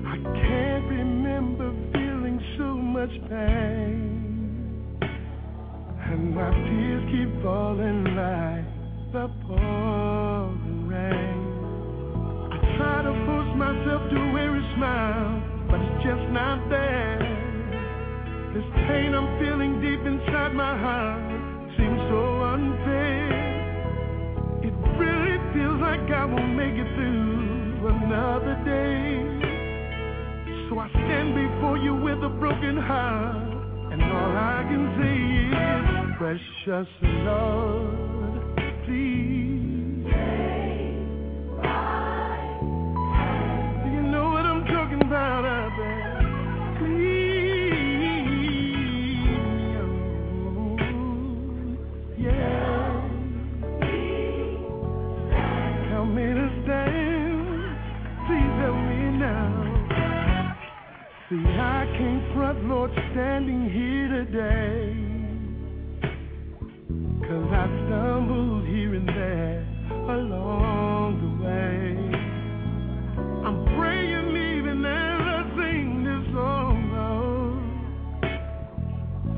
I 0.07 0.17
can't 0.41 0.87
remember 0.89 1.96
so 2.59 2.75
much 2.75 3.11
pain. 3.29 4.99
And 6.09 6.35
my 6.35 6.51
tears 6.51 7.05
keep 7.13 7.43
falling 7.43 8.05
like 8.17 8.65
the 9.13 9.29
pouring 9.47 10.89
rain. 10.89 11.41
I 12.53 12.59
try 12.79 13.03
to 13.03 13.13
force 13.27 13.53
myself 13.57 14.03
to 14.11 14.19
wear 14.33 14.57
a 14.57 14.75
smile, 14.77 15.43
but 15.69 15.81
it's 15.81 16.05
just 16.05 16.27
not 16.33 16.69
there. 16.71 17.19
This 18.55 18.65
pain 18.89 19.13
I'm 19.15 19.29
feeling 19.39 19.81
deep 19.83 20.01
inside 20.01 20.55
my 20.55 20.79
heart 20.79 21.41
seems 21.77 22.01
so 22.09 22.23
unfair. 22.57 23.29
It 24.65 24.75
really 24.97 25.37
feels 25.53 25.81
like 25.81 26.09
I 26.11 26.25
won't 26.25 26.57
make 26.57 26.75
it 26.75 26.89
through 26.97 27.89
another 27.89 28.57
day. 28.65 29.06
Stand 31.27 31.35
before 31.35 31.79
you 31.79 31.95
with 31.95 32.23
a 32.23 32.29
broken 32.29 32.77
heart, 32.77 33.93
and 33.93 34.03
all 34.03 34.37
I 34.37 34.63
can 34.69 34.95
say 34.99 35.17
is, 35.51 36.17
precious 36.19 36.89
Lord, 37.03 38.57
please. 38.85 40.07
Do 43.83 43.89
you 43.91 44.03
know 44.03 44.31
what 44.31 44.45
I'm 44.47 44.65
talking 44.67 45.01
about 45.03 45.46
can't 62.47 62.65
Lord, 62.69 62.93
standing 63.11 63.69
here 63.71 64.09
today. 64.23 64.95
Cause 67.27 67.49
I 67.51 67.67
stumbled 67.87 68.65
here 68.67 68.95
and 68.95 69.09
there 69.09 69.67
along 70.15 71.19
the 71.25 71.31
way. 71.43 71.97
I'm 73.47 73.65
praying 73.77 74.33
I 75.27 75.43
sing 75.59 76.05
this 76.07 76.25
song, 76.35 76.77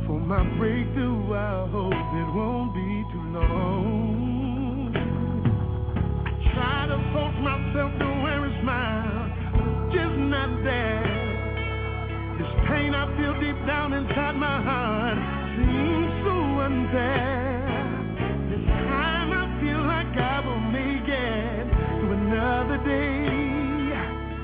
For 0.06 0.20
my 0.20 0.42
breakthrough, 0.58 1.32
I 1.32 1.66
hope 1.70 1.94
it 1.94 2.28
won't 2.36 2.74
be 2.74 3.04
too 3.12 3.26
long. 3.40 4.92
I 6.28 6.52
Try 6.52 6.86
to 6.88 6.98
force 7.14 7.38
myself 7.40 7.92
to 8.00 8.17
feel 13.18 13.34
deep 13.40 13.58
down 13.66 13.92
inside 13.92 14.36
my 14.36 14.62
heart 14.62 15.18
seems 15.58 16.22
so 16.22 16.34
unfair. 16.62 17.66
This 18.48 18.64
time 18.66 19.32
I 19.34 19.44
feel 19.60 19.82
like 19.82 20.14
I 20.16 20.38
will 20.46 20.60
make 20.70 21.08
it 21.08 21.66
to 21.98 22.06
another 22.14 22.78
day. 22.86 23.26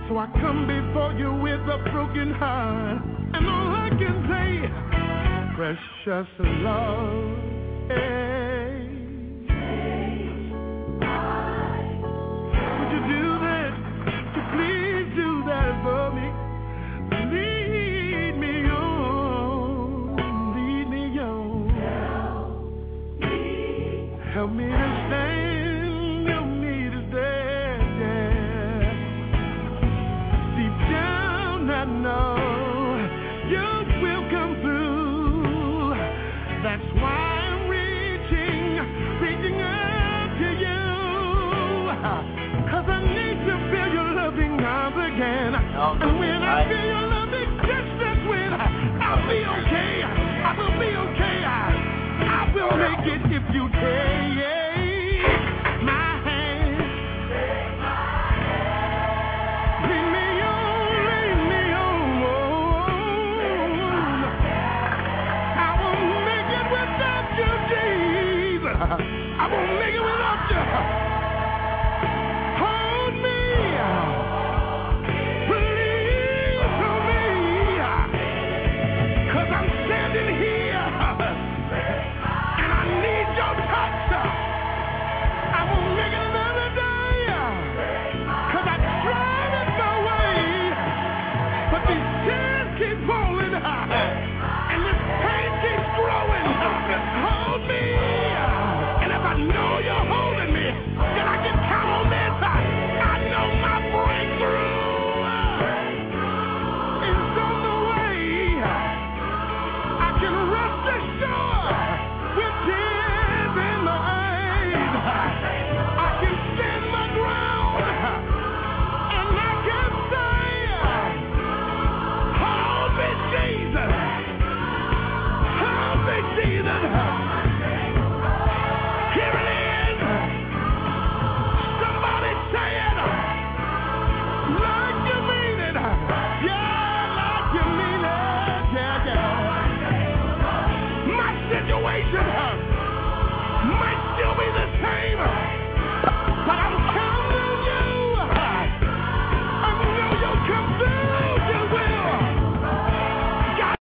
So 0.08 0.18
I 0.18 0.26
come 0.42 0.66
before 0.66 1.12
you 1.14 1.32
with 1.32 1.62
a 1.70 1.78
broken 1.92 2.34
heart, 2.34 3.02
and 3.32 3.46
all 3.46 3.70
I 3.70 3.90
can 3.90 4.26
say, 4.28 4.68
precious 5.54 6.28
Lord. 6.66 7.38
Hey. 7.88 8.90
Would 12.78 12.90
you 12.92 13.00
do 13.08 13.33